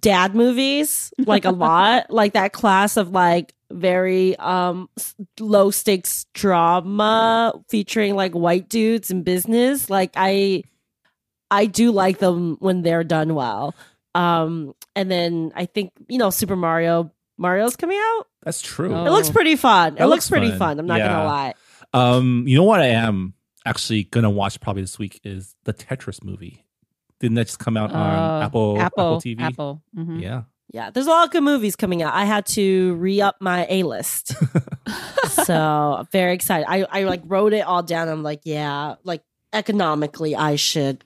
dad 0.00 0.34
movies 0.34 1.12
like 1.18 1.44
a 1.44 1.50
lot, 1.52 2.10
like 2.10 2.32
that 2.34 2.52
class 2.52 2.96
of 2.96 3.10
like 3.10 3.54
very 3.72 4.36
um 4.36 4.88
low 5.40 5.70
stakes 5.70 6.26
drama 6.34 7.52
featuring 7.68 8.14
like 8.14 8.32
white 8.32 8.68
dudes 8.68 9.10
in 9.10 9.22
business. 9.22 9.88
Like 9.90 10.10
I 10.16 10.62
I 11.50 11.66
do 11.66 11.92
like 11.92 12.18
them 12.18 12.56
when 12.60 12.82
they're 12.82 13.04
done 13.04 13.34
well. 13.34 13.74
Um, 14.16 14.74
and 14.94 15.10
then 15.10 15.52
I 15.54 15.66
think 15.66 15.92
you 16.08 16.18
know 16.18 16.30
Super 16.30 16.56
Mario 16.56 17.12
Mario's 17.38 17.76
coming 17.76 17.98
out. 18.00 18.24
That's 18.42 18.62
true. 18.62 18.94
Oh. 18.94 19.04
It 19.04 19.10
looks 19.10 19.30
pretty 19.30 19.56
fun. 19.56 19.94
It 19.98 20.00
looks 20.06 20.10
looks 20.10 20.28
pretty 20.30 20.50
fun. 20.50 20.58
fun. 20.58 20.78
I'm 20.80 20.86
not 20.86 20.98
Yeah. 20.98 21.08
gonna 21.08 21.24
lie. 21.24 21.54
Um, 21.92 22.44
you 22.46 22.56
know 22.56 22.64
what 22.64 22.80
I 22.80 22.86
am 22.88 23.34
actually 23.64 24.04
gonna 24.04 24.30
watch 24.30 24.60
probably 24.60 24.82
this 24.82 24.98
week 24.98 25.20
is 25.24 25.54
the 25.64 25.74
Tetris 25.74 26.22
movie. 26.24 26.64
Didn't 27.20 27.34
that 27.36 27.46
just 27.46 27.58
come 27.58 27.76
out 27.76 27.92
on 27.92 27.96
Uh, 28.42 28.44
Apple 28.46 28.80
Apple, 28.80 29.20
TV? 29.20 29.40
Apple. 29.40 29.82
Mhm. 29.96 30.20
Yeah. 30.22 30.42
Yeah, 30.72 30.90
there's 30.90 31.06
a 31.06 31.10
lot 31.10 31.24
of 31.26 31.30
good 31.30 31.42
movies 31.44 31.76
coming 31.76 32.02
out. 32.02 32.12
I 32.14 32.24
had 32.24 32.44
to 32.46 32.94
re 32.96 33.20
up 33.20 33.36
my 33.40 33.66
A 33.70 33.82
list, 33.84 34.34
so 35.28 36.06
very 36.12 36.34
excited. 36.34 36.66
I 36.68 36.86
I 36.90 37.04
like 37.04 37.22
wrote 37.24 37.52
it 37.52 37.60
all 37.66 37.82
down. 37.82 38.08
I'm 38.08 38.22
like, 38.22 38.40
yeah, 38.44 38.96
like 39.04 39.22
economically, 39.52 40.34
I 40.34 40.56
should, 40.56 41.04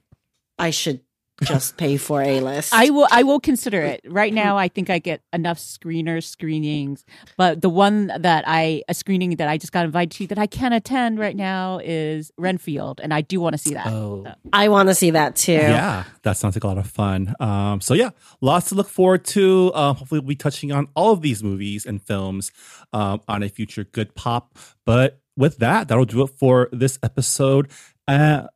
I 0.59 0.71
should 0.71 1.01
just 1.43 1.77
pay 1.77 1.97
for 1.97 2.23
A 2.23 2.41
list. 2.41 2.75
I 2.75 2.91
will. 2.91 3.09
I 3.11 3.23
will 3.23 3.41
consider 3.41 3.81
it. 3.81 4.01
Right 4.07 4.33
now, 4.33 4.57
I 4.57 4.69
think 4.69 4.91
I 4.91 4.99
get 4.99 5.23
enough 5.33 5.59
screener 5.59 6.23
screenings, 6.23 7.05
but 7.37 7.63
the 7.63 7.71
one 7.71 8.13
that 8.19 8.45
I 8.47 8.83
a 8.89 8.95
screening 8.95 9.37
that 9.37 9.49
I 9.49 9.57
just 9.57 9.73
got 9.73 9.85
invited 9.85 10.11
to 10.19 10.27
that 10.29 10.39
I 10.39 10.47
can't 10.47 10.75
attend 10.75 11.19
right 11.19 11.37
now 11.37 11.81
is 11.83 12.31
Renfield, 12.37 13.01
and 13.03 13.15
I 13.15 13.23
do 13.23 13.41
want 13.41 13.55
to 13.55 13.59
see 13.59 13.75
that. 13.75 13.87
Oh. 13.87 14.27
I 14.53 14.69
want 14.69 14.89
to 14.89 14.95
see 14.95 15.11
that 15.11 15.37
too. 15.37 15.53
Yeah, 15.53 16.05
that 16.23 16.37
sounds 16.37 16.57
like 16.57 16.65
a 16.65 16.67
lot 16.67 16.79
of 16.79 16.87
fun. 16.87 17.35
Um, 17.41 17.81
so 17.81 17.95
yeah, 17.95 18.11
lots 18.41 18.69
to 18.69 18.75
look 18.75 18.89
forward 18.89 19.25
to. 19.27 19.73
Um, 19.75 19.97
hopefully, 19.97 20.21
we'll 20.21 20.29
be 20.29 20.37
touching 20.37 20.73
on 20.73 20.89
all 20.95 21.13
of 21.13 21.23
these 21.23 21.43
movies 21.43 21.87
and 21.87 22.03
films 22.03 22.53
um, 22.93 23.21
on 23.29 23.43
a 23.43 23.49
future 23.49 23.85
Good 23.85 24.15
Pop. 24.15 24.59
But 24.85 25.21
with 25.37 25.59
that, 25.59 25.89
that'll 25.89 26.05
do 26.05 26.23
it 26.23 26.31
for 26.39 26.69
this 26.73 26.99
episode. 27.03 27.71
Uh, 28.07 28.49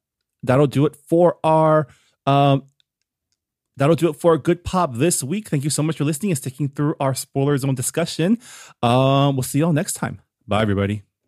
that'll 0.42 0.66
do 0.66 0.86
it 0.86 0.96
for 0.96 1.38
our. 1.42 1.88
Um, 2.26 2.64
That'll 3.76 3.96
do 3.96 4.08
it 4.08 4.14
for 4.14 4.34
a 4.34 4.38
good 4.38 4.64
pop 4.64 4.94
this 4.94 5.22
week. 5.22 5.48
Thank 5.48 5.64
you 5.64 5.70
so 5.70 5.82
much 5.82 5.96
for 5.96 6.04
listening 6.04 6.30
and 6.32 6.38
sticking 6.38 6.68
through 6.68 6.94
our 7.00 7.14
spoiler 7.14 7.56
zone 7.58 7.74
discussion. 7.74 8.38
Um, 8.82 9.36
we'll 9.36 9.42
see 9.42 9.58
y'all 9.58 9.72
next 9.72 9.94
time. 9.94 10.20
Bye, 10.46 10.62
everybody. 10.62 11.02